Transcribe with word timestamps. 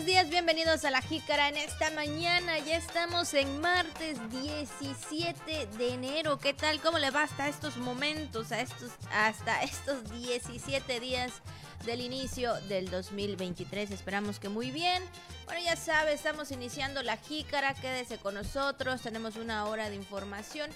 buenos 0.00 0.14
días, 0.14 0.30
bienvenidos 0.30 0.86
a 0.86 0.90
La 0.90 1.02
Jícara 1.02 1.50
en 1.50 1.58
esta 1.58 1.90
mañana. 1.90 2.58
Ya 2.60 2.78
estamos 2.78 3.34
en 3.34 3.60
martes 3.60 4.16
17 4.30 5.66
de 5.76 5.92
enero. 5.92 6.38
¿Qué 6.38 6.54
tal? 6.54 6.80
¿Cómo 6.80 6.98
le 6.98 7.10
va 7.10 7.24
hasta 7.24 7.48
estos 7.48 7.76
momentos, 7.76 8.50
a 8.50 8.62
estos, 8.62 8.92
hasta 9.12 9.62
estos 9.62 10.10
17 10.10 11.00
días 11.00 11.32
del 11.84 12.00
inicio 12.00 12.54
del 12.62 12.88
2023? 12.90 13.90
Esperamos 13.90 14.38
que 14.38 14.48
muy 14.48 14.70
bien. 14.70 15.02
Bueno, 15.44 15.60
ya 15.62 15.76
sabe, 15.76 16.14
estamos 16.14 16.50
iniciando 16.50 17.02
La 17.02 17.18
Jícara. 17.18 17.74
Quédese 17.74 18.16
con 18.16 18.34
nosotros. 18.34 19.02
Tenemos 19.02 19.36
una 19.36 19.66
hora 19.66 19.90
de 19.90 19.96
información. 19.96 20.70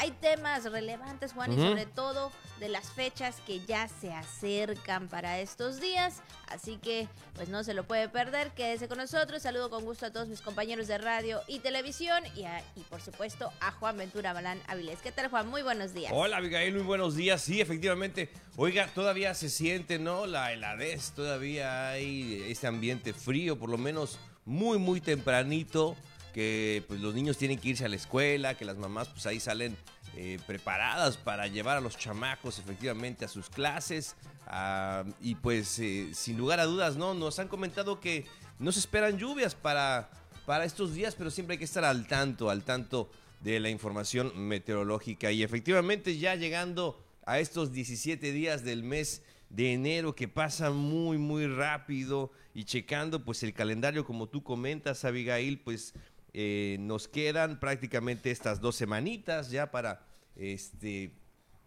Hay 0.00 0.12
temas 0.12 0.64
relevantes, 0.64 1.34
Juan, 1.34 1.52
y 1.52 1.56
sobre 1.56 1.84
todo 1.84 2.32
de 2.58 2.70
las 2.70 2.90
fechas 2.90 3.36
que 3.46 3.60
ya 3.66 3.86
se 3.86 4.10
acercan 4.10 5.08
para 5.08 5.40
estos 5.40 5.78
días. 5.78 6.22
Así 6.48 6.78
que, 6.78 7.06
pues 7.34 7.50
no 7.50 7.62
se 7.64 7.74
lo 7.74 7.84
puede 7.84 8.08
perder. 8.08 8.50
Quédese 8.52 8.88
con 8.88 8.96
nosotros. 8.96 9.42
Saludo 9.42 9.68
con 9.68 9.84
gusto 9.84 10.06
a 10.06 10.10
todos 10.10 10.26
mis 10.26 10.40
compañeros 10.40 10.86
de 10.86 10.96
radio 10.96 11.42
y 11.46 11.58
televisión. 11.58 12.24
Y, 12.34 12.44
y 12.80 12.82
por 12.88 13.02
supuesto, 13.02 13.52
a 13.60 13.72
Juan 13.72 13.98
Ventura 13.98 14.32
Balán 14.32 14.58
Avilés. 14.68 15.00
¿Qué 15.02 15.12
tal, 15.12 15.28
Juan? 15.28 15.46
Muy 15.48 15.60
buenos 15.60 15.92
días. 15.92 16.10
Hola, 16.14 16.38
Abigail. 16.38 16.72
Muy 16.72 16.84
buenos 16.84 17.14
días. 17.14 17.42
Sí, 17.42 17.60
efectivamente. 17.60 18.30
Oiga, 18.56 18.86
todavía 18.94 19.34
se 19.34 19.50
siente, 19.50 19.98
¿no? 19.98 20.24
La 20.24 20.50
heladez. 20.50 21.12
Todavía 21.12 21.90
hay 21.90 22.46
este 22.48 22.66
ambiente 22.66 23.12
frío, 23.12 23.58
por 23.58 23.68
lo 23.68 23.76
menos 23.76 24.18
muy, 24.46 24.78
muy 24.78 25.02
tempranito 25.02 25.94
que 26.32 26.84
pues 26.88 27.00
los 27.00 27.14
niños 27.14 27.36
tienen 27.36 27.58
que 27.58 27.70
irse 27.70 27.84
a 27.84 27.88
la 27.88 27.96
escuela, 27.96 28.56
que 28.56 28.64
las 28.64 28.76
mamás 28.76 29.08
pues 29.08 29.26
ahí 29.26 29.40
salen 29.40 29.76
eh, 30.16 30.38
preparadas 30.46 31.16
para 31.16 31.46
llevar 31.46 31.76
a 31.76 31.80
los 31.80 31.96
chamacos 31.96 32.58
efectivamente 32.58 33.24
a 33.24 33.28
sus 33.28 33.48
clases. 33.48 34.16
Ah, 34.46 35.04
y 35.20 35.36
pues 35.36 35.78
eh, 35.78 36.10
sin 36.12 36.36
lugar 36.36 36.60
a 36.60 36.64
dudas, 36.64 36.96
¿no? 36.96 37.14
Nos 37.14 37.38
han 37.38 37.48
comentado 37.48 38.00
que 38.00 38.26
no 38.58 38.72
se 38.72 38.80
esperan 38.80 39.18
lluvias 39.18 39.54
para, 39.54 40.10
para 40.46 40.64
estos 40.64 40.94
días, 40.94 41.14
pero 41.14 41.30
siempre 41.30 41.54
hay 41.54 41.58
que 41.58 41.64
estar 41.64 41.84
al 41.84 42.06
tanto, 42.06 42.50
al 42.50 42.64
tanto 42.64 43.10
de 43.40 43.60
la 43.60 43.70
información 43.70 44.32
meteorológica. 44.36 45.32
Y 45.32 45.42
efectivamente 45.42 46.18
ya 46.18 46.34
llegando 46.34 47.02
a 47.24 47.38
estos 47.38 47.72
17 47.72 48.32
días 48.32 48.64
del 48.64 48.82
mes 48.82 49.22
de 49.50 49.72
enero 49.72 50.14
que 50.14 50.28
pasa 50.28 50.70
muy 50.70 51.18
muy 51.18 51.46
rápido 51.46 52.30
y 52.54 52.64
checando 52.64 53.24
pues 53.24 53.42
el 53.42 53.52
calendario 53.52 54.04
como 54.04 54.28
tú 54.28 54.44
comentas 54.44 55.04
Abigail 55.04 55.58
pues 55.58 55.92
eh, 56.32 56.76
nos 56.80 57.08
quedan 57.08 57.58
prácticamente 57.58 58.30
estas 58.30 58.60
dos 58.60 58.76
semanitas 58.76 59.50
ya 59.50 59.70
para, 59.70 60.06
este, 60.36 61.12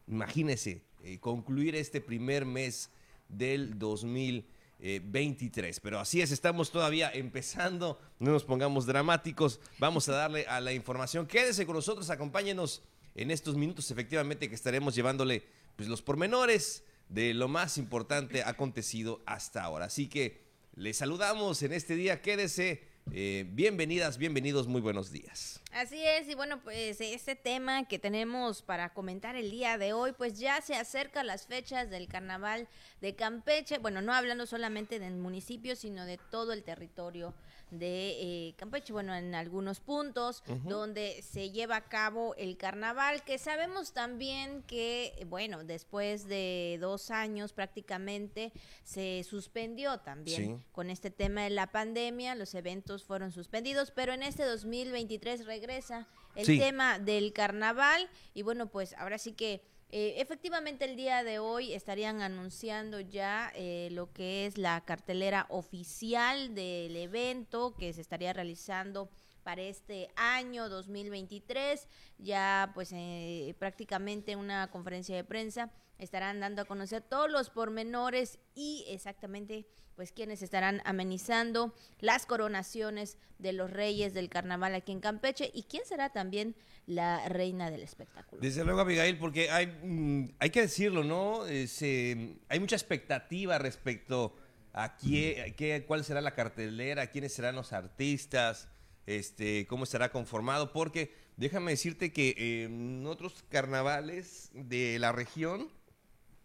imagínese, 0.07 0.83
eh, 1.03 1.19
concluir 1.19 1.75
este 1.75 1.99
primer 1.99 2.45
mes 2.45 2.89
del 3.27 3.77
2023. 3.77 5.79
Pero 5.81 5.99
así 5.99 6.21
es, 6.21 6.31
estamos 6.31 6.71
todavía 6.71 7.11
empezando, 7.11 7.99
no 8.19 8.31
nos 8.31 8.45
pongamos 8.45 8.85
dramáticos, 8.85 9.59
vamos 9.79 10.07
a 10.07 10.13
darle 10.13 10.45
a 10.47 10.61
la 10.61 10.71
información. 10.71 11.27
Quédese 11.27 11.65
con 11.65 11.75
nosotros, 11.75 12.09
acompáñenos 12.09 12.83
en 13.15 13.31
estos 13.31 13.55
minutos, 13.55 13.91
efectivamente, 13.91 14.47
que 14.47 14.55
estaremos 14.55 14.95
llevándole 14.95 15.43
pues, 15.75 15.89
los 15.89 16.01
pormenores 16.01 16.83
de 17.09 17.33
lo 17.33 17.47
más 17.47 17.77
importante 17.77 18.43
acontecido 18.43 19.21
hasta 19.25 19.63
ahora. 19.63 19.85
Así 19.85 20.07
que 20.07 20.41
le 20.75 20.93
saludamos 20.93 21.61
en 21.63 21.73
este 21.73 21.95
día, 21.95 22.21
quédese 22.21 22.92
eh, 23.11 23.45
bienvenidas, 23.49 24.17
bienvenidos, 24.17 24.67
muy 24.67 24.81
buenos 24.81 25.11
días. 25.11 25.61
Así 25.71 26.01
es, 26.03 26.29
y 26.29 26.35
bueno, 26.35 26.61
pues 26.63 27.01
este 27.01 27.35
tema 27.35 27.87
que 27.87 27.99
tenemos 27.99 28.61
para 28.61 28.93
comentar 28.93 29.35
el 29.35 29.51
día 29.51 29.77
de 29.77 29.93
hoy, 29.93 30.13
pues 30.13 30.39
ya 30.39 30.61
se 30.61 30.75
acercan 30.75 31.27
las 31.27 31.47
fechas 31.47 31.89
del 31.89 32.07
carnaval 32.07 32.67
de 33.01 33.15
Campeche, 33.15 33.77
bueno, 33.79 34.01
no 34.01 34.13
hablando 34.13 34.45
solamente 34.45 34.99
del 34.99 35.15
municipio, 35.15 35.75
sino 35.75 36.05
de 36.05 36.17
todo 36.17 36.53
el 36.53 36.63
territorio 36.63 37.33
de 37.71 38.49
eh, 38.49 38.53
Campeche, 38.57 38.93
bueno, 38.93 39.15
en 39.15 39.33
algunos 39.35 39.79
puntos 39.79 40.43
donde 40.63 41.21
se 41.23 41.51
lleva 41.51 41.77
a 41.77 41.85
cabo 41.85 42.35
el 42.35 42.57
carnaval, 42.57 43.23
que 43.23 43.37
sabemos 43.37 43.93
también 43.93 44.63
que, 44.63 45.25
bueno, 45.29 45.63
después 45.63 46.27
de 46.27 46.77
dos 46.79 47.11
años 47.11 47.53
prácticamente 47.53 48.51
se 48.83 49.23
suspendió 49.23 49.99
también 49.99 50.63
con 50.71 50.89
este 50.89 51.09
tema 51.09 51.43
de 51.43 51.49
la 51.49 51.71
pandemia, 51.71 52.35
los 52.35 52.53
eventos 52.53 53.03
fueron 53.03 53.31
suspendidos, 53.31 53.91
pero 53.91 54.13
en 54.13 54.23
este 54.23 54.43
2023 54.43 55.45
regresa 55.45 56.07
el 56.35 56.45
tema 56.45 56.99
del 56.99 57.33
carnaval 57.33 58.09
y 58.33 58.41
bueno, 58.41 58.67
pues 58.67 58.93
ahora 58.97 59.17
sí 59.17 59.33
que 59.33 59.61
eh, 59.95 60.19
efectivamente, 60.19 60.85
el 60.85 60.95
día 60.95 61.23
de 61.23 61.37
hoy 61.37 61.71
estarían 61.71 62.23
anunciando 62.23 62.99
ya 62.99 63.51
eh, 63.53 63.89
lo 63.91 64.11
que 64.11 64.47
es 64.47 64.57
la 64.57 64.81
cartelera 64.81 65.45
oficial 65.49 66.55
del 66.55 66.95
evento 66.95 67.75
que 67.75 67.93
se 67.93 68.01
estaría 68.01 68.33
realizando 68.33 69.11
para 69.43 69.61
este 69.61 70.09
año 70.15 70.67
2023. 70.67 71.87
Ya 72.17 72.71
pues 72.73 72.89
eh, 72.91 73.55
prácticamente 73.59 74.35
una 74.35 74.71
conferencia 74.71 75.15
de 75.15 75.23
prensa 75.23 75.71
estarán 75.99 76.39
dando 76.39 76.63
a 76.63 76.65
conocer 76.65 77.03
todos 77.03 77.29
los 77.29 77.51
pormenores 77.51 78.39
y 78.55 78.85
exactamente 78.87 79.67
pues 79.95 80.11
quienes 80.11 80.41
estarán 80.41 80.81
amenizando 80.85 81.73
las 81.99 82.25
coronaciones 82.25 83.17
de 83.39 83.53
los 83.53 83.71
reyes 83.71 84.13
del 84.13 84.29
carnaval 84.29 84.75
aquí 84.75 84.91
en 84.91 84.99
Campeche 84.99 85.51
y 85.53 85.63
quién 85.63 85.85
será 85.85 86.09
también 86.09 86.55
la 86.85 87.27
reina 87.29 87.71
del 87.71 87.81
espectáculo. 87.81 88.41
Desde 88.41 88.63
luego, 88.63 88.81
Abigail, 88.81 89.17
porque 89.17 89.49
hay, 89.49 89.67
mm, 89.67 90.35
hay 90.39 90.49
que 90.49 90.61
decirlo, 90.61 91.03
¿no? 91.03 91.43
hay 91.43 92.59
mucha 92.59 92.75
expectativa 92.75 93.57
respecto 93.57 94.35
a 94.73 94.95
quién, 94.97 95.53
qué, 95.53 95.85
cuál 95.87 96.03
será 96.03 96.21
la 96.21 96.33
cartelera, 96.33 97.07
quiénes 97.07 97.33
serán 97.33 97.55
los 97.55 97.73
artistas, 97.73 98.67
este, 99.05 99.67
cómo 99.67 99.83
estará 99.83 100.11
conformado, 100.11 100.71
porque 100.73 101.13
déjame 101.37 101.71
decirte 101.71 102.11
que 102.11 102.63
en 102.63 103.05
otros 103.05 103.43
carnavales 103.49 104.49
de 104.53 104.97
la 104.99 105.11
región, 105.11 105.69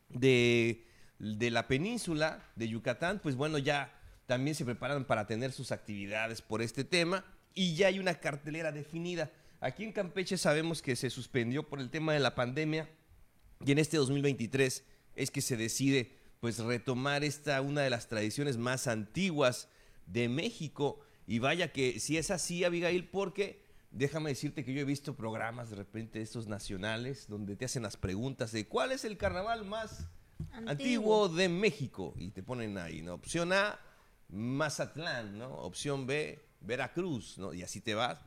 de 0.08 0.87
de 1.18 1.50
la 1.50 1.66
península 1.66 2.44
de 2.56 2.68
Yucatán, 2.68 3.20
pues 3.20 3.34
bueno, 3.34 3.58
ya 3.58 3.92
también 4.26 4.54
se 4.54 4.64
preparan 4.64 5.04
para 5.04 5.26
tener 5.26 5.52
sus 5.52 5.72
actividades 5.72 6.42
por 6.42 6.62
este 6.62 6.84
tema 6.84 7.24
y 7.54 7.74
ya 7.74 7.88
hay 7.88 7.98
una 7.98 8.14
cartelera 8.14 8.72
definida. 8.72 9.32
Aquí 9.60 9.84
en 9.84 9.92
Campeche 9.92 10.36
sabemos 10.36 10.82
que 10.82 10.94
se 10.94 11.10
suspendió 11.10 11.68
por 11.68 11.80
el 11.80 11.90
tema 11.90 12.12
de 12.12 12.20
la 12.20 12.34
pandemia 12.34 12.88
y 13.64 13.72
en 13.72 13.78
este 13.78 13.96
2023 13.96 14.84
es 15.16 15.30
que 15.30 15.40
se 15.40 15.56
decide 15.56 16.16
pues 16.40 16.58
retomar 16.60 17.24
esta 17.24 17.60
una 17.60 17.80
de 17.80 17.90
las 17.90 18.06
tradiciones 18.06 18.56
más 18.56 18.86
antiguas 18.86 19.68
de 20.06 20.28
México 20.28 21.00
y 21.26 21.40
vaya 21.40 21.72
que 21.72 21.98
si 21.98 22.16
es 22.16 22.30
así 22.30 22.62
Abigail 22.62 23.08
porque 23.08 23.64
déjame 23.90 24.30
decirte 24.30 24.64
que 24.64 24.72
yo 24.72 24.82
he 24.82 24.84
visto 24.84 25.16
programas 25.16 25.70
de 25.70 25.76
repente 25.76 26.22
estos 26.22 26.46
nacionales 26.46 27.26
donde 27.26 27.56
te 27.56 27.64
hacen 27.64 27.82
las 27.82 27.96
preguntas 27.96 28.52
de 28.52 28.68
cuál 28.68 28.92
es 28.92 29.04
el 29.04 29.16
carnaval 29.16 29.64
más 29.64 30.06
Antiguo. 30.66 31.28
de 31.28 31.48
México. 31.48 32.14
Y 32.16 32.30
te 32.30 32.42
ponen 32.42 32.78
ahí, 32.78 33.02
¿no? 33.02 33.14
Opción 33.14 33.52
A, 33.52 33.78
Mazatlán, 34.28 35.38
¿no? 35.38 35.48
Opción 35.48 36.06
B, 36.06 36.38
Veracruz, 36.60 37.38
¿no? 37.38 37.54
Y 37.54 37.62
así 37.62 37.80
te 37.80 37.94
vas. 37.94 38.20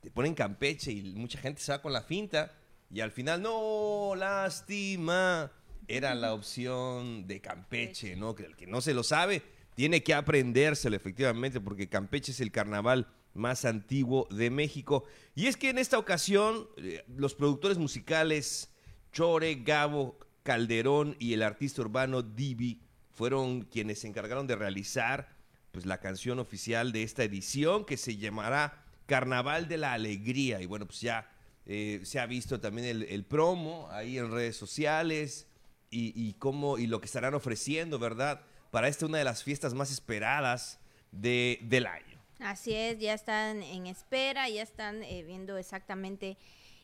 Te 0.00 0.10
ponen 0.10 0.34
Campeche 0.34 0.92
y 0.92 1.02
mucha 1.14 1.38
gente 1.38 1.60
se 1.60 1.72
va 1.72 1.82
con 1.82 1.92
la 1.92 2.02
finta. 2.02 2.52
Y 2.90 3.00
al 3.00 3.10
final, 3.10 3.42
no, 3.42 4.14
lástima. 4.16 5.50
Era 5.88 6.14
la 6.14 6.34
opción 6.34 7.26
de 7.26 7.40
Campeche, 7.40 8.16
¿no? 8.16 8.34
Que 8.34 8.44
el 8.44 8.56
que 8.56 8.66
no 8.66 8.80
se 8.80 8.94
lo 8.94 9.02
sabe 9.02 9.42
tiene 9.76 10.02
que 10.02 10.14
aprendérselo 10.14 10.96
efectivamente 10.96 11.60
porque 11.60 11.88
Campeche 11.88 12.32
es 12.32 12.40
el 12.40 12.50
carnaval 12.50 13.06
más 13.34 13.64
antiguo 13.64 14.26
de 14.30 14.50
México. 14.50 15.04
Y 15.34 15.46
es 15.46 15.56
que 15.56 15.68
en 15.68 15.78
esta 15.78 15.98
ocasión 15.98 16.66
eh, 16.78 17.04
los 17.14 17.34
productores 17.34 17.76
musicales 17.78 18.70
Chore, 19.12 19.54
Gabo, 19.56 20.18
Calderón 20.46 21.16
y 21.18 21.32
el 21.32 21.42
artista 21.42 21.82
urbano 21.82 22.22
Divi 22.22 22.80
fueron 23.10 23.62
quienes 23.62 23.98
se 23.98 24.06
encargaron 24.06 24.46
de 24.46 24.54
realizar 24.54 25.28
pues, 25.72 25.86
la 25.86 25.98
canción 25.98 26.38
oficial 26.38 26.92
de 26.92 27.02
esta 27.02 27.24
edición 27.24 27.84
que 27.84 27.96
se 27.96 28.16
llamará 28.16 28.84
Carnaval 29.06 29.66
de 29.66 29.76
la 29.76 29.92
Alegría. 29.92 30.62
Y 30.62 30.66
bueno, 30.66 30.86
pues 30.86 31.00
ya 31.00 31.28
eh, 31.66 32.00
se 32.04 32.20
ha 32.20 32.26
visto 32.26 32.60
también 32.60 33.04
el, 33.08 33.24
promo 33.24 33.88
ahí 33.90 34.18
en 34.18 34.30
redes 34.30 34.56
sociales 34.56 35.48
y, 35.90 36.34
cómo, 36.34 36.78
y 36.78 36.86
lo 36.86 37.00
que 37.00 37.06
estarán 37.06 37.34
ofreciendo, 37.34 37.98
¿verdad? 37.98 38.42
Para 38.70 38.86
esta 38.86 39.06
una 39.06 39.18
de 39.18 39.24
las 39.24 39.42
fiestas 39.42 39.74
más 39.74 39.90
esperadas 39.90 40.78
de, 41.10 41.58
del 41.62 41.86
año. 41.86 42.20
Así 42.38 42.72
es, 42.72 43.00
ya 43.00 43.14
están 43.14 43.64
en 43.64 43.88
espera, 43.88 44.48
ya 44.48 44.62
están 44.62 45.02
eh, 45.02 45.24
viendo 45.26 45.56
exactamente 45.56 46.36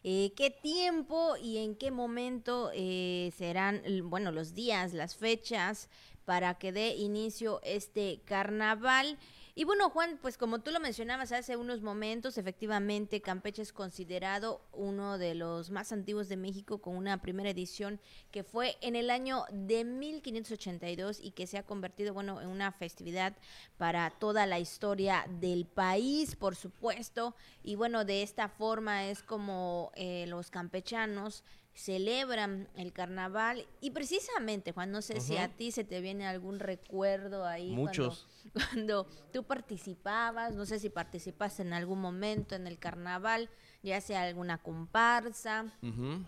eh, 0.04 0.32
qué 0.37 0.50
tiempo 0.50 1.37
y 1.37 1.58
en 1.58 1.76
qué 1.76 1.90
momento 1.90 2.70
eh, 2.75 3.32
serán, 3.37 3.82
bueno, 4.04 4.32
los 4.32 4.54
días, 4.54 4.93
las 4.93 5.16
fechas, 5.16 5.88
para 6.25 6.54
que 6.54 6.72
dé 6.72 6.94
inicio 6.96 7.60
este 7.62 8.20
carnaval. 8.25 9.19
Y 9.54 9.64
bueno, 9.64 9.90
Juan, 9.90 10.19
pues 10.22 10.38
como 10.38 10.60
tú 10.60 10.70
lo 10.70 10.81
mencionabas 10.81 11.31
hace 11.31 11.58
unos 11.58 11.82
momentos, 11.82 12.38
efectivamente 12.38 13.20
Campeche 13.20 13.60
es 13.60 13.75
considerado 13.75 14.62
uno 14.72 15.19
de 15.19 15.34
los 15.34 15.70
más 15.70 15.93
antiguos 15.93 16.31
de 16.31 16.38
México 16.38 16.81
con 16.81 16.96
una 16.96 17.20
primera 17.20 17.50
edición 17.50 18.00
que 18.31 18.44
fue 18.44 18.78
en 18.81 18.96
el 18.96 19.10
año 19.10 19.44
de 19.52 19.84
1582 19.84 21.20
y 21.20 21.32
que 21.32 21.46
se 21.46 21.58
ha 21.58 21.66
convertido, 21.66 22.14
bueno, 22.14 22.40
en 22.40 22.49
una 22.49 22.72
festividad 22.72 23.37
para 23.76 24.08
toda 24.08 24.46
la 24.46 24.58
historia 24.58 25.26
del 25.28 25.66
país, 25.66 26.34
por 26.34 26.56
supuesto. 26.56 27.37
Y 27.62 27.75
bueno, 27.75 28.06
de 28.06 28.22
esta 28.22 28.48
forma 28.48 29.05
es 29.05 29.22
como 29.22 29.93
eh, 29.96 30.25
los 30.28 30.50
campechanos 30.50 31.44
celebran 31.74 32.69
el 32.76 32.92
carnaval 32.92 33.66
y 33.80 33.92
precisamente 33.92 34.72
Juan 34.72 34.90
no 34.92 35.00
sé 35.00 35.20
si 35.20 35.38
a 35.38 35.48
ti 35.48 35.72
se 35.72 35.84
te 35.84 36.00
viene 36.00 36.26
algún 36.26 36.58
recuerdo 36.58 37.46
ahí 37.46 37.74
muchos. 37.74 38.28
cuando 38.52 39.06
tú 39.32 39.44
participabas, 39.44 40.54
no 40.54 40.66
sé 40.66 40.78
si 40.78 40.90
participaste 40.90 41.62
en 41.62 41.72
algún 41.72 42.00
momento 42.00 42.54
en 42.54 42.66
el 42.66 42.78
carnaval, 42.78 43.48
ya 43.82 44.00
sea 44.00 44.23
alguna 44.23 44.58
comparsa, 44.58 45.67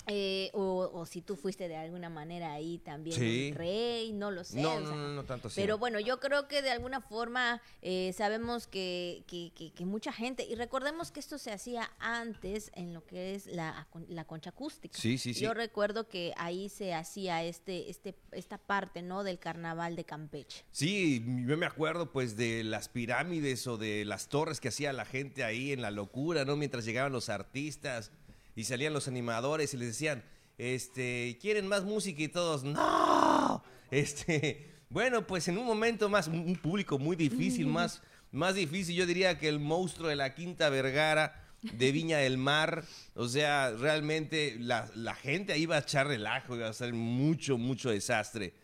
eh, 0.09 0.51
o, 0.55 1.07
si 1.07 1.23
tú 1.23 1.37
fuiste 1.37 1.69
de 1.69 1.77
alguna 1.77 2.11
manera 2.11 2.53
ahí 2.53 2.79
también 2.79 3.55
rey, 3.55 4.13
no 4.13 4.31
lo 4.33 4.43
sé. 4.43 4.61
No, 4.61 4.81
no, 4.81 4.97
no, 4.97 5.25
tanto 5.25 5.49
así. 5.49 5.61
Pero 5.61 5.79
bueno, 5.79 6.01
yo 6.01 6.19
creo 6.19 6.49
que 6.49 6.63
de 6.63 6.71
alguna 6.71 7.01
forma 7.01 7.63
eh, 7.81 8.13
sabemos 8.17 8.67
que, 8.67 9.23
que, 9.29 9.53
que, 9.55 9.87
mucha 9.87 10.13
gente, 10.13 10.45
y 10.45 10.57
recordemos 10.57 11.13
que 11.13 11.21
esto 11.21 11.39
se 11.39 11.53
hacía 11.53 11.91
antes 12.01 12.73
en 12.75 12.93
lo 12.93 13.05
que 13.07 13.35
es 13.37 13.47
la, 13.47 13.87
la 14.09 14.25
concha 14.25 14.51
acústica. 14.51 14.99
Sí, 14.99 15.17
sí, 15.19 15.33
sí. 15.33 15.41
Yo 15.41 15.55
recuerdo 15.55 16.09
que 16.09 16.33
ahí 16.37 16.69
se 16.69 16.93
hacía 16.93 17.45
este, 17.45 17.89
este, 17.89 18.17
esta 18.33 18.59
parte, 18.59 19.03
¿no? 19.03 19.23
Del 19.23 19.39
carnaval 19.39 19.95
de 19.95 20.05
Campeche. 20.05 20.65
Sí, 20.73 21.25
yo 21.47 21.57
me 21.57 21.67
acuerdo 21.67 22.11
pues 22.11 22.37
de 22.37 22.65
las 22.65 22.89
pirámides 22.89 23.67
o 23.69 23.77
de 23.77 24.05
las 24.05 24.29
torres 24.29 24.61
que 24.61 24.69
hacía 24.69 24.93
la 24.93 25.05
gente 25.05 25.45
ahí 25.45 25.73
en 25.73 25.83
la 25.83 25.93
locura, 25.93 26.45
¿no? 26.45 26.57
Mientras 26.57 26.85
llegaban 26.85 27.13
los 27.13 27.29
artistas 27.29 27.44
y 27.53 28.65
salían 28.65 28.93
los 28.93 29.09
animadores 29.09 29.75
y 29.75 29.77
les 29.77 29.89
decían, 29.89 30.25
este, 30.59 31.39
¿quieren 31.41 31.67
más 31.67 31.85
música? 31.85 32.23
Y 32.23 32.29
todos, 32.29 32.65
no. 32.65 33.63
Este, 33.91 34.73
bueno, 34.89 35.27
pues 35.27 35.49
en 35.49 35.59
un 35.59 35.67
momento 35.67 36.09
más, 36.09 36.29
un 36.29 36.57
público 36.57 36.99
muy 36.99 37.17
difícil, 37.17 37.67
más, 37.67 38.03
más 38.31 38.55
difícil, 38.55 38.95
yo 38.95 39.07
diría 39.07 39.39
que 39.39 39.49
el 39.49 39.61
monstruo 39.61 40.09
de 40.09 40.17
la 40.17 40.35
Quinta 40.35 40.69
Vergara 40.69 41.45
de 41.73 41.93
Viña 41.93 42.19
del 42.19 42.39
Mar. 42.39 42.85
O 43.15 43.29
sea, 43.29 43.71
realmente 43.73 44.57
la, 44.59 44.91
la, 44.95 45.15
gente 45.15 45.53
ahí 45.53 45.63
iba 45.63 45.77
a 45.77 45.81
echar 45.81 46.07
relajo, 46.07 46.57
iba 46.57 46.67
a 46.67 46.71
hacer 46.71 46.93
mucho, 46.93 47.59
mucho 47.59 47.91
desastre. 47.91 48.55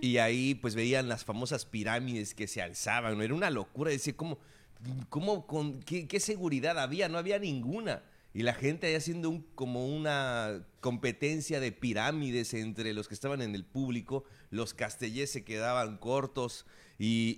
Y 0.00 0.16
ahí 0.16 0.56
pues 0.56 0.74
veían 0.74 1.08
las 1.08 1.24
famosas 1.24 1.64
pirámides 1.64 2.34
que 2.34 2.48
se 2.48 2.60
alzaban, 2.60 3.16
¿no? 3.16 3.22
Era 3.22 3.34
una 3.34 3.50
locura, 3.50 3.92
decir, 3.92 4.16
¿cómo, 4.16 4.38
cómo, 5.08 5.46
con, 5.46 5.80
qué, 5.82 6.18
seguridad 6.18 6.76
había? 6.78 7.08
No 7.08 7.18
había 7.18 7.38
ninguna. 7.38 8.02
Y 8.32 8.42
la 8.42 8.54
gente 8.54 8.86
ahí 8.86 8.94
haciendo 8.94 9.28
un, 9.28 9.42
como 9.54 9.86
una 9.86 10.64
competencia 10.80 11.58
de 11.58 11.72
pirámides 11.72 12.54
entre 12.54 12.92
los 12.92 13.08
que 13.08 13.14
estaban 13.14 13.42
en 13.42 13.54
el 13.54 13.64
público, 13.64 14.24
los 14.50 14.72
castellés 14.72 15.30
se 15.30 15.44
quedaban 15.44 15.98
cortos 15.98 16.64
y, 17.02 17.36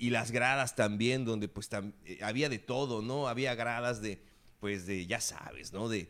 y, 0.00 0.10
las 0.10 0.30
gradas 0.30 0.76
también, 0.76 1.26
donde 1.26 1.46
pues 1.46 1.68
eh, 2.06 2.18
había 2.22 2.48
de 2.48 2.58
todo, 2.58 3.02
¿no? 3.02 3.28
Había 3.28 3.54
gradas 3.54 4.00
de, 4.00 4.22
pues 4.60 4.86
de, 4.86 5.06
ya 5.06 5.20
sabes, 5.20 5.74
¿no? 5.74 5.90
De, 5.90 6.08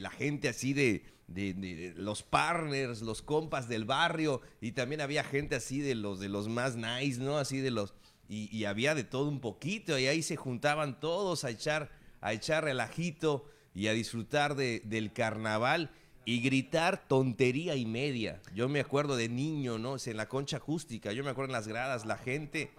la 0.00 0.10
gente 0.10 0.48
así 0.48 0.72
de, 0.72 1.04
de, 1.26 1.94
los 1.96 2.22
partners, 2.22 3.02
los 3.02 3.22
compas 3.22 3.68
del 3.68 3.84
barrio, 3.84 4.40
y 4.60 4.70
también 4.70 5.00
había 5.00 5.24
gente 5.24 5.56
así 5.56 5.80
de 5.80 5.96
los, 5.96 6.20
de 6.20 6.28
los 6.28 6.48
más 6.48 6.76
nice, 6.76 7.20
¿no? 7.20 7.38
Así 7.38 7.58
de 7.58 7.72
los, 7.72 7.92
y, 8.28 8.64
había 8.66 8.94
de 8.94 9.02
todo 9.02 9.28
un 9.28 9.40
poquito, 9.40 9.98
y 9.98 10.06
ahí 10.06 10.22
se 10.22 10.36
juntaban 10.36 11.00
todos 11.00 11.42
a 11.42 11.50
echar, 11.50 11.90
a 12.20 12.32
echar 12.32 12.62
relajito 12.62 13.50
y 13.74 13.88
a 13.88 13.92
disfrutar 13.92 14.54
de, 14.54 14.82
del 14.84 15.12
carnaval 15.12 15.90
y 16.24 16.40
gritar 16.40 17.06
tontería 17.08 17.74
y 17.74 17.86
media. 17.86 18.40
Yo 18.54 18.68
me 18.68 18.80
acuerdo 18.80 19.16
de 19.16 19.28
niño, 19.28 19.78
¿no? 19.78 19.96
En 20.04 20.16
la 20.16 20.28
concha 20.28 20.58
acústica, 20.58 21.12
yo 21.12 21.24
me 21.24 21.30
acuerdo 21.30 21.50
en 21.50 21.54
las 21.54 21.68
gradas, 21.68 22.04
la 22.04 22.18
gente 22.18 22.70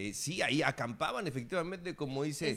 eh, 0.00 0.14
sí, 0.14 0.42
ahí 0.42 0.62
acampaban 0.62 1.26
efectivamente, 1.26 1.96
como 1.96 2.22
dice 2.22 2.56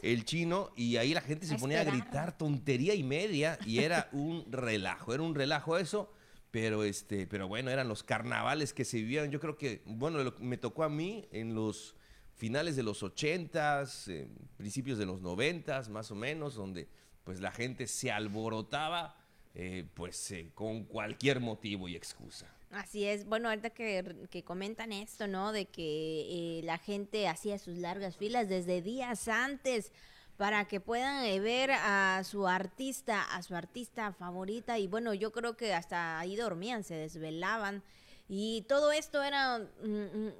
el 0.00 0.24
chino, 0.24 0.70
y 0.74 0.96
ahí 0.96 1.12
la 1.12 1.20
gente 1.20 1.46
se 1.46 1.58
ponía 1.58 1.82
a 1.82 1.84
gritar 1.84 2.38
tontería 2.38 2.94
y 2.94 3.02
media, 3.02 3.58
y 3.66 3.80
era 3.80 4.08
un 4.12 4.50
relajo, 4.50 5.12
era 5.12 5.22
un 5.22 5.34
relajo 5.34 5.76
eso, 5.76 6.10
pero 6.50 6.84
este, 6.84 7.26
pero 7.26 7.46
bueno, 7.46 7.70
eran 7.70 7.88
los 7.88 8.02
carnavales 8.02 8.72
que 8.72 8.86
se 8.86 8.96
vivían. 8.96 9.30
Yo 9.30 9.38
creo 9.38 9.58
que, 9.58 9.82
bueno, 9.84 10.32
me 10.38 10.56
tocó 10.56 10.82
a 10.82 10.88
mí 10.88 11.28
en 11.30 11.54
los 11.54 11.94
finales 12.36 12.74
de 12.74 12.84
los 12.84 13.02
ochentas, 13.02 14.10
principios 14.56 14.96
de 14.96 15.04
los 15.04 15.20
noventas, 15.20 15.90
más 15.90 16.10
o 16.10 16.14
menos, 16.14 16.54
donde 16.54 16.88
pues 17.28 17.40
la 17.40 17.52
gente 17.52 17.86
se 17.86 18.10
alborotaba, 18.10 19.14
eh, 19.54 19.84
pues 19.92 20.30
eh, 20.30 20.50
con 20.54 20.84
cualquier 20.84 21.40
motivo 21.40 21.86
y 21.86 21.94
excusa. 21.94 22.46
Así 22.70 23.04
es, 23.04 23.26
bueno, 23.26 23.50
ahorita 23.50 23.68
que, 23.68 24.42
comentan 24.46 24.92
esto, 24.92 25.26
¿no? 25.26 25.52
De 25.52 25.66
que 25.66 25.82
eh, 26.30 26.62
la 26.64 26.78
gente 26.78 27.28
hacía 27.28 27.58
sus 27.58 27.76
largas 27.76 28.16
filas 28.16 28.48
desde 28.48 28.80
días 28.80 29.28
antes 29.28 29.92
para 30.38 30.64
que 30.64 30.80
puedan 30.80 31.22
eh, 31.26 31.38
ver 31.38 31.72
a 31.72 32.24
su 32.24 32.48
artista, 32.48 33.22
a 33.24 33.42
su 33.42 33.54
artista 33.54 34.10
favorita 34.14 34.78
y 34.78 34.86
bueno, 34.86 35.12
yo 35.12 35.30
creo 35.30 35.54
que 35.54 35.74
hasta 35.74 36.18
ahí 36.18 36.34
dormían, 36.34 36.82
se 36.82 36.94
desvelaban 36.94 37.82
y 38.28 38.62
todo 38.68 38.92
esto 38.92 39.22
era 39.22 39.58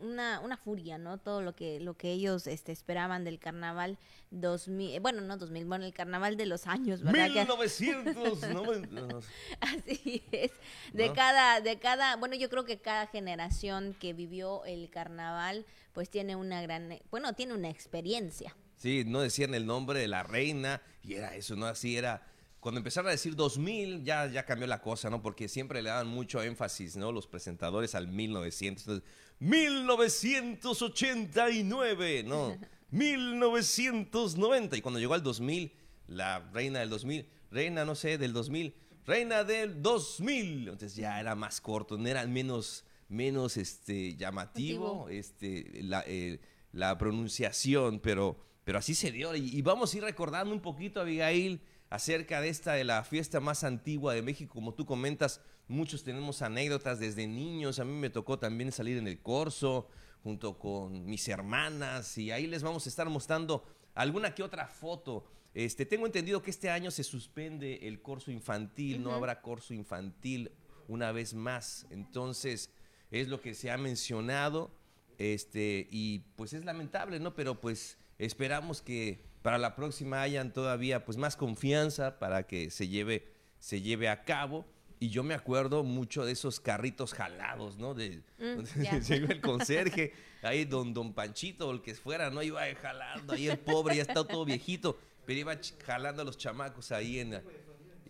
una, 0.03 0.41
una, 0.41 0.57
furia, 0.59 0.99
¿no? 0.99 1.17
Todo 1.17 1.41
lo 1.41 1.55
que, 1.55 1.81
lo 1.81 1.97
que 1.97 2.13
ellos 2.13 2.47
este, 2.47 2.71
esperaban 2.71 3.25
del 3.25 3.39
carnaval 3.39 3.99
2000, 4.31 4.95
eh, 4.95 5.01
bueno, 5.01 5.23
no 5.23 5.39
2000, 5.39 5.65
bueno, 5.65 5.87
el 5.87 5.95
carnaval 5.95 6.37
de 6.37 6.45
los 6.45 6.67
años, 6.67 7.03
¿verdad? 7.03 7.31
1990. 7.31 9.21
Así 9.61 10.23
es. 10.33 10.53
De 10.93 11.13
cada, 11.15 11.63
de 11.63 11.79
cada, 11.79 12.17
bueno, 12.17 12.35
yo 12.35 12.51
creo 12.51 12.67
que 12.67 12.79
cada 12.79 13.07
generación 13.07 13.97
que 13.99 14.13
vivió 14.13 14.67
el 14.67 14.91
carnaval, 14.91 15.65
pues 15.95 16.11
tiene 16.11 16.37
una 16.37 16.61
gran, 16.61 16.99
bueno, 17.11 17.33
tiene 17.33 17.55
una 17.55 17.71
experiencia. 17.71 18.55
Sí, 18.77 19.05
no 19.07 19.23
decían 19.23 19.55
el 19.55 19.65
nombre 19.65 19.99
de 19.99 20.09
la 20.09 20.23
reina 20.23 20.83
y 21.03 21.15
era 21.15 21.35
eso, 21.35 21.57
¿no? 21.57 21.65
Así 21.65 21.97
era 21.97 22.23
cuando 22.61 22.79
empezaron 22.79 23.09
a 23.09 23.13
decir 23.13 23.37
2000, 23.37 24.03
ya, 24.03 24.27
ya 24.27 24.45
cambió 24.45 24.67
la 24.67 24.83
cosa, 24.83 25.09
¿no? 25.11 25.23
Porque 25.23 25.47
siempre 25.49 25.81
le 25.81 25.91
daban 25.91 26.09
mucho 26.09 26.43
énfasis, 26.43 26.97
¿no? 26.97 27.13
Los 27.13 27.29
presentadores 27.29 27.95
al 27.95 28.09
1900. 28.09 28.83
Entonces, 28.83 29.09
1989, 29.39 32.25
¿no? 32.25 32.59
1990. 32.91 34.77
Y 34.77 34.81
cuando 34.81 34.99
llegó 34.99 35.15
al 35.15 35.23
2000, 35.23 35.73
la 36.09 36.41
reina 36.53 36.81
del 36.81 36.91
2000, 36.91 37.29
reina, 37.51 37.85
no 37.85 37.95
sé, 37.95 38.19
del 38.19 38.33
2000, 38.33 38.75
reina 39.07 39.45
del 39.45 39.81
2000. 39.81 40.69
Entonces 40.69 40.97
ya 40.97 41.21
era 41.21 41.37
más 41.37 41.61
corto, 41.61 41.97
no 41.97 42.09
era 42.09 42.27
menos, 42.27 42.85
menos 43.09 43.57
este, 43.57 44.17
llamativo 44.17 45.09
este, 45.09 45.85
la, 45.85 46.03
eh, 46.09 46.41
la 46.73 46.99
pronunciación, 46.99 48.01
pero, 48.01 48.37
pero 48.65 48.79
así 48.79 48.97
se 48.97 49.13
dio. 49.13 49.37
Y, 49.37 49.57
y 49.57 49.63
vamos 49.63 49.95
a 49.95 49.99
ir 49.99 50.03
recordando 50.03 50.53
un 50.53 50.61
poquito, 50.61 51.01
Abigail 51.01 51.63
acerca 51.91 52.41
de 52.41 52.49
esta, 52.49 52.73
de 52.73 52.85
la 52.85 53.05
fiesta 53.05 53.41
más 53.41 53.65
antigua 53.65 54.15
de 54.15 54.23
México. 54.23 54.55
Como 54.55 54.75
tú 54.75 54.85
comentas, 54.87 55.41
muchos 55.69 56.05
tenemos 56.05 56.43
anécdotas 56.43 56.99
desde 56.99 57.27
niños. 57.27 57.79
A 57.79 57.85
mí 57.85 57.93
me 57.93 58.11
tocó 58.11 58.39
también 58.39 58.73
salir 58.73 58.97
en 58.99 59.09
el 59.09 59.21
corso 59.21 59.89
junto 60.23 60.59
con 60.59 61.07
mis 61.07 61.29
hermanas 61.29 62.19
y 62.19 62.31
ahí 62.31 62.47
les 62.47 62.63
vamos 62.63 62.87
a 62.87 62.89
estar 62.89 63.09
mostrando 63.09 63.65
alguna 63.95 64.35
que 64.35 64.43
otra 64.43 64.67
foto. 64.67 65.25
Este, 65.55 65.87
tengo 65.87 66.07
entendido 66.07 66.43
que 66.43 66.51
este 66.51 66.71
año 66.71 66.91
se 66.91 67.05
suspende 67.05 67.89
el 67.89 68.03
corso 68.03 68.31
infantil, 68.31 69.03
no 69.03 69.13
habrá 69.13 69.41
corso 69.41 69.75
infantil 69.75 70.53
una 70.87 71.13
vez 71.13 71.35
más. 71.35 71.87
Entonces, 71.91 72.71
es 73.11 73.29
lo 73.29 73.41
que 73.41 73.55
se 73.55 73.71
ha 73.71 73.79
mencionado. 73.79 74.71
Este, 75.19 75.89
y 75.91 76.21
pues 76.37 76.53
es 76.53 76.65
lamentable, 76.65 77.19
¿no? 77.19 77.35
Pero 77.35 77.61
pues 77.61 77.99
esperamos 78.19 78.83
que 78.83 79.28
para 79.49 79.57
la 79.57 79.75
próxima 79.75 80.21
hayan 80.21 80.53
todavía 80.53 81.07
pues 81.07 81.17
más 81.17 81.35
confianza 81.35 82.19
para 82.19 82.47
que 82.47 82.69
se 82.69 82.87
lleve, 82.87 83.33
se 83.59 83.81
lleve 83.81 84.11
a 84.11 84.23
cabo. 84.23 84.67
Y 85.01 85.09
yo 85.09 85.23
me 85.23 85.33
acuerdo 85.33 85.85
mucho 85.85 86.27
de 86.27 86.33
esos 86.33 86.61
carritos 86.61 87.15
jalados, 87.15 87.79
¿no? 87.79 87.95
De, 87.95 88.21
mm, 88.39 89.31
el 89.31 89.41
conserje, 89.41 90.13
ahí 90.43 90.67
don, 90.67 90.93
don 90.93 91.15
Panchito 91.15 91.67
o 91.67 91.73
el 91.73 91.81
que 91.81 91.95
fuera, 91.95 92.29
¿no? 92.29 92.43
Iba 92.43 92.61
jalando, 92.75 93.33
ahí 93.33 93.49
el 93.49 93.59
pobre 93.59 93.97
ya 93.97 94.03
está 94.03 94.23
todo 94.23 94.45
viejito, 94.45 94.99
pero 95.25 95.41
iba 95.41 95.59
jalando 95.87 96.21
a 96.21 96.25
los 96.27 96.37
chamacos 96.37 96.93
ahí 96.93 97.21
en... 97.21 97.43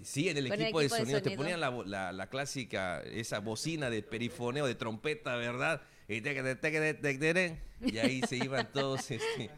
Sí, 0.02 0.28
en 0.28 0.38
el 0.38 0.50
equipo, 0.50 0.80
de, 0.80 0.88
sonido. 0.88 1.22
Te 1.22 1.36
ponían 1.36 1.60
la, 1.60 2.12
la, 2.12 2.26
clásica, 2.28 3.00
esa 3.02 3.38
bocina 3.38 3.90
de 3.90 4.02
perifoneo, 4.02 4.66
de 4.66 4.74
trompeta, 4.74 5.36
¿verdad? 5.36 5.82
Y, 6.08 6.14
y 7.80 7.98
ahí 7.98 8.22
se 8.22 8.36
iban 8.36 8.72
todos 8.72 9.08
este, 9.12 9.50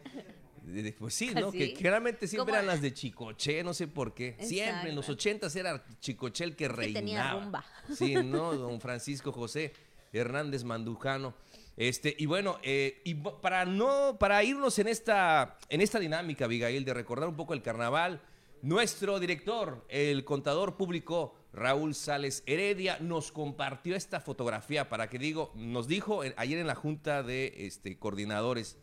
pues 0.99 1.15
sí, 1.15 1.31
¿no? 1.35 1.53
Que 1.53 1.75
generalmente 1.77 2.27
siempre 2.27 2.55
eran 2.55 2.67
las 2.67 2.81
de 2.81 2.93
Chicoche, 2.93 3.63
no 3.63 3.75
sé 3.75 3.89
por 3.89 4.15
qué. 4.15 4.37
Siempre 4.41 4.91
en 4.91 4.97
los 4.97 5.09
ochentas 5.09 5.55
era 5.57 5.85
Chicoche 6.01 6.45
el 6.45 6.57
que 6.57 6.69
reinaba. 6.69 7.01
tenía 7.01 7.33
rumba. 7.33 7.65
Sí, 7.95 8.15
¿no? 8.15 8.55
Don 8.55 8.81
Francisco 8.81 9.33
José 9.33 9.73
Hernández 10.13 10.65
Mandujano. 10.65 11.35
Este, 11.77 12.15
y 12.19 12.27
bueno, 12.27 12.59
eh, 12.63 13.01
y 13.05 13.15
para 13.15 13.65
no, 13.65 14.17
para 14.19 14.43
irnos 14.45 14.79
en 14.79 14.89
esta, 14.89 15.57
en 15.69 15.81
esta 15.81 15.99
dinámica, 15.99 16.45
Abigail, 16.45 16.85
de 16.85 16.93
recordar 16.93 17.29
un 17.29 17.37
poco 17.37 17.55
el 17.55 17.63
carnaval, 17.63 18.21
nuestro 18.63 19.19
director, 19.19 19.85
el 19.89 20.25
contador 20.25 20.77
público 20.77 21.35
Raúl 21.53 21.95
Sales 21.95 22.43
Heredia, 22.47 22.99
nos 23.01 23.33
compartió 23.33 23.97
esta 23.97 24.21
fotografía 24.21 24.89
para 24.89 25.09
que 25.09 25.19
digo, 25.19 25.53
nos 25.55 25.89
dijo 25.89 26.21
ayer 26.37 26.59
en 26.59 26.67
la 26.67 26.75
junta 26.75 27.23
de 27.23 27.55
este, 27.57 27.99
coordinadores, 27.99 28.77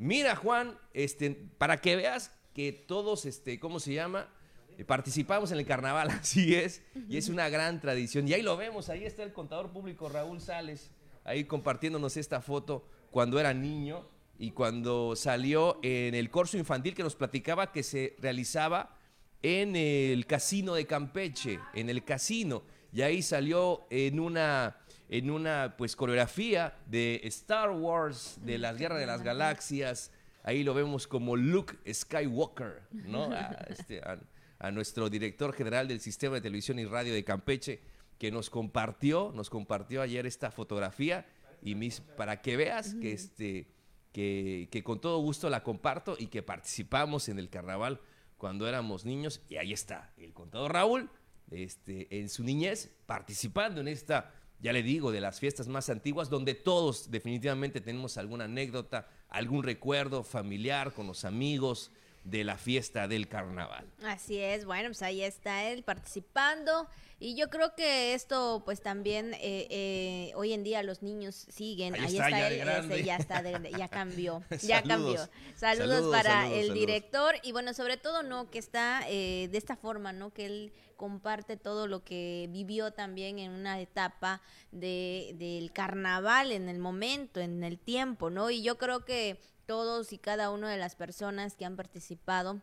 mira 0.00 0.34
Juan, 0.34 0.76
este, 0.92 1.30
para 1.58 1.80
que 1.80 1.94
veas 1.94 2.32
que 2.54 2.72
todos, 2.72 3.26
este, 3.26 3.60
¿cómo 3.60 3.78
se 3.78 3.94
llama? 3.94 4.28
Eh, 4.76 4.84
participamos 4.84 5.52
en 5.52 5.58
el 5.58 5.66
carnaval, 5.66 6.10
así 6.20 6.54
es, 6.54 6.82
y 7.08 7.16
es 7.16 7.28
una 7.28 7.48
gran 7.48 7.80
tradición. 7.80 8.26
Y 8.26 8.32
ahí 8.32 8.42
lo 8.42 8.56
vemos, 8.56 8.88
ahí 8.88 9.04
está 9.04 9.22
el 9.22 9.32
contador 9.32 9.70
público 9.70 10.08
Raúl 10.08 10.40
Sales 10.40 10.90
ahí 11.24 11.44
compartiéndonos 11.44 12.16
esta 12.16 12.40
foto 12.40 12.86
cuando 13.10 13.38
era 13.38 13.54
niño 13.54 14.08
y 14.38 14.52
cuando 14.52 15.14
salió 15.16 15.78
en 15.82 16.14
el 16.14 16.30
curso 16.30 16.56
infantil 16.56 16.94
que 16.94 17.02
nos 17.02 17.14
platicaba 17.14 17.72
que 17.72 17.82
se 17.82 18.16
realizaba 18.18 18.96
en 19.42 19.76
el 19.76 20.26
casino 20.26 20.74
de 20.74 20.86
Campeche, 20.86 21.60
en 21.74 21.88
el 21.88 22.04
casino, 22.04 22.62
y 22.92 23.02
ahí 23.02 23.22
salió 23.22 23.86
en 23.90 24.18
una 24.18 24.76
en 25.10 25.28
una 25.28 25.74
pues 25.76 25.96
coreografía 25.96 26.78
de 26.86 27.20
Star 27.24 27.70
Wars, 27.70 28.38
de 28.44 28.58
las 28.58 28.78
Guerras 28.78 29.00
de 29.00 29.06
las 29.06 29.22
Galaxias. 29.22 30.12
Ahí 30.44 30.62
lo 30.62 30.72
vemos 30.72 31.08
como 31.08 31.36
Luke 31.36 31.76
Skywalker, 31.92 32.82
¿no? 32.92 33.24
A, 33.24 33.48
este, 33.68 34.00
a 34.60 34.70
nuestro 34.70 35.10
director 35.10 35.52
general 35.52 35.88
del 35.88 36.00
Sistema 36.00 36.36
de 36.36 36.42
Televisión 36.42 36.78
y 36.78 36.84
Radio 36.84 37.12
de 37.12 37.24
Campeche, 37.24 37.80
que 38.18 38.30
nos 38.30 38.50
compartió, 38.50 39.32
nos 39.34 39.50
compartió 39.50 40.00
ayer 40.00 40.26
esta 40.26 40.52
fotografía 40.52 41.26
y 41.60 41.74
mis, 41.74 42.00
para 42.00 42.40
que 42.40 42.56
veas 42.56 42.94
que, 42.94 43.12
este, 43.12 43.66
que, 44.12 44.68
que 44.70 44.84
con 44.84 45.00
todo 45.00 45.18
gusto 45.18 45.50
la 45.50 45.64
comparto 45.64 46.14
y 46.18 46.28
que 46.28 46.42
participamos 46.42 47.28
en 47.28 47.40
el 47.40 47.50
carnaval 47.50 48.00
cuando 48.36 48.68
éramos 48.68 49.04
niños 49.04 49.42
y 49.48 49.56
ahí 49.56 49.72
está 49.72 50.12
el 50.16 50.32
contador 50.32 50.72
Raúl 50.72 51.10
este, 51.50 52.20
en 52.20 52.28
su 52.28 52.44
niñez 52.44 52.90
participando 53.06 53.80
en 53.80 53.88
esta, 53.88 54.32
ya 54.62 54.72
le 54.72 54.82
digo, 54.82 55.12
de 55.12 55.20
las 55.20 55.40
fiestas 55.40 55.68
más 55.68 55.88
antiguas 55.90 56.30
donde 56.30 56.54
todos 56.54 57.10
definitivamente 57.10 57.80
tenemos 57.80 58.18
alguna 58.18 58.44
anécdota, 58.44 59.08
algún 59.28 59.62
recuerdo 59.62 60.22
familiar 60.22 60.92
con 60.92 61.06
los 61.06 61.24
amigos, 61.24 61.90
de 62.24 62.44
la 62.44 62.58
fiesta 62.58 63.08
del 63.08 63.28
carnaval. 63.28 63.86
Así 64.04 64.38
es, 64.38 64.64
bueno, 64.64 64.88
pues 64.90 65.02
ahí 65.02 65.22
está 65.22 65.64
él 65.70 65.82
participando 65.82 66.86
y 67.22 67.34
yo 67.34 67.50
creo 67.50 67.74
que 67.74 68.14
esto 68.14 68.62
pues 68.64 68.80
también 68.80 69.34
eh, 69.34 69.66
eh, 69.70 70.32
hoy 70.36 70.54
en 70.54 70.64
día 70.64 70.82
los 70.82 71.02
niños 71.02 71.34
siguen, 71.50 71.94
ahí, 71.94 72.16
está, 72.16 72.48
él, 72.48 73.04
ya 73.04 73.16
está, 73.16 73.42
ya 73.42 73.88
cambió, 73.88 74.42
ya 74.62 74.82
cambió. 74.82 75.28
Saludos, 75.54 76.10
para 76.10 76.48
el 76.48 76.72
director 76.72 77.34
y 77.42 77.52
bueno, 77.52 77.74
sobre 77.74 77.98
todo, 77.98 78.22
¿no? 78.22 78.50
Que 78.50 78.58
está 78.58 79.02
eh, 79.06 79.48
de 79.52 79.58
esta 79.58 79.76
forma, 79.76 80.14
¿no? 80.14 80.32
Que 80.32 80.46
él 80.46 80.72
comparte 80.96 81.58
todo 81.58 81.86
lo 81.86 82.04
que 82.04 82.48
vivió 82.50 82.92
también 82.92 83.38
en 83.38 83.50
una 83.50 83.80
etapa 83.80 84.40
de, 84.72 85.34
del 85.38 85.72
carnaval, 85.72 86.52
en 86.52 86.70
el 86.70 86.78
momento, 86.78 87.40
en 87.40 87.64
el 87.64 87.78
tiempo, 87.78 88.30
¿no? 88.30 88.50
Y 88.50 88.62
yo 88.62 88.78
creo 88.78 89.04
que 89.04 89.38
todos 89.66 90.14
y 90.14 90.18
cada 90.18 90.50
una 90.50 90.70
de 90.70 90.78
las 90.78 90.96
personas 90.96 91.54
que 91.54 91.66
han 91.66 91.76
participado 91.76 92.62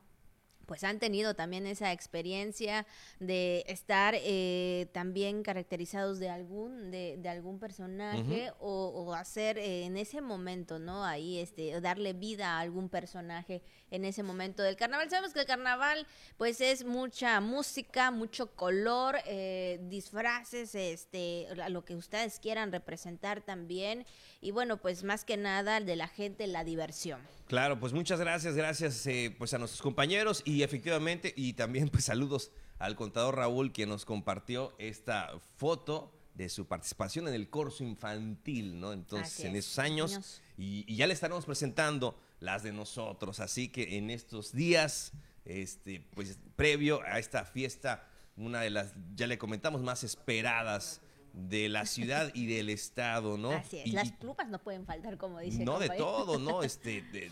pues 0.67 0.83
han 0.83 0.99
tenido 0.99 1.33
también 1.33 1.65
esa 1.65 1.91
experiencia 1.93 2.85
de 3.19 3.63
estar 3.67 4.13
eh, 4.17 4.87
también 4.91 5.41
caracterizados 5.41 6.19
de 6.19 6.29
algún 6.29 6.91
de, 6.91 7.27
algún 7.27 7.57
personaje 7.57 8.51
o, 8.59 9.13
hacer 9.15 9.57
eh, 9.57 9.85
en 9.85 9.97
ese 9.97 10.21
momento 10.21 10.77
no 10.77 11.03
ahí 11.03 11.39
este 11.39 11.79
darle 11.81 12.13
vida 12.13 12.57
a 12.57 12.59
algún 12.59 12.89
personaje 12.89 13.63
en 13.89 14.03
ese 14.03 14.21
momento 14.21 14.61
del 14.63 14.75
carnaval. 14.75 15.09
Sabemos 15.09 15.33
que 15.33 15.39
el 15.39 15.45
carnaval 15.45 16.05
pues 16.37 16.61
es 16.61 16.83
mucha 16.83 17.39
música 17.39 18.11
mucho 18.11 18.53
color 18.55 19.15
eh, 19.25 19.79
disfraces 19.83 20.75
este 20.75 21.47
lo 21.69 21.85
que 21.85 21.95
ustedes 21.95 22.39
quieran 22.39 22.71
representar 22.71 23.41
también 23.41 24.05
y 24.47 24.51
bueno 24.51 24.77
pues 24.77 25.03
más 25.03 25.25
que 25.25 25.35
nada 25.35 25.81
de 25.81 25.95
la 25.97 26.07
gente 26.07 26.47
la 26.47 26.63
diversión 26.63 27.19
Claro, 27.47 27.79
pues 27.79 27.93
muchas 27.93 28.19
gracias, 28.19 28.55
gracias 28.55 29.07
eh, 29.07 29.33
pues 29.37 29.53
a 29.53 29.57
nuestros 29.57 29.81
compañeros 29.81 30.41
y 30.43 30.63
efectivamente, 30.63 31.33
y 31.33 31.53
también 31.53 31.87
pues 31.87 32.03
saludos 32.03 32.51
al 32.77 32.97
contador 32.97 33.37
Raúl 33.37 33.71
que 33.71 33.85
nos 33.85 34.03
compartió 34.03 34.75
esta 34.79 35.31
foto 35.55 36.11
de 36.35 36.49
su 36.49 36.67
participación 36.67 37.29
en 37.29 37.33
el 37.33 37.49
curso 37.49 37.85
infantil, 37.85 38.79
¿no? 38.81 38.91
Entonces, 38.91 39.45
en 39.45 39.55
esos 39.55 39.79
años, 39.79 40.41
y, 40.57 40.93
ya 40.93 41.07
le 41.07 41.13
estaremos 41.13 41.45
presentando 41.45 42.19
las 42.41 42.63
de 42.63 42.73
nosotros, 42.73 43.39
así 43.39 43.69
que 43.69 43.97
en 43.97 44.09
estos 44.09 44.51
días, 44.51 45.13
este, 45.45 46.01
pues 46.13 46.37
previo 46.57 47.01
a 47.03 47.17
esta 47.17 47.45
fiesta, 47.45 48.09
una 48.35 48.59
de 48.59 48.71
las, 48.71 48.93
ya 49.15 49.25
le 49.25 49.37
comentamos, 49.37 49.81
más 49.81 50.03
esperadas 50.03 51.01
de 51.37 51.69
la 51.69 51.85
ciudad 51.85 52.31
y 52.33 52.47
del 52.47 52.69
estado, 52.69 53.37
¿no? 53.37 53.51
Así 53.51 53.79
es, 53.79 53.93
las 53.93 54.11
plumas 54.11 54.49
no 54.49 54.59
pueden 54.59 54.85
faltar, 54.85 55.17
como 55.17 55.39
dice. 55.39 55.63
No, 55.63 55.79
de 55.79 55.89
todo, 55.89 56.39
¿no? 56.39 56.63
Este, 56.67 57.01
de, 57.03 57.31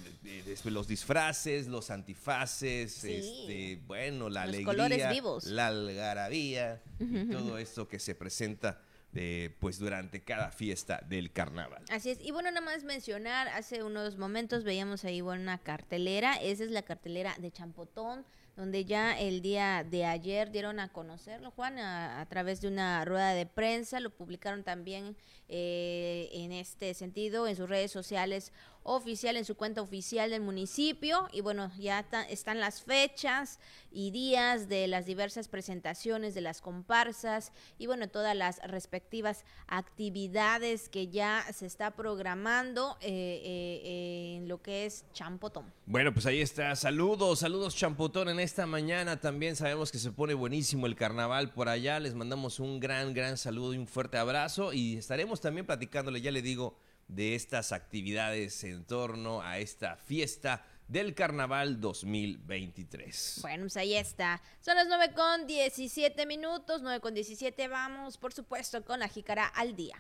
los 0.72 0.88
disfraces, 0.88 1.68
los 1.68 1.90
antifaces, 1.90 3.04
este, 3.04 3.82
bueno, 3.88 4.30
la 4.30 4.46
los 4.46 4.56
alegría, 4.56 5.12
vivos. 5.12 5.46
la 5.46 5.68
algarabía, 5.68 6.82
y 7.00 7.26
todo 7.26 7.58
esto 7.58 7.88
que 7.88 8.00
se 8.00 8.16
presenta 8.16 8.80
eh, 9.14 9.56
pues 9.60 9.80
durante 9.80 10.24
cada 10.24 10.52
fiesta 10.52 11.02
del 11.08 11.32
carnaval. 11.32 11.84
Así 11.90 12.12
es, 12.12 12.20
y 12.22 12.32
bueno, 12.32 12.52
nada 12.52 12.66
más 12.66 12.84
mencionar, 12.84 13.48
hace 13.48 13.84
unos 13.84 14.18
momentos 14.18 14.64
veíamos 14.64 15.06
ahí 15.06 15.22
una 15.22 15.58
cartelera, 15.58 16.36
esa 16.36 16.64
es 16.64 16.72
la 16.72 16.84
cartelera 16.84 17.36
de 17.40 17.52
Champotón, 17.52 18.26
donde 18.56 18.86
ya 18.86 19.20
el 19.20 19.42
día 19.42 19.84
de 19.84 20.06
ayer 20.06 20.52
dieron 20.52 20.80
a 20.80 20.90
conocerlo, 20.90 21.52
Juan, 21.52 21.78
a, 21.80 22.26
través 22.30 22.62
de 22.62 22.68
una 22.68 23.04
rueda 23.04 23.34
de 23.34 23.46
prensa, 23.46 24.00
lo 24.00 24.10
publicaron 24.10 24.64
también 24.64 25.18
eh, 25.50 26.30
en 26.32 26.52
este 26.52 26.94
sentido 26.94 27.48
en 27.48 27.56
sus 27.56 27.70
redes 27.70 27.92
sociales 27.92 28.52
oficial, 28.86 29.36
en 29.36 29.46
su 29.46 29.56
cuenta 29.56 29.82
oficial 29.82 30.30
del 30.30 30.42
municipio. 30.42 31.28
Y 31.34 31.42
bueno, 31.42 31.72
ya 31.78 32.06
están 32.30 32.60
las 32.60 32.84
fechas 32.84 33.60
y 33.92 34.12
días 34.12 34.70
de 34.70 34.88
las 34.88 35.06
diversas 35.06 35.48
presentaciones 35.48 36.36
de 36.36 36.42
las 36.42 36.62
comparsas 36.62 37.52
y 37.80 37.88
bueno, 37.88 38.08
todas 38.08 38.36
las 38.36 38.60
respectivas 38.64 39.44
actividades 39.68 40.88
que 40.88 41.08
ya 41.08 41.44
se 41.52 41.66
está 41.66 41.92
programando 41.92 42.98
eh, 43.02 43.42
eh, 43.44 44.36
en 44.38 44.48
lo 44.48 44.62
que 44.62 44.86
es 44.86 45.04
Champotón. 45.14 45.74
Bueno, 45.88 46.14
pues 46.14 46.28
ahí 46.28 46.42
está. 46.42 46.76
Saludos, 46.76 47.40
saludos 47.40 47.76
Champotón 47.76 48.30
en 48.30 48.40
esta 48.46 48.68
mañana. 48.68 49.20
También 49.20 49.56
sabemos 49.56 49.92
que 49.92 49.98
se 49.98 50.12
pone 50.12 50.36
buenísimo 50.36 50.86
el 50.86 50.96
carnaval 50.96 51.52
por 51.52 51.68
allá. 51.68 52.00
Les 52.00 52.14
mandamos 52.14 52.60
un 52.60 52.80
gran, 52.80 53.14
gran 53.14 53.38
saludo 53.38 53.74
y 53.74 53.78
un 53.78 53.88
fuerte 53.88 54.18
abrazo 54.18 54.72
y 54.72 54.98
estaremos 54.98 55.42
también 55.42 55.66
platicándole, 55.66 56.22
ya 56.22 56.32
le 56.32 56.44
digo, 56.44 56.78
de 57.08 57.34
estas 57.34 57.72
actividades 57.72 58.64
en 58.64 58.86
torno 58.86 59.42
a 59.42 59.58
esta 59.58 59.98
fiesta 59.98 60.64
del 60.88 61.16
Carnaval 61.16 61.82
2023. 61.82 63.40
Bueno, 63.42 63.64
pues 63.64 63.78
ahí 63.78 63.96
está. 63.96 64.42
Son 64.62 64.76
las 64.76 64.88
9 64.88 65.14
con 65.16 65.48
17 65.48 66.26
minutos, 66.28 66.84
9 66.84 67.00
con 67.00 67.16
17 67.16 67.68
vamos, 67.68 68.18
por 68.18 68.32
supuesto, 68.32 68.86
con 68.86 69.00
la 69.00 69.08
jícara 69.08 69.48
al 69.48 69.76
día. 69.76 69.96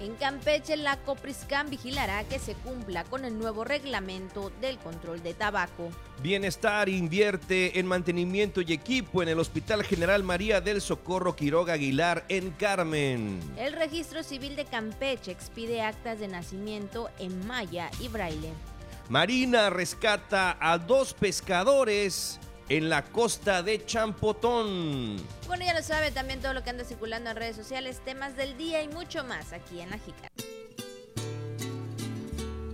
En 0.00 0.14
Campeche, 0.14 0.78
la 0.78 0.96
Copriscan 0.96 1.68
vigilará 1.68 2.24
que 2.24 2.38
se 2.38 2.54
cumpla 2.54 3.04
con 3.04 3.26
el 3.26 3.38
nuevo 3.38 3.64
reglamento 3.64 4.50
del 4.62 4.78
control 4.78 5.22
de 5.22 5.34
tabaco. 5.34 5.90
Bienestar 6.22 6.88
invierte 6.88 7.78
en 7.78 7.86
mantenimiento 7.86 8.62
y 8.62 8.72
equipo 8.72 9.22
en 9.22 9.28
el 9.28 9.38
Hospital 9.38 9.84
General 9.84 10.22
María 10.22 10.62
del 10.62 10.80
Socorro 10.80 11.36
Quiroga 11.36 11.74
Aguilar 11.74 12.24
en 12.30 12.50
Carmen. 12.52 13.40
El 13.58 13.74
Registro 13.74 14.22
Civil 14.22 14.56
de 14.56 14.64
Campeche 14.64 15.32
expide 15.32 15.82
actas 15.82 16.18
de 16.18 16.28
nacimiento 16.28 17.10
en 17.18 17.46
maya 17.46 17.90
y 18.00 18.08
braille. 18.08 18.52
Marina 19.10 19.68
rescata 19.68 20.56
a 20.60 20.78
dos 20.78 21.12
pescadores 21.12 22.40
en 22.70 22.88
la 22.88 23.02
costa 23.02 23.64
de 23.64 23.84
Champotón. 23.84 25.16
Bueno, 25.48 25.64
ya 25.64 25.74
lo 25.74 25.82
sabe 25.82 26.12
también 26.12 26.40
todo 26.40 26.54
lo 26.54 26.62
que 26.62 26.70
anda 26.70 26.84
circulando 26.84 27.28
en 27.28 27.36
redes 27.36 27.56
sociales, 27.56 28.00
temas 28.04 28.36
del 28.36 28.56
día 28.56 28.80
y 28.82 28.88
mucho 28.88 29.24
más 29.24 29.52
aquí 29.52 29.80
en 29.80 29.92
La. 29.92 30.30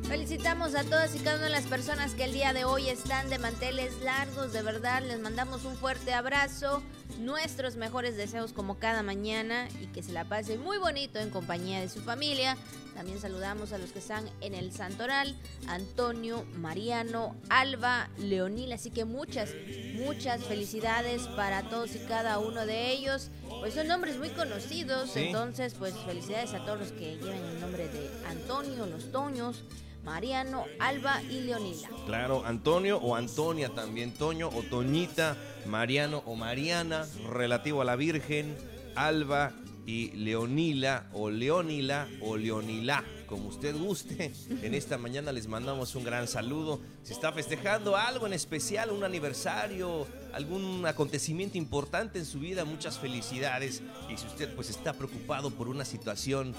Felicitamos 0.07 0.75
a 0.75 0.85
todas 0.85 1.17
y 1.17 1.19
cada 1.21 1.37
una 1.37 1.47
de 1.47 1.51
las 1.51 1.65
personas 1.65 2.13
que 2.13 2.25
el 2.25 2.35
día 2.35 2.53
de 2.53 2.65
hoy 2.65 2.91
están 2.91 3.31
de 3.31 3.39
manteles 3.39 3.99
largos, 4.03 4.53
de 4.53 4.63
verdad, 4.63 5.03
les 5.03 5.19
mandamos 5.19 5.65
un 5.65 5.77
fuerte 5.77 6.13
abrazo 6.13 6.83
nuestros 7.19 7.77
mejores 7.77 8.19
deseos 8.19 8.53
como 8.53 8.79
cada 8.79 9.03
mañana 9.03 9.67
y 9.81 9.87
que 9.87 10.03
se 10.03 10.13
la 10.13 10.25
pase 10.25 10.59
muy 10.59 10.77
bonito 10.77 11.19
en 11.19 11.31
compañía 11.31 11.81
de 11.81 11.89
su 11.89 12.03
familia. 12.03 12.59
También 12.97 13.21
saludamos 13.21 13.75
a 13.75 13.79
los 13.79 13.93
que 13.93 13.99
están 13.99 14.25
en 14.41 14.55
el 14.55 14.73
Santoral, 14.73 15.37
Antonio, 15.69 16.47
Mariano, 16.57 17.37
Alba, 17.51 18.09
Leonil, 18.17 18.73
así 18.73 18.91
que 18.91 19.05
muchas, 19.05 19.51
muchas 19.97 20.43
felicidades 20.45 21.29
para 21.37 21.69
todos 21.69 21.95
y 21.95 21.99
cada 21.99 22.39
uno 22.39 22.65
de 22.65 22.91
ellos. 22.91 23.31
Pues 23.61 23.75
son 23.75 23.89
nombres 23.89 24.17
muy 24.17 24.31
conocidos, 24.31 25.15
entonces 25.15 25.75
pues 25.79 25.95
felicidades 26.07 26.55
a 26.55 26.65
todos 26.65 26.79
los 26.79 26.93
que 26.93 27.17
lleven 27.17 27.45
el 27.45 27.61
nombre 27.61 27.87
de 27.87 28.11
Antonio, 28.29 28.87
los 28.87 29.13
Toños. 29.13 29.63
Mariano, 30.03 30.67
Alba 30.79 31.21
y 31.25 31.41
Leonila. 31.41 31.89
Claro, 32.07 32.45
Antonio 32.47 32.99
o 32.99 33.17
Antonia 33.17 33.71
también, 33.71 34.15
Toño 34.15 34.51
o 34.51 34.63
Toñita, 34.63 35.37
Mariano 35.67 36.23
o 36.27 36.37
Mariana, 36.37 37.09
relativo 37.29 37.83
a 37.83 37.85
la 37.85 37.97
Virgen, 37.97 38.57
Alba 38.95 39.53
y 39.87 40.11
Leonila 40.11 41.07
o 41.13 41.31
Leonila 41.31 42.09
o 42.21 42.37
Leonila, 42.37 43.05
como 43.27 43.49
usted 43.49 43.75
guste. 43.77 44.33
En 44.63 44.75
esta 44.75 44.99
mañana 44.99 45.33
les 45.33 45.47
mandamos 45.47 45.95
un 45.95 46.05
gran 46.05 46.27
saludo. 46.27 46.81
Si 47.05 47.13
está 47.13 47.33
festejando 47.33 47.97
algo 47.97 48.27
en 48.27 48.33
especial, 48.33 48.91
un 48.91 49.05
aniversario, 49.05 50.07
algún 50.33 50.85
acontecimiento 50.87 51.57
importante 51.57 52.19
en 52.19 52.27
su 52.27 52.41
vida, 52.41 52.65
muchas 52.65 52.99
felicidades. 52.99 53.81
Y 54.13 54.17
si 54.17 54.27
usted 54.27 54.53
pues 54.55 54.71
está 54.71 54.93
preocupado 54.93 55.51
por 55.51 55.69
una 55.69 55.85
situación 55.85 56.55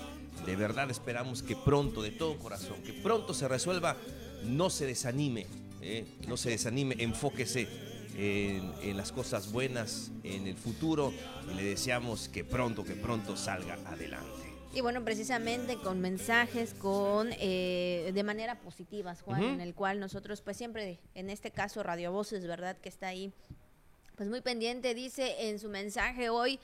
de 0.46 0.56
verdad 0.56 0.90
esperamos 0.90 1.42
que 1.42 1.56
pronto, 1.56 2.02
de 2.02 2.12
todo 2.12 2.38
corazón, 2.38 2.82
que 2.84 2.94
pronto 2.94 3.34
se 3.34 3.48
resuelva. 3.48 3.98
No 4.44 4.70
se 4.70 4.86
desanime, 4.86 5.48
¿eh? 5.82 6.06
no 6.28 6.38
se 6.38 6.52
desanime, 6.52 6.96
enfóquese 7.00 7.68
en, 8.18 8.98
las 8.98 9.12
cosas 9.12 9.52
buenas, 9.52 10.12
en 10.24 10.48
el 10.48 10.58
futuro 10.58 11.14
y 11.50 11.54
le 11.54 11.64
deseamos 11.64 12.28
que 12.28 12.44
pronto, 12.44 12.84
que 12.84 12.96
pronto 12.96 13.38
salga 13.38 13.78
adelante. 13.86 14.28
Y 14.74 14.82
bueno, 14.82 15.04
precisamente 15.04 15.78
con 15.78 16.02
mensajes, 16.02 16.74
con 16.74 17.30
eh, 17.40 18.12
de 18.14 18.24
manera 18.24 18.60
positiva, 18.60 19.16
Juan, 19.16 19.44
en 19.44 19.62
el 19.62 19.74
cual 19.74 20.00
nosotros, 20.00 20.42
pues 20.42 20.58
siempre, 20.58 21.00
en 21.16 21.30
este 21.30 21.52
caso 21.52 21.84
Radio 21.84 22.12
Voces, 22.12 22.46
¿verdad? 22.46 22.78
Que 22.78 22.90
está 22.90 23.08
ahí, 23.08 23.32
pues 24.16 24.30
muy 24.30 24.42
pendiente, 24.42 24.94
dice 24.94 25.50
en 25.50 25.60
su 25.60 25.70
mensaje 25.70 26.30
hoy, 26.30 26.60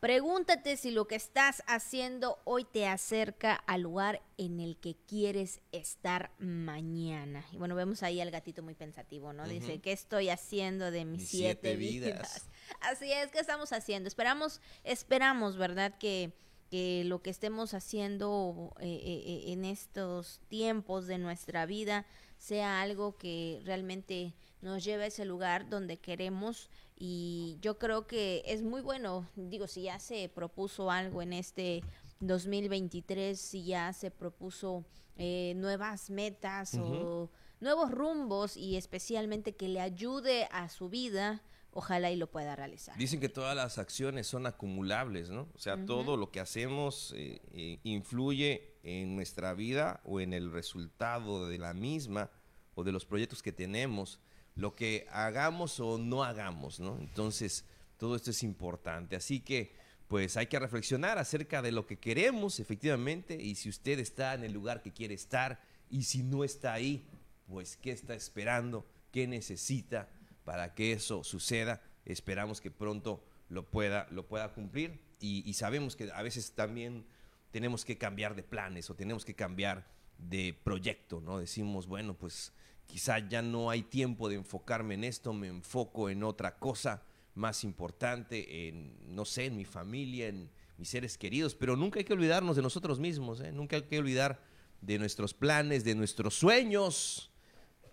Pregúntate 0.00 0.76
si 0.76 0.92
lo 0.92 1.08
que 1.08 1.16
estás 1.16 1.64
haciendo 1.66 2.38
hoy 2.44 2.64
te 2.64 2.86
acerca 2.86 3.54
al 3.54 3.82
lugar 3.82 4.22
en 4.36 4.60
el 4.60 4.76
que 4.76 4.94
quieres 4.94 5.60
estar 5.72 6.30
mañana. 6.38 7.44
Y 7.52 7.56
bueno, 7.56 7.74
vemos 7.74 8.04
ahí 8.04 8.20
al 8.20 8.30
gatito 8.30 8.62
muy 8.62 8.74
pensativo, 8.74 9.32
¿no? 9.32 9.48
Dice, 9.48 9.80
¿qué 9.80 9.90
estoy 9.90 10.28
haciendo 10.28 10.92
de 10.92 11.04
mis, 11.04 11.28
siete, 11.28 11.74
vidas? 11.74 12.46
Así 12.80 13.10
es, 13.12 13.32
¿qué 13.32 13.40
estamos 13.40 13.72
haciendo? 13.72 14.06
Esperamos, 14.06 14.60
esperamos, 14.84 15.56
¿verdad? 15.56 15.98
Que, 15.98 16.32
que 16.70 17.02
lo 17.04 17.20
que 17.20 17.30
estemos 17.30 17.74
haciendo 17.74 18.74
eh, 18.78 18.86
eh, 18.86 19.22
eh, 19.26 19.52
en 19.52 19.64
estos 19.64 20.40
tiempos 20.48 21.06
de 21.06 21.18
nuestra 21.18 21.66
vida 21.66 22.06
sea 22.36 22.82
algo 22.82 23.16
que 23.16 23.60
realmente 23.64 24.34
nos 24.60 24.84
lleve 24.84 25.04
a 25.04 25.06
ese 25.08 25.24
lugar 25.24 25.68
donde 25.68 25.98
queremos 25.98 26.68
y 26.98 27.58
yo 27.60 27.78
creo 27.78 28.06
que 28.06 28.42
es 28.44 28.62
muy 28.62 28.80
bueno, 28.80 29.28
digo, 29.36 29.68
si 29.68 29.82
ya 29.82 30.00
se 30.00 30.28
propuso 30.28 30.90
algo 30.90 31.22
en 31.22 31.32
este 31.32 31.84
2023, 32.20 33.40
si 33.40 33.64
ya 33.64 33.92
se 33.92 34.10
propuso 34.10 34.84
eh, 35.16 35.52
nuevas 35.56 36.10
metas 36.10 36.74
o 36.74 37.30
nuevos 37.60 37.92
rumbos 37.92 38.56
y 38.56 38.76
especialmente 38.76 39.54
que 39.54 39.68
le 39.68 39.80
ayude 39.80 40.48
a 40.50 40.68
su 40.68 40.88
vida, 40.88 41.40
ojalá 41.70 42.10
y 42.10 42.16
lo 42.16 42.28
pueda 42.28 42.56
realizar. 42.56 42.96
Dicen 42.98 43.20
que 43.20 43.28
todas 43.28 43.54
las 43.54 43.78
acciones 43.78 44.26
son 44.26 44.46
acumulables, 44.46 45.30
¿no? 45.30 45.48
O 45.54 45.58
sea, 45.58 45.84
todo 45.86 46.16
lo 46.16 46.32
que 46.32 46.40
hacemos 46.40 47.14
eh, 47.16 47.40
eh, 47.52 47.78
influye 47.84 48.74
en 48.82 49.14
nuestra 49.14 49.54
vida 49.54 50.00
o 50.04 50.20
en 50.20 50.32
el 50.32 50.50
resultado 50.50 51.46
de 51.46 51.58
la 51.58 51.74
misma 51.74 52.30
o 52.74 52.82
de 52.82 52.90
los 52.90 53.06
proyectos 53.06 53.40
que 53.40 53.52
tenemos 53.52 54.18
lo 54.58 54.74
que 54.74 55.06
hagamos 55.12 55.78
o 55.78 55.98
no 55.98 56.24
hagamos, 56.24 56.80
¿no? 56.80 56.98
Entonces, 56.98 57.64
todo 57.96 58.16
esto 58.16 58.32
es 58.32 58.42
importante. 58.42 59.14
Así 59.14 59.38
que, 59.38 59.72
pues 60.08 60.36
hay 60.36 60.48
que 60.48 60.58
reflexionar 60.58 61.16
acerca 61.16 61.62
de 61.62 61.70
lo 61.70 61.86
que 61.86 61.98
queremos, 61.98 62.58
efectivamente, 62.58 63.40
y 63.40 63.54
si 63.54 63.68
usted 63.68 64.00
está 64.00 64.34
en 64.34 64.42
el 64.42 64.52
lugar 64.52 64.82
que 64.82 64.92
quiere 64.92 65.14
estar, 65.14 65.60
y 65.90 66.02
si 66.02 66.24
no 66.24 66.42
está 66.42 66.72
ahí, 66.72 67.06
pues 67.46 67.76
qué 67.76 67.92
está 67.92 68.14
esperando, 68.14 68.84
qué 69.12 69.28
necesita 69.28 70.08
para 70.44 70.74
que 70.74 70.92
eso 70.92 71.22
suceda. 71.22 71.80
Esperamos 72.04 72.60
que 72.60 72.72
pronto 72.72 73.24
lo 73.48 73.64
pueda, 73.64 74.08
lo 74.10 74.26
pueda 74.26 74.52
cumplir 74.52 74.98
y, 75.20 75.48
y 75.48 75.54
sabemos 75.54 75.94
que 75.94 76.10
a 76.12 76.22
veces 76.22 76.52
también 76.52 77.06
tenemos 77.52 77.84
que 77.84 77.96
cambiar 77.96 78.34
de 78.34 78.42
planes 78.42 78.90
o 78.90 78.94
tenemos 78.94 79.24
que 79.24 79.34
cambiar 79.34 79.86
de 80.18 80.52
proyecto, 80.64 81.20
¿no? 81.20 81.38
Decimos, 81.38 81.86
bueno, 81.86 82.14
pues 82.14 82.52
quizá 82.88 83.20
ya 83.20 83.42
no 83.42 83.70
hay 83.70 83.82
tiempo 83.82 84.28
de 84.28 84.34
enfocarme 84.34 84.94
en 84.94 85.04
esto, 85.04 85.32
me 85.32 85.46
enfoco 85.46 86.10
en 86.10 86.24
otra 86.24 86.58
cosa 86.58 87.02
más 87.34 87.62
importante, 87.62 88.68
en, 88.68 89.14
no 89.14 89.24
sé, 89.24 89.44
en 89.46 89.56
mi 89.56 89.64
familia, 89.64 90.26
en 90.26 90.50
mis 90.78 90.88
seres 90.88 91.16
queridos, 91.16 91.54
pero 91.54 91.76
nunca 91.76 92.00
hay 92.00 92.04
que 92.04 92.14
olvidarnos 92.14 92.56
de 92.56 92.62
nosotros 92.62 92.98
mismos, 92.98 93.40
¿eh? 93.40 93.52
nunca 93.52 93.76
hay 93.76 93.82
que 93.82 93.98
olvidar 93.98 94.40
de 94.80 94.98
nuestros 94.98 95.34
planes, 95.34 95.84
de 95.84 95.94
nuestros 95.94 96.34
sueños, 96.34 97.30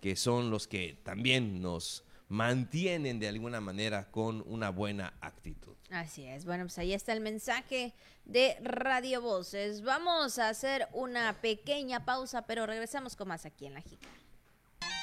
que 0.00 0.16
son 0.16 0.50
los 0.50 0.66
que 0.66 0.98
también 1.04 1.60
nos 1.60 2.04
mantienen 2.28 3.20
de 3.20 3.28
alguna 3.28 3.60
manera 3.60 4.10
con 4.10 4.42
una 4.46 4.70
buena 4.70 5.14
actitud. 5.20 5.76
Así 5.90 6.24
es. 6.24 6.44
Bueno, 6.44 6.64
pues 6.64 6.78
ahí 6.78 6.92
está 6.92 7.12
el 7.12 7.20
mensaje 7.20 7.94
de 8.24 8.56
Radio 8.62 9.20
Voces. 9.20 9.82
Vamos 9.82 10.38
a 10.38 10.48
hacer 10.48 10.88
una 10.92 11.40
pequeña 11.40 12.04
pausa, 12.04 12.42
pero 12.46 12.66
regresamos 12.66 13.14
con 13.14 13.28
más 13.28 13.46
aquí 13.46 13.66
en 13.66 13.74
La 13.74 13.80
Jica. 13.80 14.08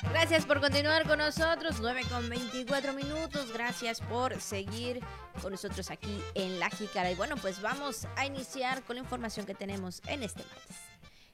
Gracias 0.09 0.45
por 0.45 0.61
continuar 0.61 1.07
con 1.07 1.19
nosotros, 1.19 1.77
9 1.81 2.01
con 2.09 2.29
24 2.29 2.93
minutos. 2.93 3.51
Gracias 3.51 4.01
por 4.01 4.39
seguir 4.39 4.99
con 5.41 5.51
nosotros 5.51 5.89
aquí 5.91 6.21
en 6.35 6.59
La 6.59 6.69
Jícara. 6.69 7.11
Y 7.11 7.15
bueno, 7.15 7.35
pues 7.37 7.61
vamos 7.61 8.07
a 8.15 8.25
iniciar 8.25 8.83
con 8.83 8.95
la 8.95 9.01
información 9.01 9.45
que 9.45 9.55
tenemos 9.55 10.01
en 10.07 10.23
este 10.23 10.43
martes. 10.43 10.77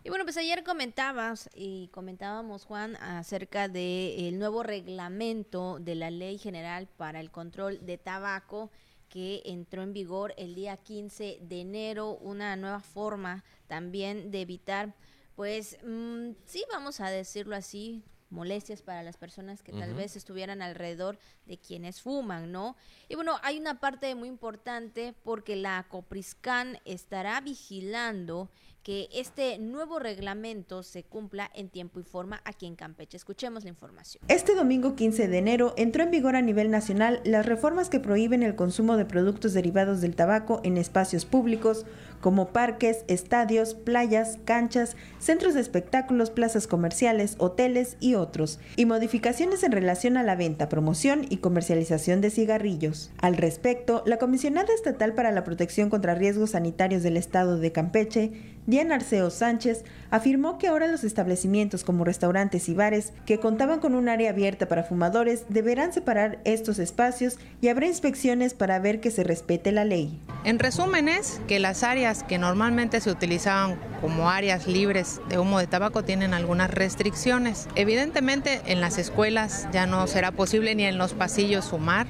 Y 0.03 0.09
bueno, 0.09 0.23
pues 0.23 0.37
ayer 0.37 0.63
comentabas 0.63 1.49
y 1.53 1.89
comentábamos, 1.89 2.65
Juan, 2.65 2.95
acerca 2.97 3.67
del 3.67 4.39
nuevo 4.39 4.63
reglamento 4.63 5.77
de 5.79 5.95
la 5.95 6.09
Ley 6.09 6.37
General 6.37 6.87
para 6.87 7.19
el 7.19 7.31
Control 7.31 7.85
de 7.85 7.97
Tabaco 7.97 8.71
que 9.09 9.41
entró 9.45 9.81
en 9.83 9.91
vigor 9.91 10.33
el 10.37 10.55
día 10.55 10.77
15 10.77 11.39
de 11.41 11.61
enero, 11.61 12.15
una 12.17 12.55
nueva 12.55 12.79
forma 12.79 13.43
también 13.67 14.31
de 14.31 14.41
evitar, 14.41 14.95
pues 15.35 15.77
mm, 15.83 16.31
sí, 16.45 16.63
vamos 16.71 16.99
a 17.01 17.09
decirlo 17.09 17.55
así, 17.55 18.03
molestias 18.29 18.81
para 18.81 19.03
las 19.03 19.17
personas 19.17 19.63
que 19.63 19.71
tal 19.71 19.93
vez 19.93 20.15
estuvieran 20.15 20.61
alrededor 20.61 21.17
de 21.45 21.57
quienes 21.57 22.01
fuman, 22.01 22.51
¿no? 22.51 22.75
Y 23.07 23.15
bueno, 23.15 23.39
hay 23.43 23.57
una 23.57 23.79
parte 23.79 24.13
muy 24.15 24.29
importante 24.29 25.13
porque 25.23 25.55
la 25.55 25.85
Copriscan 25.89 26.79
estará 26.85 27.41
vigilando 27.41 28.49
que 28.83 29.09
este 29.13 29.57
nuevo 29.59 29.99
reglamento 29.99 30.83
se 30.83 31.03
cumpla 31.03 31.49
en 31.53 31.69
tiempo 31.69 31.99
y 31.99 32.03
forma 32.03 32.41
aquí 32.45 32.65
en 32.65 32.75
Campeche. 32.75 33.17
Escuchemos 33.17 33.63
la 33.63 33.69
información. 33.69 34.23
Este 34.27 34.55
domingo 34.55 34.95
15 34.95 35.27
de 35.27 35.37
enero 35.37 35.73
entró 35.77 36.03
en 36.03 36.11
vigor 36.11 36.35
a 36.35 36.41
nivel 36.41 36.71
nacional 36.71 37.21
las 37.23 37.45
reformas 37.45 37.89
que 37.89 37.99
prohíben 37.99 38.43
el 38.43 38.55
consumo 38.55 38.97
de 38.97 39.05
productos 39.05 39.53
derivados 39.53 40.01
del 40.01 40.15
tabaco 40.15 40.61
en 40.63 40.77
espacios 40.77 41.25
públicos 41.25 41.85
como 42.21 42.49
parques, 42.49 43.05
estadios, 43.07 43.73
playas, 43.73 44.39
canchas, 44.45 44.95
centros 45.19 45.53
de 45.53 45.61
espectáculos, 45.61 46.29
plazas 46.29 46.67
comerciales, 46.67 47.35
hoteles 47.37 47.97
y 47.99 48.15
otros, 48.15 48.59
y 48.75 48.85
modificaciones 48.85 49.63
en 49.63 49.71
relación 49.71 50.17
a 50.17 50.23
la 50.23 50.35
venta, 50.35 50.69
promoción 50.69 51.25
y 51.29 51.37
comercialización 51.37 52.21
de 52.21 52.29
cigarrillos. 52.29 53.11
Al 53.21 53.37
respecto, 53.37 54.03
la 54.05 54.17
Comisionada 54.17 54.73
Estatal 54.73 55.13
para 55.13 55.31
la 55.31 55.43
Protección 55.43 55.89
contra 55.89 56.15
Riesgos 56.15 56.51
Sanitarios 56.51 57.03
del 57.03 57.17
Estado 57.17 57.57
de 57.57 57.71
Campeche, 57.71 58.31
Diana 58.69 58.93
Arceo 58.93 59.31
Sánchez, 59.31 59.83
afirmó 60.11 60.59
que 60.59 60.67
ahora 60.67 60.85
los 60.85 61.03
establecimientos 61.03 61.83
como 61.83 62.03
restaurantes 62.05 62.69
y 62.69 62.75
bares 62.75 63.13
que 63.25 63.39
contaban 63.39 63.79
con 63.79 63.95
un 63.95 64.09
área 64.09 64.29
abierta 64.29 64.67
para 64.67 64.83
fumadores 64.83 65.45
deberán 65.49 65.91
separar 65.91 66.37
estos 66.43 66.77
espacios 66.77 67.39
y 67.61 67.69
habrá 67.69 67.87
inspecciones 67.87 68.53
para 68.53 68.77
ver 68.77 68.99
que 69.01 69.09
se 69.09 69.23
respete 69.23 69.71
la 69.71 69.85
ley. 69.85 70.19
En 70.43 70.59
resumen 70.59 71.09
es 71.09 71.41
que 71.47 71.57
las 71.57 71.81
áreas 71.81 72.21
que 72.21 72.37
normalmente 72.37 73.01
se 73.01 73.09
utilizaban 73.09 73.75
como 74.01 74.29
áreas 74.29 74.67
libres 74.67 75.19
de 75.29 75.39
humo 75.39 75.57
de 75.57 75.65
tabaco 75.65 76.03
tienen 76.03 76.35
algunas 76.35 76.69
restricciones. 76.69 77.67
Evidentemente 77.73 78.61
en 78.67 78.81
las 78.81 78.99
escuelas 78.99 79.67
ya 79.73 79.87
no 79.87 80.05
será 80.05 80.31
posible 80.31 80.75
ni 80.75 80.83
en 80.83 80.99
los 80.99 81.13
pasillos 81.13 81.69
fumar. 81.69 82.05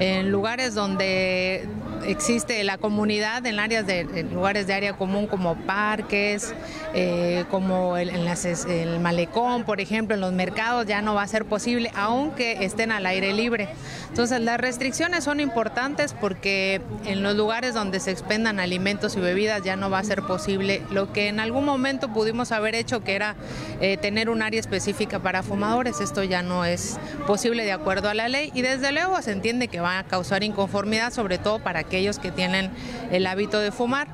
En 0.00 0.32
lugares 0.32 0.74
donde 0.74 1.64
existe 2.04 2.62
la 2.64 2.78
comunidad 2.78 3.44
en 3.46 3.58
áreas 3.58 3.86
de 3.86 4.00
en 4.00 4.34
lugares 4.34 4.66
de 4.66 4.74
área 4.74 4.92
común 4.94 5.26
como 5.26 5.56
parques, 5.56 6.54
eh, 6.94 7.44
como 7.50 7.96
el, 7.96 8.10
en 8.10 8.26
el 8.68 9.00
malecón, 9.00 9.64
por 9.64 9.80
ejemplo, 9.80 10.14
en 10.14 10.20
los 10.20 10.32
mercados 10.32 10.86
ya 10.86 11.02
no 11.02 11.14
va 11.14 11.22
a 11.22 11.28
ser 11.28 11.44
posible, 11.44 11.90
aunque 11.94 12.64
estén 12.64 12.92
al 12.92 13.06
aire 13.06 13.32
libre. 13.32 13.68
Entonces 14.08 14.40
las 14.40 14.58
restricciones 14.58 15.24
son 15.24 15.40
importantes 15.40 16.14
porque 16.14 16.80
en 17.04 17.22
los 17.22 17.36
lugares 17.36 17.74
donde 17.74 18.00
se 18.00 18.10
expendan 18.10 18.60
alimentos 18.60 19.16
y 19.16 19.20
bebidas 19.20 19.62
ya 19.62 19.76
no 19.76 19.90
va 19.90 19.98
a 19.98 20.04
ser 20.04 20.22
posible 20.22 20.82
lo 20.90 21.12
que 21.12 21.28
en 21.28 21.40
algún 21.40 21.64
momento 21.64 22.12
pudimos 22.12 22.52
haber 22.52 22.74
hecho, 22.74 23.02
que 23.02 23.14
era 23.14 23.36
eh, 23.80 23.96
tener 23.96 24.30
un 24.30 24.42
área 24.42 24.60
específica 24.60 25.18
para 25.18 25.42
fumadores. 25.42 26.00
Esto 26.00 26.22
ya 26.22 26.42
no 26.42 26.64
es 26.64 26.98
posible 27.26 27.64
de 27.64 27.72
acuerdo 27.72 28.08
a 28.08 28.14
la 28.14 28.28
ley 28.28 28.50
y 28.54 28.62
desde 28.62 28.92
luego 28.92 29.20
se 29.22 29.32
entiende 29.32 29.68
que 29.68 29.80
va 29.80 29.98
a 29.98 30.04
causar 30.04 30.42
inconformidad, 30.42 31.12
sobre 31.12 31.38
todo 31.38 31.58
para 31.58 31.84
aquellos 31.86 32.18
que 32.18 32.30
tienen 32.30 32.70
el 33.10 33.26
hábito 33.26 33.58
de 33.58 33.72
fumar. 33.72 34.08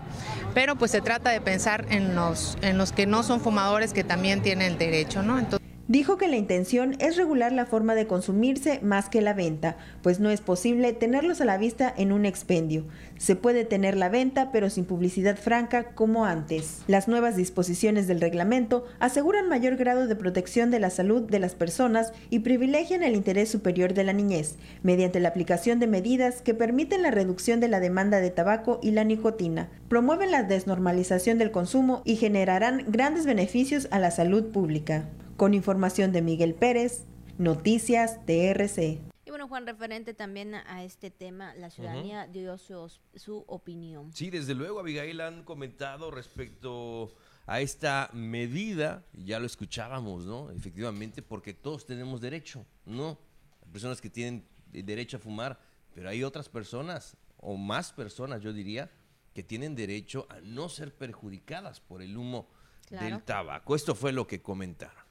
Pero 0.54 0.76
pues 0.76 0.90
se 0.90 1.00
trata 1.00 1.30
de 1.30 1.40
pensar 1.40 1.86
en 1.88 2.14
los, 2.14 2.58
en 2.60 2.76
los 2.76 2.92
que 2.92 3.06
no 3.06 3.22
son 3.22 3.40
fumadores 3.40 3.92
que 3.92 4.04
también 4.04 4.42
tienen 4.42 4.76
derecho, 4.76 5.22
¿no? 5.22 5.38
Entonces, 5.38 5.61
Dijo 5.92 6.16
que 6.16 6.26
la 6.26 6.38
intención 6.38 6.96
es 7.00 7.18
regular 7.18 7.52
la 7.52 7.66
forma 7.66 7.94
de 7.94 8.06
consumirse 8.06 8.80
más 8.80 9.10
que 9.10 9.20
la 9.20 9.34
venta, 9.34 9.76
pues 10.00 10.20
no 10.20 10.30
es 10.30 10.40
posible 10.40 10.94
tenerlos 10.94 11.42
a 11.42 11.44
la 11.44 11.58
vista 11.58 11.92
en 11.94 12.12
un 12.12 12.24
expendio. 12.24 12.86
Se 13.18 13.36
puede 13.36 13.66
tener 13.66 13.98
la 13.98 14.08
venta, 14.08 14.52
pero 14.52 14.70
sin 14.70 14.86
publicidad 14.86 15.36
franca 15.36 15.90
como 15.94 16.24
antes. 16.24 16.80
Las 16.86 17.08
nuevas 17.08 17.36
disposiciones 17.36 18.06
del 18.06 18.22
reglamento 18.22 18.86
aseguran 19.00 19.50
mayor 19.50 19.76
grado 19.76 20.06
de 20.06 20.16
protección 20.16 20.70
de 20.70 20.80
la 20.80 20.88
salud 20.88 21.24
de 21.24 21.38
las 21.40 21.54
personas 21.54 22.14
y 22.30 22.38
privilegian 22.38 23.02
el 23.02 23.14
interés 23.14 23.50
superior 23.50 23.92
de 23.92 24.04
la 24.04 24.14
niñez, 24.14 24.56
mediante 24.82 25.20
la 25.20 25.28
aplicación 25.28 25.78
de 25.78 25.88
medidas 25.88 26.40
que 26.40 26.54
permiten 26.54 27.02
la 27.02 27.10
reducción 27.10 27.60
de 27.60 27.68
la 27.68 27.80
demanda 27.80 28.20
de 28.20 28.30
tabaco 28.30 28.80
y 28.82 28.92
la 28.92 29.04
nicotina, 29.04 29.68
promueven 29.90 30.30
la 30.30 30.42
desnormalización 30.42 31.36
del 31.36 31.50
consumo 31.50 32.00
y 32.06 32.16
generarán 32.16 32.86
grandes 32.88 33.26
beneficios 33.26 33.88
a 33.90 33.98
la 33.98 34.10
salud 34.10 34.52
pública. 34.52 35.04
Con 35.42 35.54
información 35.54 36.12
de 36.12 36.22
Miguel 36.22 36.54
Pérez, 36.54 37.04
Noticias 37.36 38.24
TRC. 38.26 39.00
Y 39.24 39.30
bueno, 39.30 39.48
Juan, 39.48 39.66
referente 39.66 40.14
también 40.14 40.54
a 40.54 40.84
este 40.84 41.10
tema, 41.10 41.52
la 41.56 41.68
ciudadanía 41.68 42.28
dio 42.28 42.56
su, 42.58 42.88
su, 43.16 43.42
opinión. 43.48 44.12
Sí, 44.12 44.30
desde 44.30 44.54
luego, 44.54 44.78
Abigail 44.78 45.20
han 45.20 45.42
comentado 45.42 46.12
respecto 46.12 47.12
a 47.46 47.60
esta 47.60 48.08
medida, 48.12 49.04
ya 49.14 49.40
lo 49.40 49.46
escuchábamos, 49.46 50.26
¿no? 50.26 50.48
Efectivamente, 50.52 51.22
porque 51.22 51.54
todos 51.54 51.86
tenemos 51.86 52.20
derecho, 52.20 52.64
¿no? 52.86 53.18
Hay 53.64 53.72
personas 53.72 54.00
que 54.00 54.10
tienen 54.10 54.46
derecho 54.70 55.16
a 55.16 55.20
fumar, 55.20 55.58
pero 55.92 56.08
hay 56.08 56.22
otras 56.22 56.48
personas, 56.48 57.16
o 57.38 57.56
más 57.56 57.92
personas, 57.92 58.42
yo 58.42 58.52
diría, 58.52 58.92
que 59.34 59.42
tienen 59.42 59.74
derecho 59.74 60.24
a 60.30 60.38
no 60.40 60.68
ser 60.68 60.94
perjudicadas 60.94 61.80
por 61.80 62.00
el 62.00 62.16
humo 62.16 62.48
del 62.90 63.24
tabaco. 63.24 63.74
Esto 63.74 63.96
fue 63.96 64.12
lo 64.12 64.28
que 64.28 64.40
comentaron. 64.40 65.01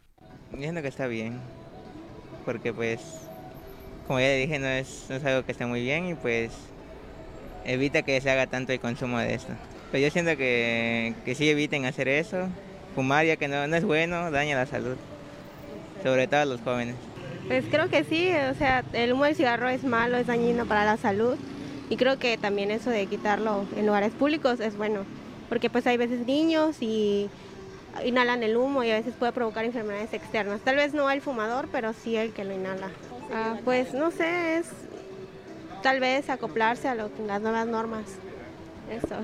Siento 0.57 0.81
que 0.81 0.87
está 0.89 1.07
bien, 1.07 1.39
porque 2.45 2.73
pues, 2.73 2.99
como 4.07 4.19
ya 4.19 4.33
dije, 4.33 4.59
no 4.59 4.67
es, 4.67 5.05
no 5.09 5.15
es 5.15 5.25
algo 5.25 5.45
que 5.45 5.53
esté 5.53 5.65
muy 5.65 5.81
bien 5.81 6.07
y 6.07 6.13
pues 6.15 6.51
evita 7.65 8.01
que 8.01 8.19
se 8.21 8.29
haga 8.29 8.47
tanto 8.47 8.73
el 8.73 8.79
consumo 8.79 9.19
de 9.19 9.33
esto. 9.33 9.53
Pero 9.91 10.03
yo 10.03 10.11
siento 10.11 10.35
que, 10.37 11.13
que 11.25 11.35
sí 11.35 11.49
eviten 11.49 11.85
hacer 11.85 12.07
eso, 12.07 12.47
fumar 12.95 13.25
ya 13.25 13.35
que 13.37 13.47
no, 13.47 13.67
no 13.67 13.75
es 13.75 13.85
bueno, 13.85 14.31
daña 14.31 14.55
la 14.55 14.65
salud, 14.65 14.97
sobre 16.03 16.27
todo 16.27 16.41
a 16.41 16.45
los 16.45 16.61
jóvenes. 16.61 16.95
Pues 17.47 17.65
creo 17.69 17.89
que 17.89 18.03
sí, 18.03 18.31
o 18.49 18.53
sea, 18.55 18.83
el 18.93 19.13
humo 19.13 19.25
del 19.25 19.35
cigarro 19.35 19.67
es 19.67 19.83
malo, 19.83 20.17
es 20.17 20.27
dañino 20.27 20.65
para 20.65 20.85
la 20.85 20.97
salud 20.97 21.35
y 21.89 21.97
creo 21.97 22.17
que 22.17 22.37
también 22.37 22.71
eso 22.71 22.89
de 22.89 23.05
quitarlo 23.07 23.65
en 23.75 23.85
lugares 23.85 24.13
públicos 24.13 24.59
es 24.59 24.77
bueno, 24.77 25.05
porque 25.49 25.69
pues 25.69 25.85
hay 25.87 25.97
veces 25.97 26.25
niños 26.25 26.77
y 26.79 27.29
inhalan 28.06 28.43
el 28.43 28.58
humo 28.58 28.84
y 28.84 28.91
a 28.91 28.95
veces 28.95 29.13
puede 29.17 29.32
provocar 29.32 29.65
enfermedades 29.65 30.13
externas. 30.13 30.62
Tal 30.62 30.75
vez 30.75 30.93
no 30.93 31.10
el 31.10 31.21
fumador, 31.21 31.67
pero 31.71 31.93
sí 31.93 32.15
el 32.15 32.32
que 32.32 32.43
lo 32.43 32.54
inhala. 32.54 32.89
Ah, 33.34 33.58
pues 33.63 33.93
no 33.93 34.12
sé, 34.12 34.58
es 34.58 34.67
tal 35.82 35.99
vez 35.99 36.30
acoplarse 36.30 36.88
a, 36.88 36.95
las 36.95 37.41
nuevas 37.41 37.67
normas. 37.67 38.04
Eso. 38.89 39.15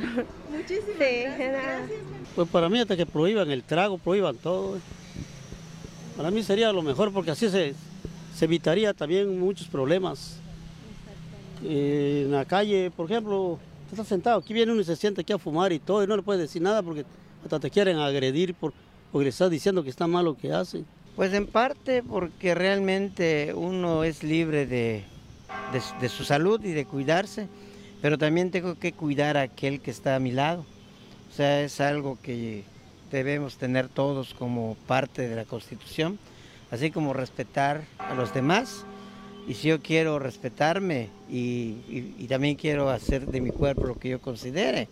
Muchísimas 0.50 0.98
gracias. 0.98 1.92
Pues 2.36 2.48
para 2.50 2.70
mí 2.70 2.80
hasta 2.80 2.96
que 2.96 3.06
prohíban 3.06 3.52
el 3.52 3.64
trago, 3.64 3.98
prohíban 3.98 4.38
todo. 4.38 4.80
Para 6.16 6.32
mí 6.32 6.42
sería 6.42 6.72
lo 6.72 6.82
mejor 6.82 7.12
porque 7.12 7.32
así 7.32 7.50
se, 7.50 7.76
se 8.36 8.46
evitaría 8.46 8.94
también 8.94 9.40
muchos 9.40 9.68
problemas. 9.68 10.40
en 11.64 12.32
la 12.32 12.46
calle, 12.46 12.92
por 12.96 13.12
ejemplo, 13.12 13.60
estás 13.92 14.08
sentado, 14.08 14.40
aquí 14.40 14.54
viene 14.54 14.72
uno 14.72 14.82
y 14.82 14.86
se 14.86 14.96
siente 14.96 15.22
aquí 15.22 15.34
a 15.34 15.38
fumar 15.38 15.72
y 15.74 15.80
todo 15.80 16.04
y 16.04 16.08
no 16.08 16.16
le 16.16 16.24
puedes 16.24 16.42
decir 16.42 16.62
nada 16.62 16.82
porque 16.82 17.06
hasta 17.48 17.60
te 17.60 17.72
quieren 17.72 17.98
agredir 17.98 18.54
por, 18.54 18.74
porque 19.12 19.24
le 19.24 19.30
estás 19.30 19.50
diciendo 19.50 19.84
que 19.84 19.90
está 19.90 20.06
mal 20.06 20.26
lo 20.26 20.38
que 20.38 20.52
hace. 20.52 20.84
Pues 21.16 21.34
en 21.34 21.48
parte 21.48 22.04
porque 22.04 22.54
realmente 22.54 23.54
uno 23.56 24.04
es 24.04 24.22
libre 24.22 24.68
de, 24.68 25.04
de, 26.00 26.10
su 26.10 26.24
salud 26.24 26.64
y 26.64 26.74
de 26.74 26.86
cuidarse, 26.86 27.48
pero 28.02 28.18
también 28.18 28.52
tengo 28.52 28.76
que 28.76 28.92
cuidar 28.92 29.38
a 29.38 29.42
aquel 29.44 29.80
que 29.80 29.92
está 29.92 30.16
a 30.16 30.20
mi 30.20 30.32
lado. 30.32 30.66
O 31.32 31.36
sea, 31.36 31.62
es 31.62 31.82
algo 31.82 32.20
que 32.22 32.64
debemos 33.12 33.58
tener 33.58 33.88
todos 33.88 34.34
como 34.34 34.76
parte 34.86 35.28
de 35.28 35.36
la 35.36 35.46
Constitución, 35.46 36.20
así 36.70 36.92
como 36.92 37.14
respetar 37.14 37.84
a 37.98 38.14
los 38.14 38.34
demás. 38.34 38.86
Y 39.48 39.54
si 39.54 39.70
yo 39.70 39.82
quiero 39.82 40.20
respetarme 40.20 41.10
y, 41.30 41.78
y 41.90 42.28
también 42.28 42.56
quiero 42.56 42.90
hacer 42.90 43.26
de 43.26 43.40
mi 43.40 43.52
cuerpo 43.52 43.86
lo 43.86 43.96
que 43.96 44.10
yo 44.10 44.20
considere, 44.20 44.90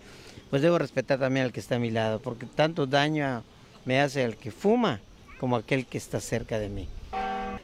pues 0.55 0.63
debo 0.63 0.77
respetar 0.77 1.19
también 1.19 1.47
al 1.47 1.51
que 1.51 1.59
está 1.59 1.75
a 1.75 1.79
mi 1.79 1.91
lado, 1.91 2.21
porque 2.21 2.45
tanto 2.45 2.87
daño 2.87 3.43
me 3.83 3.99
hace 3.99 4.23
el 4.23 4.37
que 4.37 4.51
fuma 4.51 5.01
como 5.37 5.57
aquel 5.57 5.85
que 5.85 5.97
está 5.97 6.21
cerca 6.21 6.59
de 6.59 6.69
mí. 6.69 6.87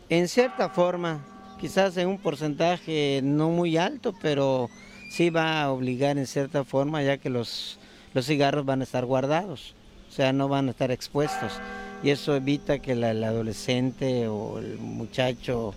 En 0.10 0.28
cierta 0.28 0.68
forma, 0.68 1.26
quizás 1.58 1.96
en 1.96 2.10
un 2.10 2.18
porcentaje 2.18 3.22
no 3.24 3.50
muy 3.50 3.78
alto, 3.78 4.14
pero 4.22 4.70
sí 5.10 5.30
va 5.30 5.62
a 5.62 5.72
obligar 5.72 6.18
en 6.18 6.28
cierta 6.28 6.66
forma, 6.66 7.02
ya 7.02 7.18
que 7.18 7.30
los, 7.30 7.80
los 8.14 8.26
cigarros 8.26 8.66
van 8.66 8.82
a 8.82 8.84
estar 8.84 9.06
guardados, 9.06 9.74
o 10.10 10.12
sea, 10.12 10.34
no 10.34 10.50
van 10.50 10.68
a 10.68 10.72
estar 10.72 10.92
expuestos. 10.92 11.62
Y 12.04 12.10
eso 12.10 12.36
evita 12.36 12.80
que 12.80 12.92
el 12.92 13.06
adolescente 13.06 14.28
o 14.28 14.60
el 14.60 14.80
muchacho 14.80 15.74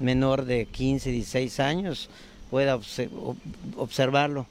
menor 0.00 0.44
de 0.46 0.66
15, 0.66 1.12
16 1.12 1.60
años 1.60 2.10
pueda 2.50 2.76
observarlo 3.76 4.46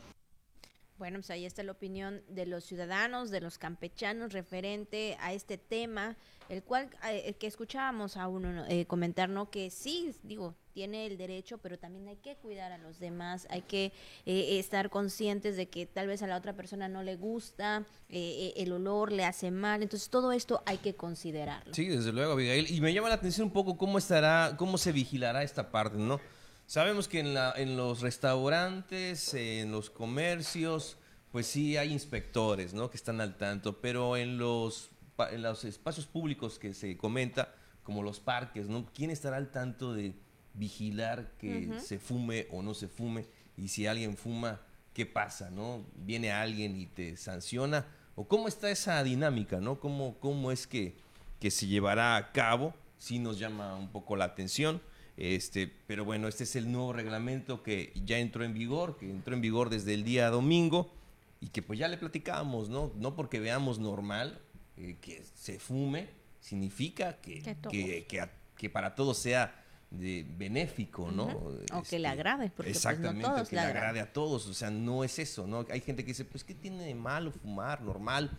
bueno, 1.05 1.19
pues 1.19 1.29
ahí 1.29 1.45
está 1.45 1.61
la 1.61 1.73
opinión 1.73 2.23
de 2.29 2.47
los 2.47 2.63
ciudadanos, 2.63 3.29
de 3.29 3.39
los 3.39 3.59
campechanos 3.59 4.33
referente 4.33 5.15
a 5.19 5.33
este 5.33 5.59
tema, 5.59 6.17
el 6.49 6.63
cual 6.63 6.89
eh, 7.07 7.35
que 7.35 7.45
escuchábamos 7.45 8.17
a 8.17 8.27
uno 8.27 8.65
eh, 8.67 8.87
comentar, 8.87 9.29
¿no? 9.29 9.51
Que 9.51 9.69
sí, 9.69 10.15
digo, 10.23 10.55
tiene 10.73 11.05
el 11.05 11.19
derecho, 11.19 11.59
pero 11.59 11.77
también 11.77 12.07
hay 12.07 12.15
que 12.15 12.37
cuidar 12.37 12.71
a 12.71 12.79
los 12.79 12.97
demás, 12.97 13.45
hay 13.51 13.61
que 13.61 13.93
eh, 14.25 14.57
estar 14.57 14.89
conscientes 14.89 15.57
de 15.57 15.67
que 15.67 15.85
tal 15.85 16.07
vez 16.07 16.23
a 16.23 16.27
la 16.27 16.37
otra 16.37 16.53
persona 16.53 16.89
no 16.89 17.03
le 17.03 17.17
gusta, 17.17 17.85
el 18.09 18.71
olor 18.71 19.11
le 19.11 19.25
hace 19.25 19.51
mal, 19.51 19.83
entonces 19.83 20.09
todo 20.09 20.31
esto 20.31 20.63
hay 20.65 20.79
que 20.79 20.95
considerarlo. 20.95 21.71
Sí, 21.75 21.85
desde 21.85 22.13
luego, 22.13 22.31
Abigail, 22.31 22.65
y 22.67 22.81
me 22.81 22.91
llama 22.91 23.09
la 23.09 23.15
atención 23.15 23.45
un 23.45 23.53
poco 23.53 23.77
cómo 23.77 23.99
estará, 23.99 24.55
cómo 24.57 24.79
se 24.79 24.91
vigilará 24.91 25.43
esta 25.43 25.69
parte, 25.69 25.97
¿no? 25.99 26.19
Sabemos 26.67 27.07
que 27.07 27.19
en, 27.19 27.33
la, 27.33 27.53
en 27.55 27.77
los 27.77 28.01
restaurantes, 28.01 29.33
en 29.35 29.71
los 29.71 29.89
comercios, 29.91 30.97
pues 31.31 31.45
sí 31.45 31.77
hay 31.77 31.91
inspectores, 31.91 32.73
¿no? 32.73 32.89
Que 32.89 32.97
están 32.97 33.21
al 33.21 33.37
tanto, 33.37 33.81
pero 33.81 34.17
en 34.17 34.37
los, 34.37 34.89
en 35.31 35.43
los 35.43 35.63
espacios 35.63 36.07
públicos 36.07 36.57
que 36.57 36.73
se 36.73 36.97
comenta, 36.97 37.53
como 37.83 38.01
los 38.01 38.19
parques, 38.19 38.67
¿no? 38.67 38.87
¿Quién 38.95 39.11
estará 39.11 39.37
al 39.37 39.51
tanto 39.51 39.93
de 39.93 40.15
vigilar 40.55 41.33
que 41.37 41.71
se 41.79 41.99
fume 41.99 42.47
o 42.51 42.63
no 42.63 42.73
se 42.73 42.87
fume? 42.87 43.27
Y 43.57 43.67
si 43.67 43.85
alguien 43.85 44.17
fuma, 44.17 44.59
¿qué 44.93 45.05
pasa, 45.05 45.51
no? 45.51 45.85
¿Viene 45.95 46.31
alguien 46.31 46.75
y 46.75 46.87
te 46.87 47.15
sanciona? 47.15 47.85
¿O 48.15 48.27
cómo 48.27 48.47
está 48.47 48.71
esa 48.71 49.03
dinámica, 49.03 49.59
no? 49.59 49.79
¿Cómo, 49.79 50.17
cómo 50.19 50.51
es 50.51 50.65
que, 50.65 50.95
que 51.39 51.51
se 51.51 51.67
llevará 51.67 52.15
a 52.15 52.31
cabo? 52.31 52.73
Sí 52.97 53.19
nos 53.19 53.37
llama 53.37 53.75
un 53.75 53.89
poco 53.89 54.15
la 54.15 54.25
atención. 54.25 54.81
Este, 55.17 55.71
pero 55.87 56.03
bueno, 56.03 56.27
este 56.27 56.43
es 56.43 56.55
el 56.55 56.71
nuevo 56.71 56.91
reglamento 56.91 57.63
que 57.63 57.93
ya 58.05 58.17
entró 58.17 58.43
en 58.43 58.53
vigor, 58.53 58.97
que 58.97 59.09
entró 59.09 59.33
en 59.33 59.41
vigor 59.41 59.69
desde 59.69 59.93
el 59.93 60.03
día 60.03 60.29
domingo 60.29 60.91
y 61.39 61.47
que 61.47 61.61
pues 61.61 61.79
ya 61.79 61.87
le 61.87 61.97
platicamos, 61.97 62.69
¿no? 62.69 62.91
No 62.95 63.15
porque 63.15 63.39
veamos 63.39 63.79
normal 63.79 64.41
eh, 64.77 64.97
que 64.99 65.23
se 65.35 65.57
fume, 65.57 66.09
significa 66.41 67.17
que, 67.21 67.41
que, 67.69 68.29
que, 68.57 68.69
para 68.69 68.93
todos 68.93 69.17
sea 69.17 69.63
de 69.89 70.25
benéfico, 70.37 71.09
¿no? 71.11 71.27
O 71.71 71.83
que 71.83 71.97
le 71.97 72.07
este, 72.07 72.07
agrade, 72.07 72.49
porque 72.49 72.71
pues, 72.71 72.77
exactamente, 72.77 73.43
que 73.49 73.55
le 73.55 73.61
agrade 73.61 74.01
a 74.01 74.11
todos, 74.11 74.47
o 74.47 74.53
sea, 74.53 74.69
no 74.69 75.05
es 75.05 75.17
eso, 75.17 75.47
¿no? 75.47 75.65
Hay 75.69 75.79
gente 75.79 76.03
que 76.03 76.09
dice, 76.09 76.25
pues, 76.25 76.43
¿qué 76.43 76.53
tiene 76.53 76.83
de 76.83 76.95
malo 76.95 77.31
fumar? 77.31 77.81
Normal. 77.81 78.31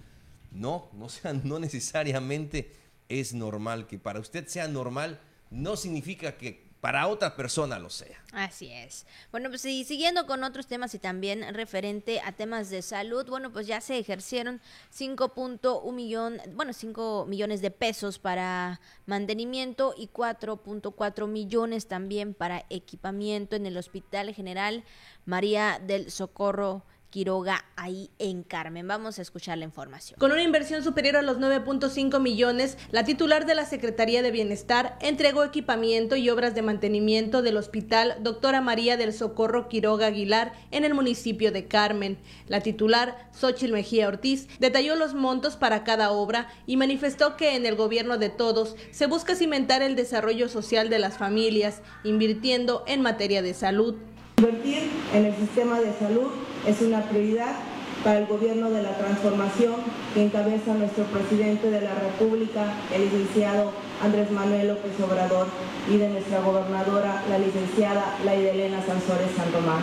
No, 0.52 0.90
no, 0.94 1.08
sea, 1.08 1.32
no 1.32 1.58
necesariamente 1.58 2.70
es 3.08 3.32
normal. 3.32 3.86
Que 3.86 3.98
para 3.98 4.20
usted 4.20 4.46
sea 4.46 4.68
normal 4.68 5.20
no 5.50 5.76
significa 5.76 6.36
que 6.36 6.65
para 6.80 7.08
otra 7.08 7.34
persona 7.34 7.78
lo 7.78 7.90
sea. 7.90 8.22
Así 8.32 8.70
es. 8.70 9.06
Bueno, 9.30 9.48
pues 9.48 9.64
y 9.64 9.84
siguiendo 9.84 10.26
con 10.26 10.44
otros 10.44 10.66
temas 10.66 10.94
y 10.94 10.98
también 10.98 11.54
referente 11.54 12.20
a 12.20 12.32
temas 12.32 12.70
de 12.70 12.82
salud, 12.82 13.26
bueno, 13.28 13.52
pues 13.52 13.66
ya 13.66 13.80
se 13.80 13.98
ejercieron 13.98 14.60
5.1 14.96 15.92
millón, 15.92 16.40
bueno, 16.54 16.72
5 16.72 17.26
millones 17.28 17.60
de 17.60 17.70
pesos 17.70 18.18
para 18.18 18.80
mantenimiento 19.06 19.94
y 19.96 20.08
4.4 20.08 21.26
millones 21.26 21.88
también 21.88 22.34
para 22.34 22.66
equipamiento 22.70 23.56
en 23.56 23.66
el 23.66 23.76
Hospital 23.76 24.34
General 24.34 24.84
María 25.24 25.80
del 25.84 26.10
Socorro 26.10 26.84
Quiroga 27.10 27.64
ahí 27.76 28.10
en 28.18 28.42
Carmen. 28.42 28.86
Vamos 28.88 29.18
a 29.18 29.22
escuchar 29.22 29.58
la 29.58 29.64
información. 29.64 30.18
Con 30.18 30.32
una 30.32 30.42
inversión 30.42 30.82
superior 30.82 31.16
a 31.16 31.22
los 31.22 31.38
9.5 31.38 32.20
millones, 32.20 32.76
la 32.90 33.04
titular 33.04 33.46
de 33.46 33.54
la 33.54 33.64
Secretaría 33.64 34.22
de 34.22 34.30
Bienestar 34.30 34.98
entregó 35.00 35.44
equipamiento 35.44 36.16
y 36.16 36.28
obras 36.30 36.54
de 36.54 36.62
mantenimiento 36.62 37.42
del 37.42 37.56
Hospital 37.56 38.16
Doctora 38.20 38.60
María 38.60 38.96
del 38.96 39.12
Socorro 39.12 39.68
Quiroga 39.68 40.08
Aguilar 40.08 40.52
en 40.70 40.84
el 40.84 40.94
municipio 40.94 41.52
de 41.52 41.66
Carmen. 41.66 42.18
La 42.48 42.60
titular, 42.60 43.28
Xochil 43.32 43.72
Mejía 43.72 44.08
Ortiz, 44.08 44.48
detalló 44.58 44.96
los 44.96 45.14
montos 45.14 45.56
para 45.56 45.84
cada 45.84 46.10
obra 46.10 46.48
y 46.66 46.76
manifestó 46.76 47.36
que 47.36 47.56
en 47.56 47.66
el 47.66 47.76
gobierno 47.76 48.18
de 48.18 48.30
todos 48.30 48.76
se 48.90 49.06
busca 49.06 49.36
cimentar 49.36 49.82
el 49.82 49.96
desarrollo 49.96 50.48
social 50.48 50.90
de 50.90 50.98
las 50.98 51.18
familias, 51.18 51.82
invirtiendo 52.04 52.84
en 52.86 53.02
materia 53.02 53.42
de 53.42 53.54
salud. 53.54 53.94
Invertir 54.38 54.90
en 55.14 55.24
el 55.26 55.36
sistema 55.36 55.80
de 55.80 55.92
salud 55.94 56.30
es 56.66 56.82
una 56.82 57.02
prioridad 57.02 57.54
para 58.02 58.18
el 58.18 58.26
gobierno 58.26 58.70
de 58.70 58.82
la 58.82 58.96
transformación 58.98 59.74
que 60.14 60.24
encabeza 60.24 60.74
nuestro 60.74 61.04
presidente 61.04 61.70
de 61.70 61.80
la 61.80 61.94
República, 61.94 62.74
el 62.94 63.02
licenciado 63.02 63.72
Andrés 64.02 64.30
Manuel 64.30 64.68
López 64.68 64.92
Obrador, 65.02 65.46
y 65.90 65.96
de 65.96 66.10
nuestra 66.10 66.40
gobernadora, 66.40 67.22
la 67.28 67.38
licenciada 67.38 68.16
Laida 68.24 68.50
Elena 68.50 68.84
Sansores 68.84 69.30
San 69.36 69.52
Román. 69.52 69.82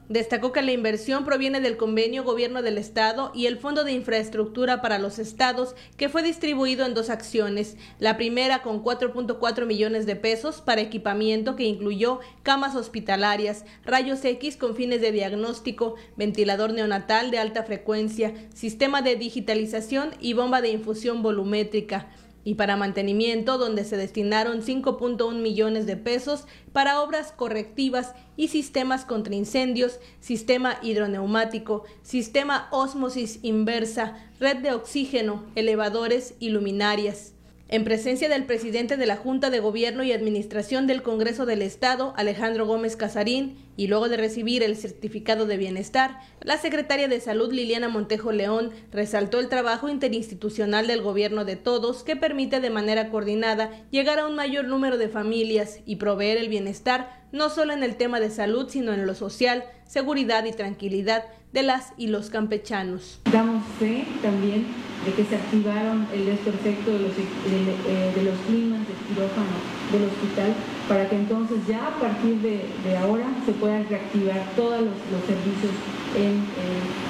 Destacó 0.09 0.51
que 0.51 0.63
la 0.63 0.71
inversión 0.71 1.23
proviene 1.23 1.61
del 1.61 1.77
convenio 1.77 2.23
Gobierno 2.23 2.63
del 2.63 2.79
Estado 2.79 3.31
y 3.35 3.45
el 3.45 3.59
Fondo 3.59 3.83
de 3.83 3.91
Infraestructura 3.91 4.81
para 4.81 4.97
los 4.97 5.19
Estados, 5.19 5.75
que 5.97 6.09
fue 6.09 6.23
distribuido 6.23 6.83
en 6.87 6.95
dos 6.95 7.11
acciones. 7.11 7.77
La 7.99 8.17
primera 8.17 8.63
con 8.63 8.83
4.4 8.83 9.67
millones 9.67 10.07
de 10.07 10.15
pesos 10.15 10.61
para 10.61 10.81
equipamiento 10.81 11.55
que 11.55 11.65
incluyó 11.65 12.21
camas 12.41 12.75
hospitalarias, 12.75 13.65
rayos 13.85 14.25
X 14.25 14.57
con 14.57 14.75
fines 14.75 14.99
de 14.99 15.11
diagnóstico, 15.11 15.93
ventilador 16.17 16.73
neonatal 16.73 17.29
de 17.29 17.37
alta 17.37 17.61
frecuencia, 17.61 18.33
sistema 18.51 19.03
de 19.03 19.15
digitalización 19.15 20.09
y 20.19 20.33
bomba 20.33 20.61
de 20.61 20.69
infusión 20.69 21.21
volumétrica 21.21 22.07
y 22.49 22.55
para 22.55 22.75
mantenimiento, 22.75 23.59
donde 23.59 23.83
se 23.83 23.95
destinaron 23.95 24.63
5.1 24.63 25.35
millones 25.35 25.85
de 25.85 25.97
pesos 25.97 26.45
para 26.73 26.99
obras 26.99 27.31
correctivas 27.31 28.15
y 28.37 28.47
sistemas 28.47 29.05
contra 29.05 29.35
incendios, 29.35 29.99
sistema 30.19 30.79
hidroneumático, 30.81 31.83
sistema 32.01 32.67
ósmosis 32.71 33.37
inversa, 33.43 34.17
red 34.39 34.57
de 34.63 34.71
oxígeno, 34.71 35.43
elevadores 35.53 36.33
y 36.39 36.49
luminarias. 36.49 37.33
En 37.67 37.83
presencia 37.83 38.29
del 38.29 38.45
presidente 38.45 38.97
de 38.97 39.05
la 39.05 39.15
Junta 39.15 39.51
de 39.51 39.59
Gobierno 39.59 40.01
y 40.01 40.11
Administración 40.11 40.87
del 40.87 41.03
Congreso 41.03 41.45
del 41.45 41.61
Estado, 41.61 42.15
Alejandro 42.17 42.65
Gómez 42.65 42.95
Casarín, 42.95 43.57
y 43.79 43.87
luego 43.87 44.09
de 44.09 44.17
recibir 44.17 44.61
el 44.61 44.75
certificado 44.75 45.45
de 45.45 45.55
bienestar, 45.55 46.19
la 46.41 46.57
secretaria 46.57 47.07
de 47.07 47.21
Salud 47.21 47.53
Liliana 47.53 47.87
Montejo 47.87 48.33
León 48.33 48.71
resaltó 48.91 49.39
el 49.39 49.47
trabajo 49.47 49.87
interinstitucional 49.87 50.85
del 50.85 51.01
gobierno 51.01 51.45
de 51.45 51.55
todos 51.55 52.03
que 52.03 52.17
permite 52.17 52.59
de 52.59 52.71
manera 52.71 53.09
coordinada 53.09 53.71
llegar 53.89 54.19
a 54.19 54.27
un 54.27 54.35
mayor 54.35 54.65
número 54.65 54.97
de 54.97 55.07
familias 55.07 55.79
y 55.85 55.95
proveer 55.95 56.37
el 56.39 56.49
bienestar 56.49 57.23
no 57.31 57.49
solo 57.49 57.71
en 57.71 57.83
el 57.83 57.95
tema 57.95 58.19
de 58.19 58.31
salud, 58.31 58.67
sino 58.67 58.91
en 58.91 59.05
lo 59.05 59.15
social, 59.15 59.63
seguridad 59.87 60.43
y 60.43 60.51
tranquilidad 60.51 61.23
de 61.53 61.63
las 61.63 61.93
y 61.95 62.07
los 62.07 62.29
campechanos. 62.29 63.21
Damos 63.31 63.63
fe 63.79 64.05
también 64.21 64.65
de 65.05 65.13
que 65.13 65.23
se 65.23 65.37
activaron 65.37 66.05
el 66.13 66.25
desperfecto 66.25 66.91
de 66.91 66.99
los, 66.99 67.15
de, 67.15 67.23
eh, 67.23 68.11
de 68.13 68.23
los 68.23 68.37
climas 68.39 68.81
de 68.85 69.97
del 69.97 70.05
hospital 70.05 70.53
para 70.89 71.07
que 71.07 71.15
entonces 71.15 71.59
ya 71.67 71.85
a 71.85 71.99
partir 71.99 72.41
de, 72.41 72.97
ahora 72.97 73.27
se 73.45 73.51
puedan 73.53 73.87
reactivar 73.87 74.41
todos 74.55 74.81
los, 74.81 75.23
servicios 75.27 75.71
en 76.17 76.43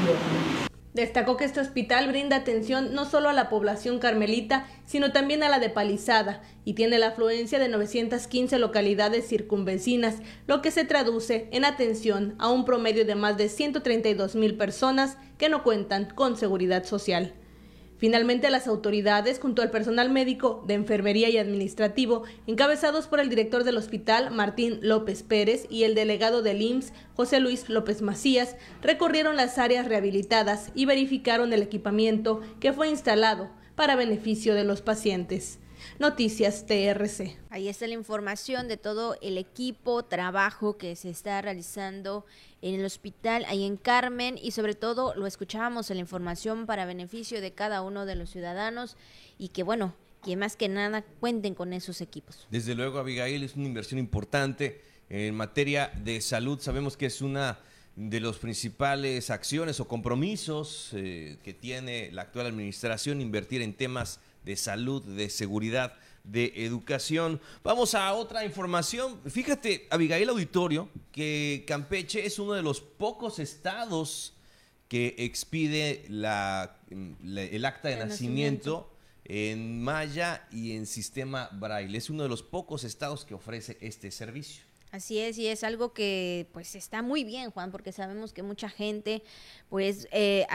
quirófano. 0.01 0.69
Destacó 0.93 1.37
que 1.37 1.45
este 1.45 1.61
hospital 1.61 2.09
brinda 2.09 2.35
atención 2.35 2.93
no 2.93 3.05
solo 3.05 3.29
a 3.29 3.33
la 3.33 3.47
población 3.47 3.99
carmelita, 3.99 4.67
sino 4.85 5.13
también 5.13 5.43
a 5.43 5.49
la 5.49 5.59
de 5.59 5.69
Palizada, 5.69 6.41
y 6.65 6.73
tiene 6.73 6.99
la 6.99 7.09
afluencia 7.09 7.57
de 7.57 7.69
915 7.69 8.59
localidades 8.59 9.29
circunvecinas, 9.29 10.17
lo 10.45 10.61
que 10.61 10.71
se 10.71 10.83
traduce 10.83 11.47
en 11.51 11.63
atención 11.63 12.35
a 12.37 12.49
un 12.49 12.65
promedio 12.65 13.05
de 13.05 13.15
más 13.15 13.37
de 13.37 13.47
132 13.47 14.35
mil 14.35 14.57
personas 14.57 15.17
que 15.37 15.47
no 15.47 15.63
cuentan 15.63 16.09
con 16.15 16.35
seguridad 16.35 16.83
social. 16.83 17.33
Finalmente, 17.99 18.49
las 18.49 18.65
autoridades, 18.67 19.39
junto 19.39 19.61
al 19.61 19.71
personal 19.71 20.09
médico, 20.09 20.63
de 20.65 20.73
enfermería 20.73 21.27
y 21.29 21.37
administrativo, 21.37 22.23
encabezados 22.47 23.07
por 23.07 23.19
el 23.19 23.27
director 23.27 23.65
del 23.65 23.75
hospital, 23.75 24.31
Martín 24.31 24.79
López 24.81 25.21
Pérez, 25.21 25.67
y 25.69 25.83
el 25.83 25.95
delegado 25.95 26.41
del 26.41 26.61
IMSS, 26.61 26.93
José 27.13 27.41
Luis 27.41 27.67
López 27.67 28.01
Macías, 28.01 28.55
recorrieron 28.81 29.35
las 29.35 29.57
áreas 29.57 29.85
rehabilitadas 29.85 30.71
y 30.75 30.85
verificaron 30.85 31.51
el 31.51 31.61
equipamiento 31.61 32.39
que 32.61 32.71
fue 32.71 32.87
instalado 32.87 33.49
para 33.75 33.97
beneficio 33.97 34.55
de 34.55 34.63
los 34.63 34.81
pacientes. 34.81 35.59
Noticias 35.99 36.65
TRC. 36.65 37.37
Ahí 37.49 37.67
está 37.67 37.87
la 37.87 37.93
información 37.93 38.67
de 38.67 38.77
todo 38.77 39.17
el 39.21 39.37
equipo, 39.37 40.03
trabajo 40.03 40.77
que 40.77 40.95
se 40.95 41.09
está 41.09 41.41
realizando 41.41 42.25
en 42.61 42.75
el 42.75 42.85
hospital, 42.85 43.45
ahí 43.47 43.65
en 43.65 43.77
Carmen, 43.77 44.37
y 44.41 44.51
sobre 44.51 44.75
todo 44.75 45.13
lo 45.15 45.27
escuchábamos 45.27 45.89
en 45.91 45.97
la 45.97 46.01
información 46.01 46.65
para 46.65 46.85
beneficio 46.85 47.41
de 47.41 47.51
cada 47.51 47.81
uno 47.81 48.05
de 48.05 48.15
los 48.15 48.29
ciudadanos 48.29 48.97
y 49.37 49.49
que 49.49 49.63
bueno, 49.63 49.93
que 50.23 50.35
más 50.35 50.55
que 50.55 50.67
nada 50.67 51.03
cuenten 51.19 51.55
con 51.55 51.73
esos 51.73 52.01
equipos. 52.01 52.47
Desde 52.49 52.75
luego, 52.75 52.99
Abigail, 52.99 53.43
es 53.43 53.55
una 53.55 53.65
inversión 53.65 53.99
importante 53.99 54.81
en 55.09 55.35
materia 55.35 55.91
de 56.03 56.21
salud. 56.21 56.59
Sabemos 56.59 56.97
que 56.97 57.05
es 57.05 57.21
una 57.21 57.59
de 57.95 58.19
las 58.19 58.37
principales 58.37 59.29
acciones 59.29 59.79
o 59.79 59.87
compromisos 59.87 60.91
eh, 60.93 61.37
que 61.43 61.53
tiene 61.53 62.11
la 62.11 62.23
actual 62.23 62.47
administración, 62.47 63.19
invertir 63.21 63.61
en 63.61 63.73
temas 63.73 64.19
de 64.49 64.55
salud, 64.55 65.03
de 65.03 65.29
seguridad, 65.29 65.93
de 66.23 66.51
educación. 66.55 67.39
Vamos 67.63 67.93
a 67.93 68.11
otra 68.13 68.43
información. 68.43 69.19
Fíjate, 69.29 69.85
Abigail 69.91 70.27
Auditorio, 70.27 70.89
que 71.11 71.65
Campeche 71.67 72.25
es 72.25 72.39
uno 72.39 72.53
de 72.53 72.63
los 72.63 72.81
pocos 72.81 73.37
estados 73.37 74.33
que 74.87 75.13
expide 75.19 76.03
la, 76.09 76.79
el 76.89 77.63
acta 77.63 77.89
de 77.89 77.97
nacimiento, 77.97 78.91
en 79.23 79.83
maya 79.83 80.47
y 80.51 80.71
en 80.71 80.87
sistema 80.87 81.49
braille. 81.51 81.95
Es 81.95 82.09
uno 82.09 82.23
de 82.23 82.29
los 82.29 82.41
pocos 82.41 82.83
estados 82.83 83.25
que 83.25 83.35
ofrece 83.35 83.77
este 83.81 84.09
servicio. 84.09 84.63
Así 84.91 85.19
es, 85.19 85.37
y 85.37 85.47
es 85.47 85.63
algo 85.63 85.93
que 85.93 86.47
pues 86.51 86.73
está 86.73 87.03
muy 87.03 87.23
bien, 87.23 87.51
Juan, 87.51 87.71
porque 87.71 87.91
sabemos 87.91 88.33
que 88.33 88.41
mucha 88.41 88.69
gente 88.69 89.21
pues 89.69 90.07
eh, 90.11 90.47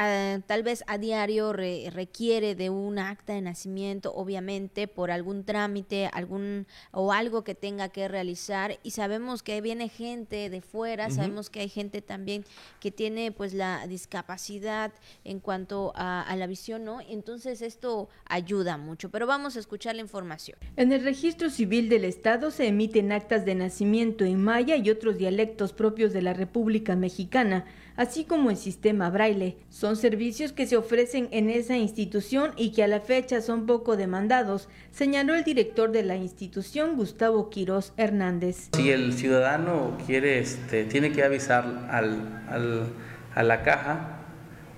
tal 0.47 0.65
vez 0.65 0.83
a 0.89 0.99
diario 0.99 1.53
requiere 1.53 2.57
de 2.57 2.69
un 2.69 2.99
acta 2.99 3.35
de 3.35 3.41
nacimiento, 3.41 4.13
obviamente 4.13 4.89
por 4.89 5.13
algún 5.13 5.45
trámite, 5.45 6.11
algún 6.13 6.67
o 6.91 7.13
algo 7.13 7.45
que 7.45 7.55
tenga 7.55 7.91
que 7.91 8.09
realizar 8.09 8.81
y 8.83 8.91
sabemos 8.91 9.45
que 9.45 9.61
viene 9.61 9.89
gente 9.89 10.51
de 10.51 10.61
fuera, 10.61 11.11
sabemos 11.11 11.49
que 11.49 11.61
hay 11.61 11.69
gente 11.69 12.03
también 12.03 12.45
que 12.81 12.91
tiene 12.91 13.31
pues 13.31 13.55
la 13.55 13.87
discapacidad 13.87 14.93
en 15.23 15.39
cuanto 15.39 15.93
a, 15.95 16.23
a 16.23 16.35
la 16.35 16.49
visión, 16.49 16.85
¿no? 16.85 17.01
Entonces 17.09 17.63
esto 17.63 18.09
ayuda 18.25 18.79
mucho, 18.79 19.11
pero 19.11 19.29
vamos 19.29 19.55
a 19.55 19.61
escuchar 19.61 19.95
la 19.95 20.01
información. 20.01 20.59
En 20.77 20.91
el 20.91 21.05
registro 21.05 21.51
civil 21.51 21.89
del 21.89 22.05
estado 22.05 22.51
se 22.51 22.67
emiten 22.67 23.13
actas 23.13 23.45
de 23.45 23.55
nacimiento 23.55 24.24
en 24.25 24.43
maya 24.43 24.77
y 24.77 24.91
otros 24.91 25.19
dialectos 25.19 25.73
propios 25.73 26.13
de 26.13 26.23
la 26.23 26.33
República 26.33 26.97
Mexicana, 26.97 27.65
así 27.97 28.25
como 28.25 28.51
el 28.51 28.57
sistema 28.57 29.11
braille. 29.11 29.57
Son 29.71 29.97
servicios 29.97 30.53
que 30.53 30.67
se 30.67 30.77
ofrecen 30.77 31.29
en 31.31 31.51
esa 31.51 31.77
institución 31.77 32.53
y 32.57 32.73
que 32.73 32.83
a 32.83 32.89
la 32.89 33.01
fecha 33.01 33.41
son 33.41 33.67
poco 33.67 33.97
demandados, 33.97 34.69
señaló 34.91 35.35
el 35.35 35.45
director 35.45 35.93
de 35.93 36.03
la 36.03 36.17
institución, 36.17 36.97
Gustavo 36.97 37.51
Quirós 37.51 37.93
Hernández. 37.97 38.71
Si 38.75 38.91
el 38.91 39.13
ciudadano 39.13 39.97
quiere, 40.07 40.39
este, 40.39 40.85
tiene 40.85 41.13
que 41.13 41.23
avisar 41.23 41.89
al, 41.91 42.89
a 43.35 43.43
la 43.43 43.63
caja 43.63 44.21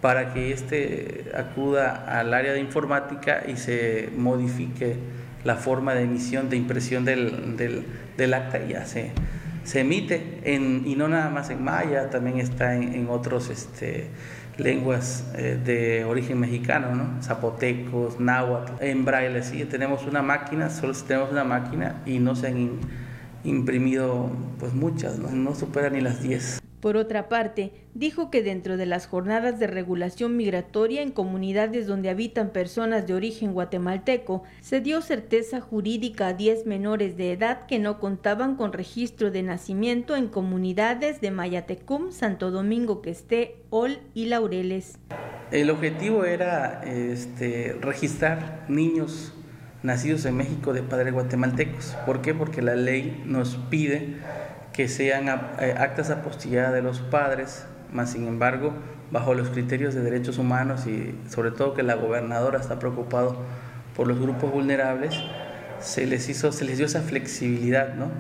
para 0.01 0.33
que 0.33 0.53
éste 0.53 1.33
acuda 1.35 2.05
al 2.19 2.33
área 2.35 2.53
de 2.53 2.61
informática 2.61 3.43
y 3.49 3.57
se 3.57 4.11
modifique 4.17 4.97
la 5.47 5.57
forma 5.57 5.95
de 5.95 6.03
emisión, 6.03 6.51
de 6.51 6.57
impresión 6.57 7.05
del, 7.05 7.85
acta 8.35 8.59
y 8.59 8.73
ya 8.73 8.85
se 9.67 9.81
emite, 9.81 10.41
en, 10.45 10.85
y 10.87 10.95
no 10.95 11.09
nada 11.09 11.29
más 11.29 11.51
en 11.51 11.63
maya, 11.63 12.09
también 12.09 12.39
está 12.39 12.77
en, 12.77 12.95
en 12.95 13.09
otros 13.11 13.51
este, 13.51 14.11
lenguas 14.59 15.27
eh, 15.35 15.61
de 15.63 16.05
origen 16.05 16.39
mexicano, 16.39 16.95
¿no? 16.95 17.21
zapotecos, 17.21 18.21
náhuatl, 18.21 18.73
en 18.81 19.05
braille, 19.05 19.43
sí, 19.43 19.65
tenemos 19.65 20.07
una 20.07 20.23
máquina, 20.23 20.71
solo 20.71 20.95
tenemos 21.07 21.33
una 21.33 21.43
máquina 21.43 22.01
y 22.07 22.21
no 22.21 22.37
se 22.37 22.47
han 22.47 22.79
imprimido 23.43 24.31
pues 24.61 24.73
muchas, 24.73 25.19
no, 25.19 25.31
no 25.31 25.55
superan 25.55 25.95
ni 25.95 26.01
las 26.01 26.23
10. 26.23 26.61
Por 26.87 26.97
otra 26.97 27.29
parte, 27.29 27.73
dijo 27.95 28.31
que 28.31 28.45
dentro 28.45 28.77
de 28.77 28.87
las 28.87 29.09
jornadas 29.09 29.59
de 29.59 29.67
regulación 29.67 30.37
migratoria 30.37 31.03
en 31.03 31.11
comunidades 31.11 31.89
donde 31.89 32.11
habitan 32.11 32.51
personas 32.51 33.09
de 33.09 33.15
origen 33.15 33.55
guatemalteco, 33.55 34.45
se 34.61 34.81
dio 34.81 35.03
certeza 35.03 35.61
jurídica 35.61 36.29
a 36.29 36.35
10 36.35 36.65
menores 36.65 37.17
de 37.17 37.33
edad 37.33 37.67
que 37.67 37.81
no 37.81 37.99
contaban 37.99 38.55
con 38.55 38.73
registro 38.73 39.33
de 39.33 39.43
nacimiento 39.43 40.15
en 40.15 40.29
comunidades 40.29 41.21
de 41.21 41.33
Mayatecum, 41.33 42.13
Santo 42.13 42.53
Domingo 42.53 43.03
Questé, 43.03 43.57
Ol 43.71 43.99
y 44.15 44.27
Laureles. 44.27 45.01
El 45.51 45.71
objetivo 45.71 46.25
era 46.25 46.83
este, 46.85 47.77
registrar 47.81 48.65
niños 48.69 49.35
nacidos 49.83 50.25
en 50.25 50.37
México 50.37 50.73
de 50.73 50.85
padres 50.85 51.13
guatemaltecos. 51.13 51.97
¿Por 52.07 52.23
qué? 52.23 52.33
Porque 52.33 52.63
la 52.63 52.77
ley 52.77 53.25
nos 53.27 53.57
pide 53.57 54.19
que 54.77 54.89
sean 54.89 55.29
eh, 55.59 55.75
actas 55.79 56.11
apostilladas 56.11 56.75
de 56.75 56.83
los 56.83 57.01
padres, 57.01 57.65
más 57.93 58.13
sin 58.13 58.27
embargo, 58.29 58.75
bajo 59.11 59.35
los 59.35 59.49
criterios 59.49 59.95
de 59.95 60.03
derechos 60.03 60.39
humanos 60.39 60.87
y 60.87 61.15
sobre 61.31 61.51
todo 61.51 61.75
que 61.75 61.83
la 61.83 61.95
gobernadora 61.95 62.61
está 62.61 62.79
preocupado 62.79 63.37
por 63.97 64.07
los 64.07 64.21
grupos 64.21 64.53
vulnerables, 64.53 65.15
se 65.81 66.07
les 66.07 66.29
hizo, 66.29 66.53
se 66.53 66.65
les 66.65 66.77
dio 66.77 66.87
esa 66.87 67.01
flexibilidad, 67.01 67.95
¿no? 67.95 68.11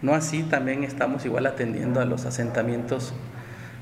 No 0.00 0.14
así 0.14 0.44
también 0.44 0.84
estamos 0.84 1.26
igual 1.26 1.46
atendiendo 1.46 2.00
a 2.00 2.04
los 2.04 2.24
asentamientos 2.24 3.12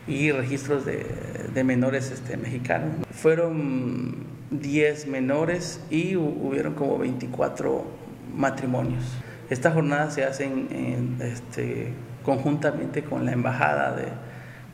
y 0.08 0.32
registros 0.32 0.84
de, 0.84 1.06
de 1.52 1.64
menores 1.64 2.10
este, 2.10 2.36
mexicanos. 2.36 3.06
Fueron 3.10 4.26
10 4.50 5.08
menores 5.08 5.80
y 5.90 6.16
hubieron 6.16 6.74
como 6.74 6.98
24 6.98 7.84
matrimonios. 8.34 9.04
Estas 9.50 9.74
jornadas 9.74 10.14
se 10.14 10.24
hacen 10.24 10.68
en, 10.70 11.18
este, 11.20 11.92
conjuntamente 12.26 13.04
con 13.04 13.24
la 13.24 13.32
embajada, 13.32 13.94
de, 13.94 14.08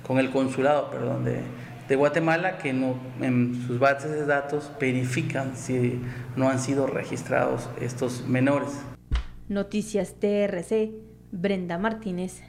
con 0.06 0.18
el 0.18 0.30
consulado, 0.30 0.90
perdón, 0.90 1.22
de, 1.22 1.42
de 1.86 1.96
Guatemala, 1.96 2.56
que 2.56 2.72
no, 2.72 2.96
en 3.20 3.66
sus 3.66 3.78
bases 3.78 4.10
de 4.10 4.24
datos 4.24 4.72
verifican 4.80 5.54
si 5.54 6.00
no 6.34 6.48
han 6.48 6.58
sido 6.58 6.86
registrados 6.86 7.68
estos 7.78 8.26
menores. 8.26 8.70
Noticias 9.48 10.14
TRC, 10.18 10.92
Brenda 11.30 11.76
Martínez. 11.76 12.42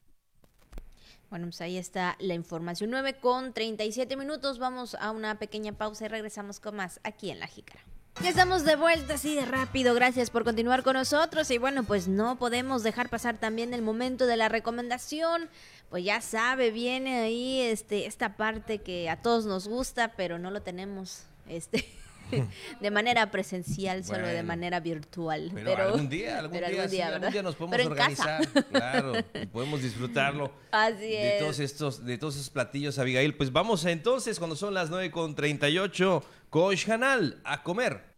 Bueno, 1.29 1.47
pues 1.47 1.59
ahí 1.59 1.77
está 1.77 2.15
la 2.19 2.33
información. 2.33 2.89
9 2.89 3.15
con 3.19 3.51
37 3.53 4.15
minutos. 4.15 4.57
Vamos 4.57 4.95
a 4.95 5.11
una 5.11 5.37
pequeña 5.37 5.73
pausa 5.73 6.05
y 6.05 6.07
regresamos 6.07 6.61
con 6.61 6.77
más 6.77 7.01
aquí 7.03 7.29
en 7.29 7.39
La 7.39 7.47
Jícara. 7.47 7.81
Ya 8.21 8.29
estamos 8.29 8.63
de 8.63 8.75
vuelta 8.75 9.15
así 9.15 9.35
de 9.35 9.45
rápido, 9.45 9.95
gracias 9.95 10.29
por 10.29 10.43
continuar 10.43 10.83
con 10.83 10.93
nosotros. 10.93 11.49
Y 11.51 11.57
bueno, 11.57 11.83
pues 11.83 12.07
no 12.07 12.37
podemos 12.37 12.83
dejar 12.83 13.09
pasar 13.09 13.37
también 13.37 13.73
el 13.73 13.81
momento 13.81 14.27
de 14.27 14.37
la 14.37 14.49
recomendación, 14.49 15.49
pues 15.89 16.05
ya 16.05 16.21
sabe, 16.21 16.71
viene 16.71 17.21
ahí 17.21 17.61
este 17.61 18.05
esta 18.05 18.37
parte 18.37 18.79
que 18.79 19.09
a 19.09 19.21
todos 19.21 19.45
nos 19.45 19.67
gusta, 19.67 20.13
pero 20.15 20.37
no 20.39 20.51
lo 20.51 20.61
tenemos 20.61 21.23
este 21.47 21.85
de 22.79 22.91
manera 22.91 23.29
presencial, 23.31 24.03
solo 24.03 24.27
de 24.27 24.43
manera 24.43 24.79
virtual. 24.79 25.51
Pero, 25.53 25.83
algún 25.83 26.09
día, 26.09 26.39
algún, 26.39 26.59
día, 26.59 27.07
algún, 27.07 27.31
día, 27.31 27.43
nos 27.43 27.55
podemos 27.55 27.87
organizar, 27.87 28.47
claro, 28.71 29.13
y 29.33 29.45
podemos 29.47 29.81
disfrutarlo. 29.81 30.51
Así 30.71 31.09
de 31.09 31.37
todos 31.39 31.59
estos, 31.59 32.05
de 32.05 32.17
todos 32.17 32.35
esos 32.35 32.49
platillos, 32.49 32.99
Abigail. 32.99 33.35
Pues 33.35 33.51
vamos 33.51 33.85
entonces, 33.85 34.39
cuando 34.39 34.55
son 34.55 34.73
las 34.73 34.89
9 34.89 35.11
con 35.11 35.35
38, 35.35 36.23
Coach 36.49 36.89
Hanal, 36.89 37.41
a 37.43 37.63
comer. 37.63 38.13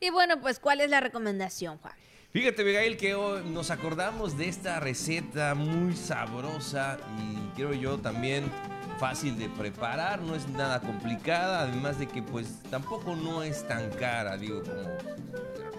Y 0.00 0.10
bueno, 0.10 0.40
pues, 0.40 0.58
¿cuál 0.58 0.80
es 0.80 0.90
la 0.90 1.00
recomendación, 1.00 1.78
Juan? 1.78 1.94
Fíjate, 2.30 2.62
Abigail, 2.62 2.98
que 2.98 3.14
hoy 3.14 3.42
nos 3.48 3.70
acordamos 3.70 4.36
de 4.36 4.48
esta 4.48 4.78
receta 4.78 5.54
muy 5.54 5.96
sabrosa 5.96 6.98
y 7.18 7.56
quiero 7.56 7.72
yo 7.72 7.96
también 7.96 8.44
fácil 8.98 9.38
de 9.38 9.48
preparar, 9.48 10.20
no 10.20 10.34
es 10.34 10.48
nada 10.48 10.80
complicada, 10.80 11.62
además 11.62 11.98
de 11.98 12.06
que 12.06 12.22
pues 12.22 12.62
tampoco 12.70 13.14
no 13.16 13.42
es 13.42 13.66
tan 13.66 13.90
cara, 13.90 14.36
digo, 14.36 14.62
como 14.62 15.16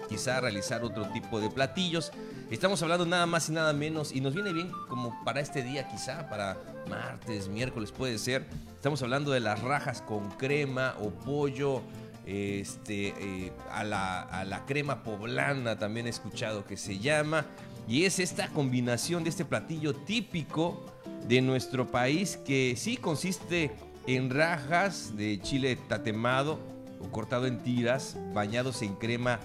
quizá 0.08 0.40
realizar 0.40 0.84
otro 0.84 1.06
tipo 1.08 1.40
de 1.40 1.50
platillos. 1.50 2.12
Estamos 2.50 2.82
hablando 2.82 3.04
nada 3.04 3.26
más 3.26 3.48
y 3.48 3.52
nada 3.52 3.72
menos 3.72 4.12
y 4.12 4.20
nos 4.20 4.34
viene 4.34 4.52
bien 4.52 4.72
como 4.88 5.22
para 5.24 5.40
este 5.40 5.62
día 5.62 5.86
quizá, 5.88 6.28
para 6.30 6.56
martes, 6.88 7.48
miércoles 7.48 7.92
puede 7.92 8.18
ser. 8.18 8.46
Estamos 8.74 9.02
hablando 9.02 9.30
de 9.32 9.40
las 9.40 9.60
rajas 9.60 10.02
con 10.02 10.30
crema 10.30 10.94
o 11.00 11.10
pollo. 11.10 11.82
Este, 12.24 13.14
eh, 13.18 13.52
a, 13.72 13.84
la, 13.84 14.20
a 14.20 14.44
la 14.44 14.66
crema 14.66 15.02
poblana 15.02 15.78
también 15.78 16.06
he 16.06 16.10
escuchado 16.10 16.64
que 16.66 16.76
se 16.76 16.98
llama. 16.98 17.46
Y 17.86 18.04
es 18.04 18.18
esta 18.18 18.48
combinación 18.48 19.24
de 19.24 19.30
este 19.30 19.46
platillo 19.46 19.94
típico 19.94 20.84
de 21.28 21.42
nuestro 21.42 21.86
país 21.86 22.38
que 22.38 22.74
sí 22.76 22.96
consiste 22.96 23.70
en 24.06 24.30
rajas 24.30 25.14
de 25.16 25.38
chile 25.40 25.76
tatemado 25.88 26.58
o 27.00 27.08
cortado 27.10 27.46
en 27.46 27.62
tiras, 27.62 28.16
bañados 28.32 28.80
en 28.82 28.94
crema 28.94 29.38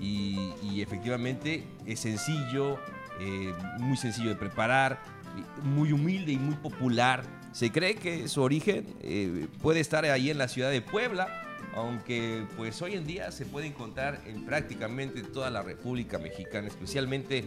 y, 0.00 0.80
efectivamente 0.80 1.64
es 1.86 2.00
sencillo, 2.00 2.78
eh, 3.20 3.52
muy 3.78 3.96
sencillo 3.96 4.30
de 4.30 4.34
preparar, 4.34 4.98
muy 5.62 5.92
humilde 5.92 6.32
y 6.32 6.38
muy 6.38 6.54
popular. 6.56 7.22
Se 7.52 7.70
cree 7.70 7.94
que 7.94 8.26
su 8.28 8.42
origen 8.42 8.86
eh, 9.02 9.46
puede 9.62 9.80
estar 9.80 10.04
ahí 10.04 10.30
en 10.30 10.38
la 10.38 10.48
ciudad 10.48 10.70
de 10.70 10.80
Puebla, 10.80 11.28
aunque 11.74 12.44
pues 12.56 12.80
hoy 12.82 12.94
en 12.94 13.06
día 13.06 13.30
se 13.30 13.44
puede 13.44 13.66
encontrar 13.66 14.20
en 14.26 14.44
prácticamente 14.46 15.22
toda 15.22 15.50
la 15.50 15.62
República 15.62 16.18
Mexicana, 16.18 16.66
especialmente 16.66 17.44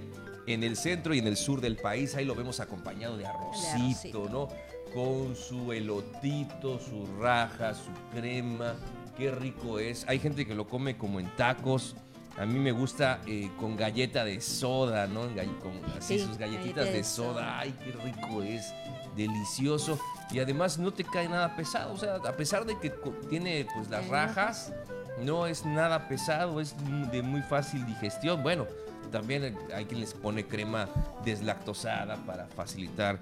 en 0.47 0.63
el 0.63 0.75
centro 0.75 1.13
y 1.13 1.19
en 1.19 1.27
el 1.27 1.37
sur 1.37 1.61
del 1.61 1.77
país. 1.77 2.15
Ahí 2.15 2.25
lo 2.25 2.35
vemos 2.35 2.59
acompañado 2.59 3.17
de 3.17 3.25
arrocito, 3.25 4.27
¿no? 4.29 4.47
Con 4.93 5.35
su 5.35 5.71
elotito, 5.73 6.79
su 6.79 7.05
raja, 7.19 7.73
su 7.73 7.91
crema. 8.11 8.75
Qué 9.17 9.31
rico 9.31 9.79
es. 9.79 10.05
Hay 10.07 10.19
gente 10.19 10.45
que 10.45 10.55
lo 10.55 10.67
come 10.67 10.97
como 10.97 11.19
en 11.19 11.27
tacos. 11.35 11.95
A 12.37 12.45
mí 12.45 12.57
me 12.57 12.71
gusta 12.71 13.21
eh, 13.27 13.51
con 13.59 13.77
galleta 13.77 14.25
de 14.25 14.41
soda, 14.41 15.05
¿no? 15.05 15.21
Con 15.61 15.79
así 15.97 16.19
sus 16.19 16.37
galletitas 16.37 16.85
de 16.85 17.03
soda. 17.03 17.59
Ay, 17.59 17.73
qué 17.83 17.91
rico 17.91 18.41
es. 18.41 18.73
Delicioso. 19.15 19.99
Y 20.31 20.39
además 20.39 20.79
no 20.79 20.91
te 20.91 21.03
cae 21.03 21.29
nada 21.29 21.55
pesado. 21.55 21.93
O 21.93 21.97
sea, 21.97 22.15
a 22.15 22.35
pesar 22.35 22.65
de 22.65 22.79
que 22.79 22.91
tiene 23.29 23.67
pues 23.75 23.87
las 23.89 24.07
rajas, 24.07 24.73
no 25.21 25.45
es 25.45 25.65
nada 25.65 26.07
pesado, 26.07 26.59
es 26.59 26.75
de 27.11 27.21
muy 27.21 27.41
fácil 27.41 27.85
digestión. 27.85 28.41
Bueno, 28.41 28.65
también 29.13 29.55
hay 29.75 29.85
quien 29.85 30.01
les 30.01 30.15
pone 30.15 30.47
crema 30.47 30.89
deslactosada 31.23 32.17
para 32.25 32.47
facilitar 32.47 33.19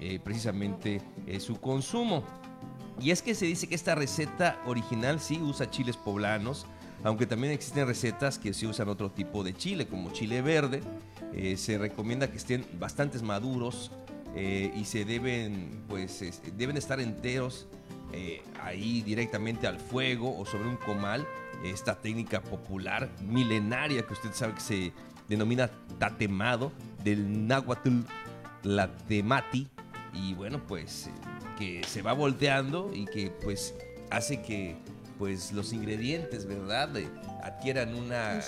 eh, 0.00 0.18
precisamente 0.24 1.02
eh, 1.26 1.38
su 1.38 1.60
consumo. 1.60 2.24
Y 2.98 3.10
es 3.10 3.20
que 3.20 3.34
se 3.34 3.44
dice 3.44 3.66
que 3.66 3.74
esta 3.74 3.94
receta 3.94 4.58
original 4.64 5.20
sí 5.20 5.38
usa 5.42 5.70
chiles 5.70 5.98
poblanos, 5.98 6.64
aunque 7.02 7.26
también 7.26 7.52
existen 7.52 7.86
recetas 7.86 8.38
que 8.38 8.54
sí 8.54 8.66
usan 8.66 8.88
otro 8.88 9.10
tipo 9.10 9.44
de 9.44 9.52
chile, 9.52 9.86
como 9.86 10.12
chile 10.12 10.40
verde. 10.40 10.80
Eh, 11.34 11.58
se 11.58 11.76
recomienda 11.76 12.30
que 12.30 12.38
estén 12.38 12.64
bastante 12.80 13.18
maduros 13.18 13.92
y 14.34 14.84
se 14.84 15.04
deben, 15.04 15.84
pues, 15.86 16.42
deben 16.56 16.76
estar 16.76 16.98
enteros 16.98 17.68
ahí 18.60 19.00
directamente 19.02 19.68
al 19.68 19.78
fuego 19.78 20.36
o 20.36 20.44
sobre 20.44 20.68
un 20.68 20.76
comal. 20.76 21.24
Esta 21.62 21.94
técnica 21.94 22.42
popular, 22.42 23.08
milenaria, 23.22 24.04
que 24.04 24.12
usted 24.12 24.32
sabe 24.32 24.54
que 24.54 24.60
se 24.60 24.92
denomina 25.28 25.70
tatemado, 25.98 26.72
del 27.02 27.46
náhuatl 27.46 28.00
temati 29.08 29.68
y 30.12 30.34
bueno, 30.34 30.60
pues 30.66 31.08
eh, 31.08 31.10
que 31.58 31.82
se 31.84 32.02
va 32.02 32.12
volteando 32.12 32.90
y 32.92 33.04
que 33.06 33.30
pues 33.30 33.74
hace 34.10 34.42
que 34.42 34.76
pues 35.18 35.52
los 35.52 35.72
ingredientes, 35.72 36.46
¿verdad? 36.46 36.90
Adquieran 37.44 37.94
una, 37.94 38.40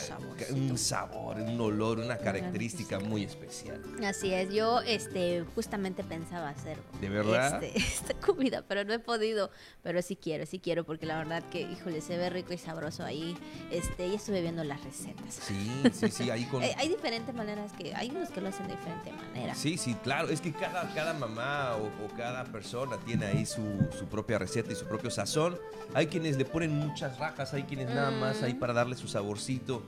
un, 0.50 0.78
sabor, 0.78 1.36
un 1.36 1.60
olor, 1.60 1.98
una 1.98 2.16
característica 2.16 2.98
muy 2.98 3.24
especial. 3.24 3.82
Así 4.04 4.32
es, 4.32 4.52
yo 4.52 4.80
este, 4.80 5.44
justamente 5.54 6.02
pensaba 6.02 6.48
hacer 6.48 6.78
¿De 7.00 7.08
verdad? 7.08 7.62
Este, 7.62 7.78
esta 7.78 8.14
comida, 8.14 8.62
pero 8.66 8.84
no 8.84 8.94
he 8.94 8.98
podido, 8.98 9.50
pero 9.82 10.00
sí 10.02 10.16
quiero, 10.16 10.46
sí 10.46 10.58
quiero, 10.58 10.84
porque 10.84 11.06
la 11.06 11.18
verdad 11.18 11.42
que, 11.50 11.60
híjole, 11.60 12.00
se 12.00 12.16
ve 12.16 12.30
rico 12.30 12.52
y 12.54 12.58
sabroso 12.58 13.04
ahí. 13.04 13.36
Este, 13.70 14.08
y 14.08 14.14
estuve 14.14 14.40
viendo 14.40 14.64
las 14.64 14.82
recetas. 14.82 15.34
Sí, 15.34 15.82
sí, 15.92 16.10
sí, 16.10 16.30
ahí 16.30 16.44
con... 16.44 16.62
hay, 16.76 16.88
diferentes 16.88 17.34
maneras 17.34 17.72
que, 17.72 17.94
hay 17.94 18.10
unos 18.10 18.30
que 18.30 18.40
lo 18.40 18.48
hacen 18.48 18.66
de 18.66 18.76
diferente 18.76 19.12
manera. 19.12 19.54
Sí, 19.54 19.76
sí, 19.76 19.94
claro, 20.02 20.28
es 20.28 20.40
que 20.40 20.52
cada, 20.52 20.92
cada 20.94 21.12
mamá 21.12 21.76
o, 21.76 22.16
cada 22.16 22.44
persona 22.44 22.96
tiene 23.04 23.26
ahí 23.26 23.44
su, 23.44 23.62
su, 23.98 24.06
propia 24.06 24.38
receta 24.38 24.72
y 24.72 24.74
su 24.74 24.86
propio 24.86 25.10
sazón. 25.10 25.58
Hay 25.92 26.06
quienes 26.06 26.38
le 26.38 26.46
ponen 26.46 26.74
muchas 26.74 27.18
rajas, 27.18 27.52
hay 27.52 27.64
quienes 27.64 27.90
nada 27.90 28.10
más 28.10 28.42
ahí 28.42 28.54
para 28.54 28.72
darle 28.86 28.96
su 28.96 29.08
saborcito. 29.08 29.82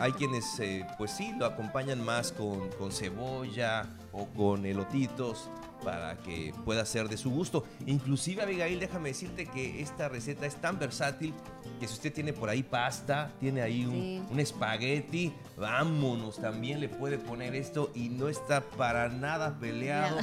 Hay, 0.00 0.12
quienes, 0.12 0.58
eh, 0.60 0.86
pues 0.96 1.10
sí, 1.10 1.32
lo 1.38 1.44
acompañan 1.44 2.02
más 2.02 2.32
con, 2.32 2.70
con 2.70 2.90
cebolla 2.90 3.86
o 4.12 4.26
con 4.28 4.64
elotitos 4.64 5.50
para 5.84 6.16
que 6.18 6.54
pueda 6.64 6.84
ser 6.86 7.08
de 7.08 7.16
su 7.16 7.30
gusto. 7.30 7.64
Inclusive, 7.86 8.42
Abigail, 8.42 8.80
déjame 8.80 9.10
decirte 9.10 9.46
que 9.46 9.82
esta 9.82 10.08
receta 10.08 10.46
es 10.46 10.56
tan 10.56 10.78
versátil 10.78 11.34
que 11.78 11.86
si 11.86 11.94
usted 11.94 12.12
tiene 12.12 12.32
por 12.32 12.48
ahí 12.48 12.62
pasta, 12.62 13.30
tiene 13.40 13.62
ahí 13.62 13.84
un, 13.84 14.38
espagueti, 14.40 15.32
vámonos, 15.56 16.40
también 16.40 16.80
le 16.80 16.88
puede 16.88 17.18
poner 17.18 17.54
esto 17.54 17.90
y 17.94 18.08
no 18.08 18.28
está 18.28 18.62
para 18.62 19.08
nada 19.08 19.58
peleado 19.58 20.18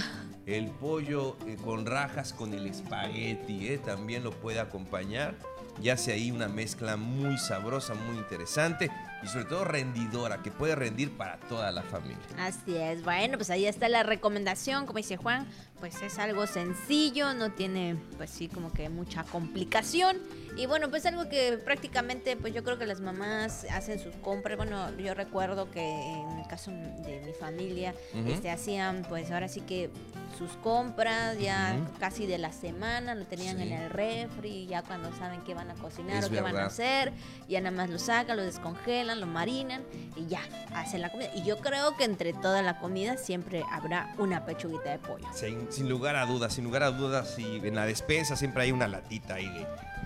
el 0.45 0.70
pollo 0.70 1.36
eh, 1.45 1.57
con 1.63 1.86
rajas 1.86 2.34
con 2.34 2.53
el 2.53 2.68
espagueti, 2.68 3.68
¿eh? 3.68 3.78
también 3.78 4.24
lo 4.24 4.32
puede 4.32 4.59
acompañar. 4.59 5.36
Ya 5.82 5.93
hace 5.93 6.11
ahí 6.13 6.32
una 6.32 6.47
mezcla 6.47 6.97
muy 6.97 7.38
sabrosa, 7.38 7.93
muy 7.93 8.17
interesante 8.17 8.89
y 9.24 9.28
sobre 9.28 9.45
todo 9.45 9.65
rendidora, 9.65 10.41
que 10.43 10.51
puede 10.51 10.76
rendir 10.76 11.15
para 11.18 11.38
toda 11.38 11.72
la 11.72 11.82
familia. 11.84 12.18
Así 12.38 12.76
es, 12.76 13.03
bueno, 13.03 13.38
pues 13.38 13.49
ahí 13.49 13.65
está 13.65 13.89
la 13.89 14.03
recomendación, 14.03 14.86
como 14.86 14.97
dice 14.97 15.18
Juan, 15.18 15.47
pues 15.80 16.01
es 16.01 16.18
algo 16.18 16.47
sencillo, 16.47 17.34
no 17.34 17.51
tiene 17.51 17.97
pues 18.18 18.32
sí 18.32 18.47
como 18.47 18.72
que 18.72 18.89
mucha 18.89 19.24
complicación. 19.24 20.18
Y 20.55 20.65
bueno, 20.65 20.89
pues 20.89 21.05
algo 21.05 21.30
que 21.30 21.59
prácticamente 21.63 22.36
pues 22.36 22.51
yo 22.51 22.63
creo 22.63 22.80
que 22.80 22.88
las 22.88 22.99
mamás 22.99 23.68
hacen 23.70 23.99
sus 23.99 24.15
compras, 24.15 24.57
bueno, 24.57 24.89
yo 24.97 25.13
recuerdo 25.13 25.70
que 25.70 25.82
en 25.82 26.39
el 26.39 26.47
caso 26.47 26.72
de 26.72 27.22
mi 27.24 27.34
familia 27.34 27.93
este 28.28 28.49
hacían 28.49 29.05
pues 29.07 29.30
ahora 29.30 29.49
sí 29.49 29.61
que 29.61 29.91
sus 30.36 30.51
compras 30.57 31.38
ya 31.39 31.78
casi 31.99 32.26
de 32.26 32.39
la 32.39 32.51
semana, 32.51 33.13
lo 33.13 33.26
tenían 33.26 33.59
en 33.61 33.72
el 33.72 33.89
refri, 33.91 34.65
ya 34.65 34.82
cuando 34.82 35.15
saben 35.15 35.41
qué 35.41 35.53
van 35.53 35.70
a 35.70 35.76
cocinar 35.76 36.26
o 36.26 36.30
qué 36.30 36.41
van 36.41 36.57
a 36.57 36.65
hacer, 36.65 37.13
ya 37.47 37.61
nada 37.61 37.76
más 37.76 37.91
lo 37.91 37.99
sacan, 37.99 38.38
lo 38.38 38.43
descongelan, 38.43 39.07
lo 39.16 39.28
marinan 39.28 39.84
y 40.16 40.28
ya 40.28 40.41
hacen 40.74 41.01
la 41.01 41.12
comida. 41.12 41.30
Y 41.36 41.43
yo 41.43 41.60
creo 41.60 41.95
que 41.97 42.03
entre 42.03 42.34
toda 42.34 42.62
la 42.62 42.80
comida 42.80 43.18
siempre 43.18 43.64
habrá 43.72 44.14
una 44.18 44.45
pechuguita 44.45 44.91
de 44.91 44.99
pollo. 44.99 45.28
Sin, 45.34 45.89
lugar 45.89 46.16
a 46.16 46.26
dudas, 46.26 46.53
sin 46.53 46.64
lugar 46.64 46.84
a 46.84 46.91
dudas, 46.91 47.38
y 47.38 47.58
en 47.66 47.76
la 47.76 47.86
despensa 47.86 48.36
siempre 48.36 48.64
hay 48.64 48.72
una 48.72 48.88
latita 48.88 49.36
ahí 49.36 49.47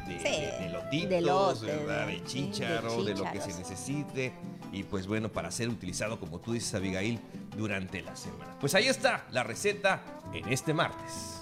de, 0.08 0.18
de, 0.18 0.70
lotitos, 0.72 1.62
de, 1.62 1.76
de 1.78 2.24
chícharo, 2.26 3.04
de 3.04 3.16
lo 3.16 3.32
que 3.32 3.42
se 3.42 3.54
necesite 3.58 4.34
y 4.72 4.84
pues 4.84 5.08
bueno, 5.08 5.30
para 5.30 5.52
ser 5.52 5.70
utilizado, 5.70 6.20
como 6.20 6.40
tú 6.40 6.54
dices, 6.54 6.74
Abigail, 6.74 7.20
durante 7.58 8.02
la 8.02 8.16
semana. 8.16 8.56
Pues 8.60 8.74
ahí 8.76 8.88
está 8.88 9.26
la 9.32 9.44
receta 9.44 10.02
en 10.34 10.48
este 10.50 10.74
martes. 10.74 11.42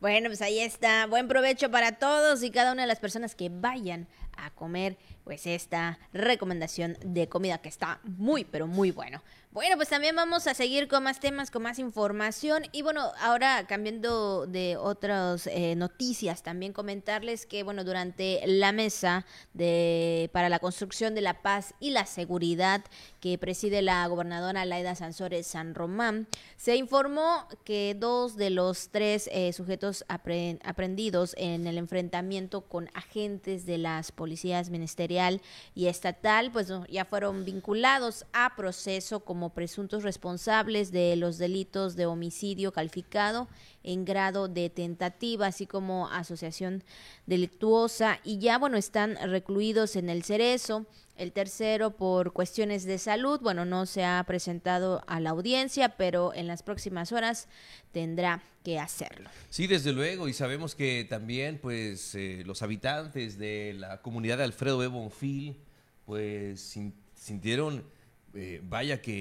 Bueno, 0.00 0.28
pues 0.28 0.42
ahí 0.42 0.58
está. 0.58 1.06
Buen 1.06 1.28
provecho 1.28 1.70
para 1.70 1.92
todos 1.92 2.42
y 2.42 2.50
cada 2.50 2.72
una 2.72 2.82
de 2.82 2.88
las 2.88 2.98
personas 2.98 3.34
que 3.34 3.50
vayan 3.50 4.08
a 4.36 4.50
comer 4.50 4.96
pues 5.24 5.46
esta 5.46 5.98
recomendación 6.12 6.96
de 7.04 7.28
comida 7.28 7.58
que 7.58 7.68
está 7.68 8.00
muy 8.04 8.44
pero 8.44 8.66
muy 8.66 8.90
bueno. 8.90 9.22
Bueno, 9.52 9.76
pues 9.76 9.90
también 9.90 10.16
vamos 10.16 10.46
a 10.46 10.54
seguir 10.54 10.88
con 10.88 11.02
más 11.02 11.20
temas, 11.20 11.50
con 11.50 11.62
más 11.62 11.78
información. 11.78 12.62
Y 12.72 12.80
bueno, 12.80 13.12
ahora 13.20 13.66
cambiando 13.66 14.46
de 14.46 14.78
otras 14.78 15.46
eh, 15.46 15.74
noticias, 15.76 16.42
también 16.42 16.72
comentarles 16.72 17.44
que, 17.44 17.62
bueno, 17.62 17.84
durante 17.84 18.40
la 18.46 18.72
mesa 18.72 19.26
de, 19.52 20.30
para 20.32 20.48
la 20.48 20.58
construcción 20.58 21.14
de 21.14 21.20
la 21.20 21.42
paz 21.42 21.74
y 21.80 21.90
la 21.90 22.06
seguridad 22.06 22.82
que 23.20 23.36
preside 23.36 23.82
la 23.82 24.06
gobernadora 24.06 24.64
Laida 24.64 24.94
Sansores 24.94 25.48
San 25.48 25.74
Román, 25.74 26.28
se 26.56 26.76
informó 26.76 27.46
que 27.62 27.94
dos 27.94 28.38
de 28.38 28.48
los 28.48 28.88
tres 28.88 29.28
eh, 29.34 29.52
sujetos 29.52 30.02
aprendidos 30.08 31.34
en 31.36 31.66
el 31.66 31.76
enfrentamiento 31.76 32.62
con 32.62 32.88
agentes 32.94 33.66
de 33.66 33.76
las 33.76 34.12
policías 34.12 34.70
y 35.74 35.86
estatal, 35.86 36.50
pues 36.52 36.72
ya 36.88 37.04
fueron 37.04 37.44
vinculados 37.44 38.24
a 38.32 38.54
proceso 38.56 39.20
como 39.20 39.50
presuntos 39.50 40.02
responsables 40.02 40.92
de 40.92 41.16
los 41.16 41.38
delitos 41.38 41.96
de 41.96 42.06
homicidio 42.06 42.72
calificado 42.72 43.48
en 43.84 44.04
grado 44.04 44.48
de 44.48 44.70
tentativa, 44.70 45.46
así 45.46 45.66
como 45.66 46.08
asociación 46.08 46.84
delictuosa, 47.26 48.20
y 48.24 48.38
ya, 48.38 48.58
bueno, 48.58 48.76
están 48.76 49.16
recluidos 49.30 49.96
en 49.96 50.08
el 50.08 50.22
Cerezo. 50.22 50.86
El 51.16 51.32
tercero, 51.32 51.90
por 51.90 52.32
cuestiones 52.32 52.84
de 52.84 52.98
salud, 52.98 53.38
bueno, 53.40 53.64
no 53.64 53.84
se 53.86 54.04
ha 54.04 54.24
presentado 54.26 55.02
a 55.06 55.20
la 55.20 55.30
audiencia, 55.30 55.90
pero 55.90 56.32
en 56.34 56.46
las 56.46 56.62
próximas 56.62 57.12
horas 57.12 57.48
tendrá 57.92 58.42
que 58.64 58.78
hacerlo. 58.78 59.28
Sí, 59.50 59.66
desde 59.66 59.92
luego, 59.92 60.28
y 60.28 60.32
sabemos 60.32 60.74
que 60.74 61.04
también, 61.08 61.58
pues, 61.58 62.14
eh, 62.14 62.42
los 62.46 62.62
habitantes 62.62 63.38
de 63.38 63.74
la 63.78 64.00
comunidad 64.00 64.38
de 64.38 64.44
Alfredo 64.44 64.78
B. 64.78 64.86
Bonfil, 64.86 65.56
pues, 66.06 66.76
sintieron 67.14 67.84
eh, 68.34 68.62
vaya 68.64 69.02
que 69.02 69.12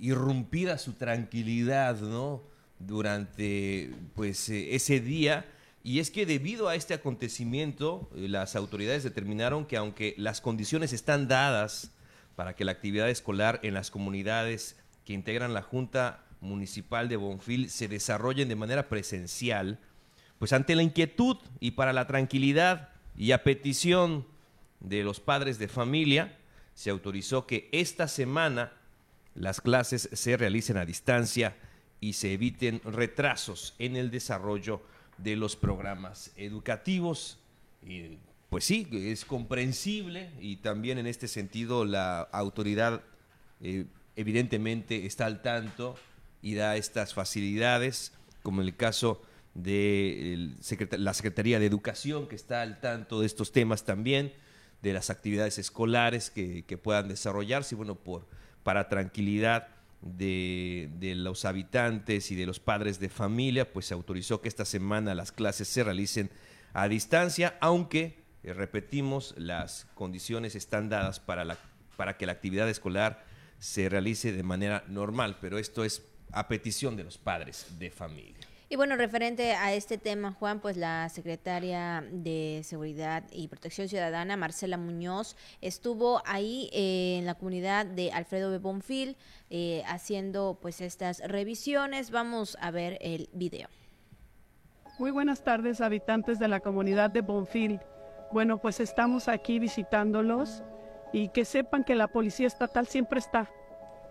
irrumpida 0.00 0.78
su 0.78 0.94
tranquilidad, 0.94 2.00
¿no? 2.00 2.42
Durante, 2.78 3.90
pues, 4.14 4.48
eh, 4.48 4.74
ese 4.74 5.00
día. 5.00 5.46
Y 5.82 6.00
es 6.00 6.10
que 6.10 6.26
debido 6.26 6.68
a 6.68 6.74
este 6.74 6.94
acontecimiento, 6.94 8.10
eh, 8.14 8.28
las 8.28 8.56
autoridades 8.56 9.02
determinaron 9.02 9.66
que 9.66 9.76
aunque 9.76 10.14
las 10.18 10.40
condiciones 10.40 10.92
están 10.92 11.28
dadas 11.28 11.92
para 12.34 12.54
que 12.54 12.64
la 12.64 12.72
actividad 12.72 13.08
escolar 13.08 13.60
en 13.62 13.74
las 13.74 13.90
comunidades 13.90 14.76
que 15.04 15.14
integran 15.14 15.54
la 15.54 15.62
Junta 15.62 16.24
Municipal 16.40 17.08
de 17.08 17.16
Bonfil 17.16 17.70
se 17.70 17.88
desarrollen 17.88 18.48
de 18.48 18.56
manera 18.56 18.88
presencial, 18.88 19.78
pues 20.38 20.52
ante 20.52 20.74
la 20.74 20.82
inquietud 20.82 21.38
y 21.60 21.72
para 21.72 21.92
la 21.92 22.06
tranquilidad 22.06 22.90
y 23.16 23.32
a 23.32 23.42
petición 23.42 24.26
de 24.80 25.02
los 25.02 25.20
padres 25.20 25.58
de 25.58 25.68
familia, 25.68 26.36
se 26.74 26.90
autorizó 26.90 27.46
que 27.46 27.70
esta 27.72 28.06
semana 28.06 28.72
las 29.34 29.60
clases 29.60 30.10
se 30.12 30.36
realicen 30.36 30.76
a 30.76 30.84
distancia 30.84 31.56
y 32.06 32.12
se 32.12 32.32
eviten 32.32 32.80
retrasos 32.84 33.74
en 33.80 33.96
el 33.96 34.12
desarrollo 34.12 34.80
de 35.18 35.34
los 35.34 35.56
programas 35.56 36.30
educativos. 36.36 37.36
Pues 38.48 38.64
sí, 38.64 38.86
es 38.92 39.24
comprensible 39.24 40.30
y 40.40 40.58
también 40.58 40.98
en 40.98 41.08
este 41.08 41.26
sentido 41.26 41.84
la 41.84 42.20
autoridad 42.20 43.02
eh, 43.60 43.86
evidentemente 44.14 45.04
está 45.04 45.26
al 45.26 45.42
tanto 45.42 45.96
y 46.42 46.54
da 46.54 46.76
estas 46.76 47.12
facilidades, 47.12 48.12
como 48.44 48.60
en 48.60 48.68
el 48.68 48.76
caso 48.76 49.20
de 49.54 50.54
la 50.92 51.12
Secretaría 51.12 51.58
de 51.58 51.66
Educación, 51.66 52.28
que 52.28 52.36
está 52.36 52.62
al 52.62 52.78
tanto 52.78 53.18
de 53.18 53.26
estos 53.26 53.50
temas 53.50 53.84
también 53.84 54.32
de 54.80 54.92
las 54.92 55.10
actividades 55.10 55.58
escolares 55.58 56.30
que, 56.30 56.78
puedan 56.80 57.08
desarrollarse, 57.08 57.74
y 57.74 57.78
bueno, 57.78 57.96
por, 57.96 58.28
para 58.62 58.88
tranquilidad 58.88 59.75
de, 60.16 60.88
los 61.16 61.44
habitantes 61.44 62.30
y 62.30 62.36
de 62.36 62.46
los 62.46 62.60
padres 62.60 63.00
de 63.00 63.08
familia, 63.08 63.72
pues 63.72 63.86
se 63.86 63.94
autorizó 63.94 64.40
que 64.40 64.48
esta 64.48 64.64
semana 64.64 65.14
las 65.14 65.32
clases 65.32 65.68
se 65.68 65.84
realicen 65.84 66.30
a 66.72 66.88
distancia, 66.88 67.56
aunque, 67.60 68.24
eh, 68.42 68.52
repetimos, 68.52 69.34
las 69.36 69.86
condiciones 69.94 70.54
están 70.54 70.88
dadas 70.88 71.20
para, 71.20 71.44
la, 71.44 71.58
para 71.96 72.16
que 72.16 72.26
la 72.26 72.32
actividad 72.32 72.68
escolar 72.68 73.24
se 73.58 73.88
realice 73.88 74.32
de 74.32 74.42
manera 74.42 74.84
normal, 74.88 75.38
pero 75.40 75.58
esto 75.58 75.84
es 75.84 76.02
a 76.32 76.48
petición 76.48 76.96
de 76.96 77.04
los 77.04 77.18
padres 77.18 77.66
de 77.78 77.90
familia. 77.90 78.45
Y 78.68 78.74
bueno, 78.74 78.96
referente 78.96 79.52
a 79.52 79.72
este 79.74 79.96
tema, 79.96 80.32
Juan, 80.32 80.58
pues 80.58 80.76
la 80.76 81.08
secretaria 81.08 82.04
de 82.10 82.62
Seguridad 82.64 83.22
y 83.30 83.46
Protección 83.46 83.88
Ciudadana, 83.88 84.36
Marcela 84.36 84.76
Muñoz, 84.76 85.36
estuvo 85.60 86.20
ahí 86.26 86.68
eh, 86.72 87.18
en 87.18 87.26
la 87.26 87.36
comunidad 87.36 87.86
de 87.86 88.10
Alfredo 88.10 88.50
de 88.50 88.58
Bonfil 88.58 89.16
eh, 89.50 89.84
haciendo 89.86 90.58
pues 90.60 90.80
estas 90.80 91.20
revisiones. 91.20 92.10
Vamos 92.10 92.58
a 92.60 92.72
ver 92.72 92.98
el 93.02 93.28
video. 93.32 93.68
Muy 94.98 95.12
buenas 95.12 95.44
tardes, 95.44 95.80
habitantes 95.80 96.40
de 96.40 96.48
la 96.48 96.58
comunidad 96.58 97.10
de 97.10 97.20
Bonfil. 97.20 97.78
Bueno, 98.32 98.58
pues 98.58 98.80
estamos 98.80 99.28
aquí 99.28 99.60
visitándolos 99.60 100.64
y 101.12 101.28
que 101.28 101.44
sepan 101.44 101.84
que 101.84 101.94
la 101.94 102.08
Policía 102.08 102.48
Estatal 102.48 102.88
siempre 102.88 103.20
está. 103.20 103.48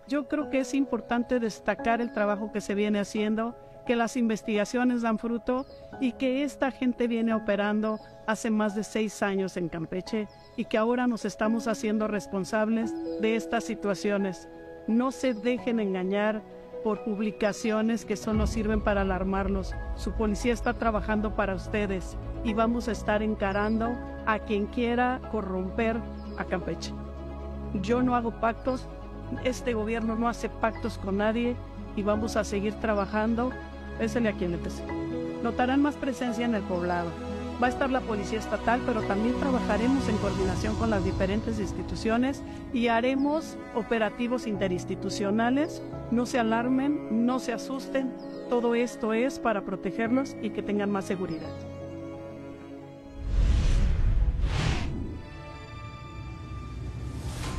Yo 0.08 0.28
creo 0.28 0.48
que 0.48 0.60
es 0.60 0.72
importante 0.72 1.40
destacar 1.40 2.00
el 2.00 2.10
trabajo 2.10 2.52
que 2.52 2.62
se 2.62 2.74
viene 2.74 3.00
haciendo 3.00 3.54
que 3.86 3.96
las 3.96 4.16
investigaciones 4.16 5.02
dan 5.02 5.18
fruto 5.18 5.64
y 6.00 6.12
que 6.12 6.42
esta 6.42 6.70
gente 6.70 7.08
viene 7.08 7.32
operando 7.32 7.98
hace 8.26 8.50
más 8.50 8.74
de 8.74 8.84
seis 8.84 9.22
años 9.22 9.56
en 9.56 9.68
Campeche 9.68 10.28
y 10.56 10.64
que 10.66 10.76
ahora 10.76 11.06
nos 11.06 11.24
estamos 11.24 11.68
haciendo 11.68 12.08
responsables 12.08 12.92
de 13.20 13.36
estas 13.36 13.64
situaciones. 13.64 14.48
No 14.86 15.12
se 15.12 15.32
dejen 15.32 15.80
engañar 15.80 16.42
por 16.84 17.02
publicaciones 17.04 18.04
que 18.04 18.16
solo 18.16 18.46
sirven 18.46 18.80
para 18.80 19.00
alarmarlos. 19.00 19.74
Su 19.96 20.12
policía 20.12 20.52
está 20.52 20.74
trabajando 20.74 21.34
para 21.34 21.54
ustedes 21.54 22.16
y 22.44 22.54
vamos 22.54 22.88
a 22.88 22.92
estar 22.92 23.22
encarando 23.22 23.96
a 24.26 24.38
quien 24.40 24.66
quiera 24.66 25.20
corromper 25.30 25.96
a 26.38 26.44
Campeche. 26.44 26.92
Yo 27.82 28.02
no 28.02 28.14
hago 28.14 28.40
pactos, 28.40 28.86
este 29.44 29.74
gobierno 29.74 30.16
no 30.16 30.28
hace 30.28 30.48
pactos 30.48 30.98
con 30.98 31.18
nadie 31.18 31.56
y 31.96 32.02
vamos 32.02 32.36
a 32.36 32.44
seguir 32.44 32.74
trabajando. 32.74 33.50
Pésele 33.98 34.28
a 34.28 34.32
quien 34.32 34.52
le 34.52 34.58
pese. 34.58 34.84
Notarán 35.42 35.82
más 35.82 35.96
presencia 35.96 36.44
en 36.44 36.54
el 36.54 36.62
poblado. 36.62 37.10
Va 37.62 37.68
a 37.68 37.70
estar 37.70 37.90
la 37.90 38.02
Policía 38.02 38.38
Estatal, 38.38 38.82
pero 38.84 39.00
también 39.02 39.38
trabajaremos 39.40 40.06
en 40.08 40.18
coordinación 40.18 40.76
con 40.76 40.90
las 40.90 41.02
diferentes 41.04 41.58
instituciones 41.58 42.42
y 42.74 42.88
haremos 42.88 43.56
operativos 43.74 44.46
interinstitucionales. 44.46 45.80
No 46.10 46.26
se 46.26 46.38
alarmen, 46.38 47.24
no 47.24 47.38
se 47.38 47.54
asusten. 47.54 48.12
Todo 48.50 48.74
esto 48.74 49.14
es 49.14 49.38
para 49.38 49.64
protegerlos 49.64 50.36
y 50.42 50.50
que 50.50 50.62
tengan 50.62 50.90
más 50.90 51.06
seguridad. 51.06 51.48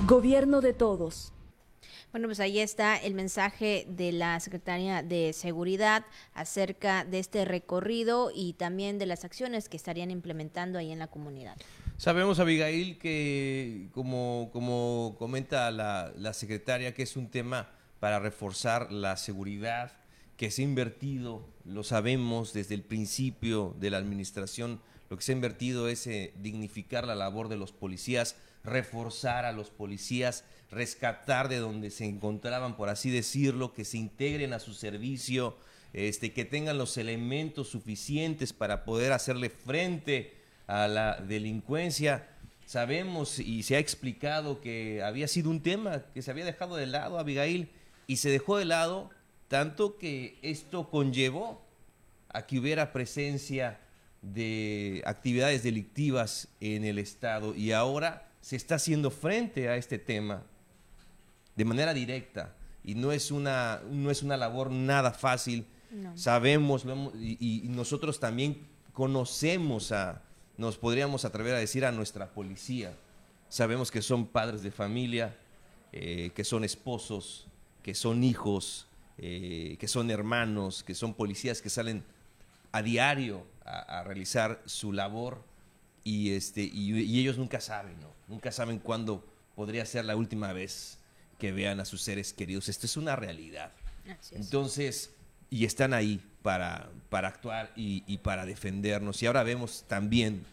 Gobierno 0.05 0.61
de 0.61 0.73
todos. 0.73 1.33
Bueno, 2.11 2.27
pues 2.27 2.39
ahí 2.39 2.59
está 2.59 2.95
el 2.97 3.13
mensaje 3.13 3.85
de 3.89 4.11
la 4.11 4.39
Secretaría 4.39 5.03
de 5.03 5.33
Seguridad 5.33 6.05
acerca 6.33 7.03
de 7.03 7.19
este 7.19 7.45
recorrido 7.45 8.31
y 8.33 8.53
también 8.53 8.97
de 8.97 9.05
las 9.05 9.25
acciones 9.25 9.67
que 9.69 9.77
estarían 9.77 10.09
implementando 10.09 10.79
ahí 10.79 10.91
en 10.91 10.99
la 10.99 11.07
comunidad. 11.07 11.57
Sabemos, 11.97 12.39
Abigail, 12.39 12.97
que 12.97 13.89
como, 13.91 14.49
como 14.53 15.15
comenta 15.19 15.69
la, 15.71 16.13
la 16.15 16.33
secretaria, 16.33 16.93
que 16.93 17.03
es 17.03 17.17
un 17.17 17.29
tema 17.29 17.71
para 17.99 18.19
reforzar 18.19 18.91
la 18.91 19.17
seguridad, 19.17 19.91
que 20.37 20.51
se 20.51 20.61
ha 20.61 20.65
invertido, 20.65 21.49
lo 21.65 21.83
sabemos 21.83 22.53
desde 22.53 22.75
el 22.75 22.83
principio 22.83 23.75
de 23.79 23.89
la 23.89 23.97
administración, 23.97 24.79
lo 25.09 25.17
que 25.17 25.23
se 25.23 25.31
ha 25.31 25.35
invertido 25.35 25.87
es 25.87 26.05
eh, 26.07 26.33
dignificar 26.37 27.07
la 27.07 27.15
labor 27.15 27.49
de 27.49 27.57
los 27.57 27.71
policías, 27.71 28.35
reforzar 28.67 29.45
a 29.45 29.51
los 29.51 29.69
policías, 29.69 30.43
rescatar 30.69 31.47
de 31.49 31.57
donde 31.57 31.89
se 31.89 32.05
encontraban, 32.05 32.75
por 32.75 32.89
así 32.89 33.09
decirlo, 33.09 33.73
que 33.73 33.85
se 33.85 33.97
integren 33.97 34.53
a 34.53 34.59
su 34.59 34.73
servicio, 34.73 35.57
este, 35.93 36.33
que 36.33 36.45
tengan 36.45 36.77
los 36.77 36.97
elementos 36.97 37.69
suficientes 37.69 38.53
para 38.53 38.83
poder 38.83 39.13
hacerle 39.13 39.49
frente 39.49 40.35
a 40.67 40.87
la 40.87 41.15
delincuencia. 41.15 42.27
Sabemos 42.65 43.39
y 43.39 43.63
se 43.63 43.77
ha 43.77 43.79
explicado 43.79 44.59
que 44.59 45.01
había 45.01 45.29
sido 45.29 45.49
un 45.49 45.63
tema 45.63 46.03
que 46.13 46.21
se 46.21 46.29
había 46.29 46.45
dejado 46.45 46.75
de 46.75 46.85
lado, 46.85 47.17
Abigail, 47.17 47.71
y 48.05 48.17
se 48.17 48.29
dejó 48.29 48.57
de 48.57 48.65
lado 48.65 49.09
tanto 49.47 49.97
que 49.97 50.37
esto 50.41 50.89
conllevó 50.89 51.65
a 52.29 52.45
que 52.45 52.59
hubiera 52.59 52.91
presencia 52.91 53.79
de 54.21 55.01
actividades 55.05 55.63
delictivas 55.63 56.49
en 56.59 56.83
el 56.83 56.99
Estado 56.99 57.55
y 57.55 57.71
ahora 57.71 58.27
se 58.47 58.55
está 58.55 58.75
haciendo 58.75 59.11
frente 59.11 59.67
a 59.67 59.75
este 59.75 59.99
tema 59.99 60.41
de 61.57 61.65
manera 61.65 61.93
directa 61.93 62.55
y 62.81 62.95
no 62.95 63.11
es 63.11 63.29
una, 63.29 63.81
no 63.91 64.09
es 64.09 64.23
una 64.23 64.37
labor 64.37 64.71
nada 64.71 65.11
fácil. 65.11 65.65
Sabemos 66.15 66.85
y, 67.19 67.63
nosotros 67.67 68.21
también 68.21 68.65
conocemos 68.93 69.91
a, 69.91 70.21
nos 70.55 70.77
podríamos 70.77 71.25
atrever 71.25 71.55
a 71.55 71.59
decir 71.59 71.83
a 71.83 71.91
nuestra 71.91 72.29
policía. 72.31 72.95
Sabemos 73.49 73.91
que 73.91 74.01
son 74.01 74.25
padres 74.25 74.63
de 74.63 74.71
familia, 74.71 75.35
eh, 75.91 76.31
que 76.33 76.45
son 76.45 76.63
esposos, 76.63 77.49
que 77.83 77.93
son 77.93 78.23
hijos, 78.23 78.87
eh, 79.17 79.75
que 79.77 79.89
son 79.89 80.09
hermanos, 80.09 80.83
que 80.83 80.95
son 80.95 81.13
policías 81.13 81.61
que 81.61 81.69
salen 81.69 82.01
a 82.71 82.81
diario 82.81 83.43
a, 83.65 84.03
realizar 84.05 84.61
su 84.65 84.93
labor 84.93 85.43
y, 86.07 86.31
este, 86.31 86.61
y, 86.61 87.19
ellos 87.19 87.37
nunca 87.37 87.59
saben, 87.59 87.97
Nunca 88.29 88.53
saben 88.53 88.79
cuándo 88.79 89.25
podría 89.55 89.85
ser 89.85 90.05
la 90.05 90.15
última 90.15 90.53
vez 90.53 90.99
que 91.37 91.51
vean 91.51 91.81
a 91.81 91.85
sus 91.85 92.01
seres 92.01 92.31
queridos. 92.31 92.69
Esto 92.69 92.85
es 92.85 92.95
una 92.95 93.17
realidad. 93.17 93.73
Entonces, 94.31 95.11
y 95.49 95.65
están 95.65 95.93
ahí 95.93 96.21
para, 96.43 96.89
para 97.09 97.27
actuar 97.27 97.73
y, 97.75 98.17
para 98.19 98.45
defendernos. 98.45 99.21
Y 99.21 99.25
ahora 99.25 99.43
vemos 99.43 99.83
también 99.89 100.45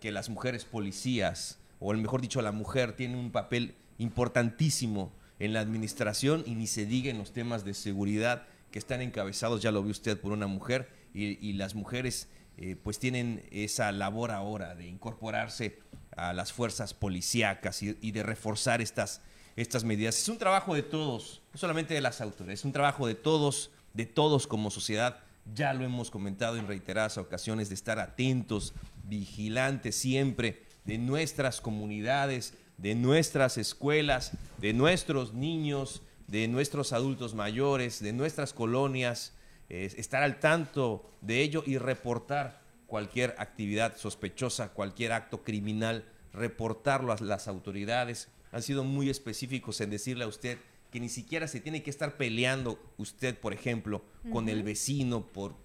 que 0.00 0.12
las 0.12 0.30
mujeres 0.30 0.64
policías, 0.64 1.58
o 1.78 1.92
mejor 1.92 2.22
dicho, 2.22 2.40
la 2.40 2.52
mujer 2.52 2.94
tiene 2.94 3.18
un 3.18 3.30
papel 3.32 3.74
importantísimo 3.98 5.12
en 5.38 5.52
la 5.52 5.60
administración 5.60 6.42
y 6.46 6.54
ni 6.54 6.66
se 6.66 6.86
diga 6.86 7.10
en 7.10 7.18
los 7.18 7.34
temas 7.34 7.66
de 7.66 7.74
seguridad 7.74 8.46
que 8.70 8.78
están 8.78 9.02
encabezados, 9.02 9.60
ya 9.60 9.72
lo 9.72 9.82
vio 9.82 9.90
usted, 9.90 10.18
por 10.18 10.32
una 10.32 10.46
mujer 10.46 10.88
y, 11.12 11.52
las 11.52 11.74
mujeres 11.74 12.28
eh, 12.56 12.76
pues 12.82 12.98
tienen 12.98 13.44
esa 13.50 13.92
labor 13.92 14.30
ahora 14.30 14.74
de 14.74 14.86
incorporarse 14.86 15.78
a 16.16 16.32
las 16.32 16.52
fuerzas 16.52 16.92
policíacas 16.92 17.82
y 17.82 18.10
de 18.12 18.22
reforzar 18.22 18.82
estas 18.82 19.22
estas 19.56 19.84
medidas. 19.84 20.18
Es 20.18 20.28
un 20.28 20.38
trabajo 20.38 20.74
de 20.74 20.82
todos, 20.82 21.42
no 21.52 21.58
solamente 21.58 21.94
de 21.94 22.00
las 22.00 22.20
autoridades, 22.20 22.60
es 22.60 22.64
un 22.64 22.72
trabajo 22.72 23.06
de 23.06 23.14
todos, 23.14 23.70
de 23.94 24.06
todos 24.06 24.46
como 24.46 24.70
sociedad. 24.70 25.20
Ya 25.54 25.74
lo 25.74 25.84
hemos 25.84 26.10
comentado 26.10 26.56
en 26.56 26.66
reiteradas 26.68 27.18
ocasiones, 27.18 27.68
de 27.68 27.74
estar 27.74 27.98
atentos, 27.98 28.74
vigilantes 29.04 29.96
siempre 29.96 30.62
de 30.84 30.98
nuestras 30.98 31.60
comunidades, 31.60 32.54
de 32.78 32.94
nuestras 32.94 33.58
escuelas, 33.58 34.32
de 34.58 34.72
nuestros 34.72 35.34
niños, 35.34 36.02
de 36.26 36.48
nuestros 36.48 36.92
adultos 36.92 37.34
mayores, 37.34 38.00
de 38.00 38.12
nuestras 38.12 38.52
colonias, 38.52 39.34
estar 39.72 40.22
al 40.22 40.38
tanto 40.38 41.10
de 41.22 41.40
ello 41.40 41.64
y 41.66 41.78
reportar 41.78 42.60
cualquier 42.86 43.34
actividad 43.38 43.96
sospechosa, 43.96 44.74
cualquier 44.74 45.12
acto 45.12 45.42
criminal, 45.42 46.04
reportarlo 46.32 47.12
a 47.12 47.16
las 47.20 47.48
autoridades 47.48 48.28
han 48.52 48.62
sido 48.62 48.84
muy 48.84 49.08
específicos 49.08 49.80
en 49.80 49.90
decirle 49.90 50.24
a 50.24 50.28
usted 50.28 50.58
que 50.90 51.00
ni 51.00 51.08
siquiera 51.08 51.48
se 51.48 51.60
tiene 51.60 51.82
que 51.82 51.88
estar 51.88 52.18
peleando 52.18 52.78
usted, 52.98 53.38
por 53.38 53.54
ejemplo, 53.54 54.04
con 54.30 54.50
el 54.50 54.62
vecino 54.62 55.26
por 55.26 55.56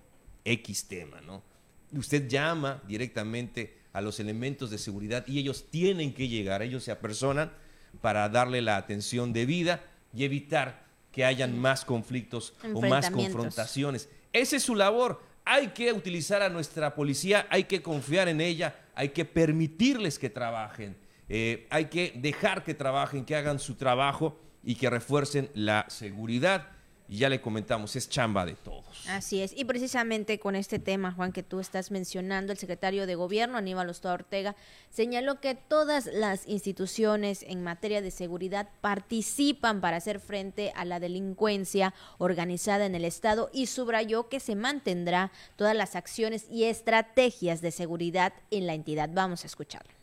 X 0.46 0.88
tema, 0.88 1.20
¿no? 1.20 1.44
Usted 1.92 2.30
llama 2.30 2.82
directamente 2.88 3.78
a 3.92 4.00
los 4.00 4.22
elementos 4.22 4.70
de 4.70 4.78
seguridad 4.78 5.28
y 5.28 5.40
ellos 5.40 5.66
tienen 5.70 6.14
que 6.14 6.30
llegar, 6.30 6.62
ellos 6.62 6.86
se 6.86 6.92
apersonan 6.92 7.52
para 8.00 8.30
darle 8.30 8.62
la 8.62 8.78
atención 8.78 9.34
debida 9.34 9.84
y 10.14 10.24
evitar 10.24 10.87
que 11.18 11.26
hayan 11.26 11.58
más 11.58 11.84
conflictos 11.84 12.54
o 12.76 12.80
más 12.80 13.10
confrontaciones. 13.10 14.08
Esa 14.32 14.56
es 14.56 14.62
su 14.62 14.76
labor. 14.76 15.20
Hay 15.46 15.70
que 15.70 15.92
utilizar 15.92 16.44
a 16.44 16.50
nuestra 16.50 16.94
policía, 16.94 17.48
hay 17.50 17.64
que 17.64 17.82
confiar 17.82 18.28
en 18.28 18.40
ella, 18.40 18.76
hay 18.94 19.10
que 19.10 19.26
permitirles 19.26 20.20
que 20.20 20.30
trabajen 20.30 20.96
eh, 21.30 21.68
hay 21.70 21.86
que 21.86 22.14
dejar 22.16 22.64
que 22.64 22.74
trabajen, 22.74 23.26
que 23.26 23.36
hagan 23.36 23.60
su 23.60 23.76
trabajo 23.76 24.40
y 24.64 24.76
que 24.76 24.90
refuercen 24.90 25.50
la 25.54 25.86
seguridad. 25.90 26.70
Y 27.10 27.20
ya 27.20 27.30
le 27.30 27.40
comentamos, 27.40 27.96
es 27.96 28.10
chamba 28.10 28.46
de 28.46 28.56
todos. 28.56 29.08
Así 29.08 29.42
es. 29.42 29.54
Y 29.56 29.64
precisamente 29.64 30.40
con 30.40 30.56
este 30.56 30.78
tema, 30.78 31.14
Juan, 31.14 31.32
que 31.32 31.42
tú 31.42 31.62
estás 31.62 31.90
mencionando, 31.90 32.52
el 32.52 32.58
secretario 32.58 33.08
de 33.08 33.16
Gobierno, 33.16 33.58
Aníbal 33.58 33.90
Ostoa 33.90 34.14
Ortega, 34.14 34.56
señaló 34.90 35.40
que 35.40 35.56
todas 35.56 36.08
las 36.08 36.46
instituciones 36.48 37.44
en 37.48 37.64
materia 37.64 38.02
de 38.02 38.12
seguridad 38.12 38.68
participan 38.82 39.80
para 39.80 39.98
hacer 39.98 40.20
frente 40.20 40.74
a 40.76 40.84
la 40.84 41.00
delincuencia 41.00 41.94
organizada 42.18 42.86
en 42.86 42.96
el 42.96 43.06
Estado 43.06 43.50
y 43.54 43.68
subrayó 43.68 44.28
que 44.28 44.42
se 44.42 44.56
mantendrá 44.56 45.32
todas 45.56 45.76
las 45.76 45.96
acciones 45.96 46.46
y 46.52 46.66
estrategias 46.66 47.62
de 47.62 47.72
seguridad 47.72 48.34
en 48.52 48.68
la 48.68 48.74
entidad. 48.74 49.10
Vamos 49.14 49.44
a 49.46 49.48
escucharlo. 49.48 49.97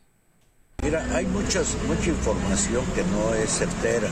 Mira, 0.83 1.03
hay 1.13 1.25
muchas, 1.25 1.75
mucha 1.87 2.09
información 2.09 2.85
que 2.93 3.03
no 3.05 3.33
es 3.33 3.49
certera. 3.49 4.07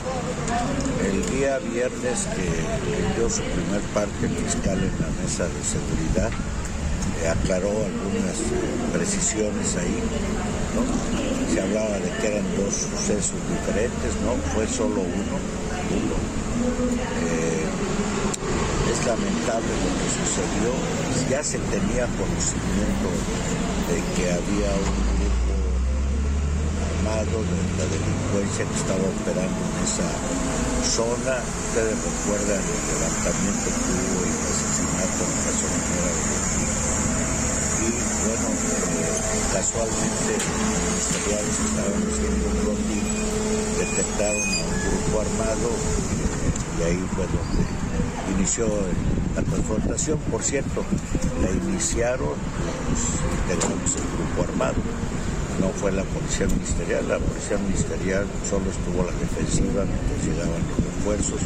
El 1.04 1.24
día 1.30 1.58
viernes 1.58 2.26
que 2.34 3.16
dio 3.16 3.30
su 3.30 3.42
primer 3.42 3.80
parte 3.94 4.26
el 4.26 4.34
fiscal 4.34 4.78
en 4.78 5.00
la 5.00 5.08
mesa 5.22 5.44
de 5.44 5.62
seguridad, 5.62 6.30
eh, 7.22 7.28
aclaró 7.28 7.70
algunas 7.70 8.38
eh, 8.40 8.92
precisiones 8.92 9.76
ahí. 9.76 10.02
Se 11.54 11.60
hablaba 11.60 11.98
de 11.98 12.10
que 12.20 12.26
eran 12.26 12.56
dos 12.56 12.74
sucesos 12.74 13.38
diferentes, 13.48 14.12
¿no? 14.24 14.34
Fue 14.52 14.66
solo 14.66 15.00
uno. 15.00 15.36
uno. 15.94 16.16
Eh, 17.30 17.64
es 18.90 19.06
lamentable 19.06 19.68
lo 19.68 19.90
que 19.94 20.08
sucedió. 20.10 20.72
Ya 21.30 21.42
se 21.42 21.58
tenía 21.58 22.06
conocimiento 22.18 23.08
de 23.88 23.98
que 24.16 24.32
había 24.32 24.70
un 24.74 25.23
de 27.04 27.10
la 27.12 27.84
delincuencia 27.84 28.64
que 28.64 28.76
estaba 28.80 29.04
operando 29.04 29.60
en 29.60 29.76
esa 29.84 30.08
zona. 30.88 31.36
Ustedes 31.68 32.00
recuerdan 32.00 32.64
el 32.64 32.80
levantamiento 32.96 33.68
que 33.76 33.92
hubo 33.92 34.24
y 34.24 34.32
las 34.40 34.56
campeonato 34.64 35.20
en 35.28 35.36
gasolinera 35.44 36.12
de. 36.16 36.32
Y 37.84 37.92
bueno, 38.24 38.48
eh, 38.56 39.20
casualmente 39.52 40.32
los 40.32 41.04
que 41.04 41.20
estaban 41.20 42.00
haciendo 42.08 42.44
un 42.48 42.56
rondín 42.72 43.04
detectaron 43.76 44.40
a 44.40 44.64
un 44.64 44.80
grupo 44.80 45.20
armado 45.20 45.68
y 46.72 46.82
ahí 46.88 47.04
fue 47.14 47.26
donde 47.28 47.68
inició 48.32 48.64
la 49.36 49.42
confrontación. 49.42 50.18
Por 50.32 50.42
cierto, 50.42 50.82
la 51.42 51.50
iniciaron 51.50 52.32
los 52.32 53.00
integrantes 53.44 53.92
del 53.92 54.08
grupo 54.08 54.48
armado 54.48 54.80
no 55.60 55.68
fue 55.68 55.92
la 55.92 56.04
policía 56.04 56.46
ministerial, 56.46 57.08
la 57.08 57.18
policía 57.18 57.58
ministerial 57.58 58.26
solo 58.44 58.70
estuvo 58.70 59.04
la 59.04 59.12
defensiva 59.12 59.84
mientras 59.84 60.24
llegaban 60.26 60.68
los 60.68 60.84
refuerzos. 60.84 61.40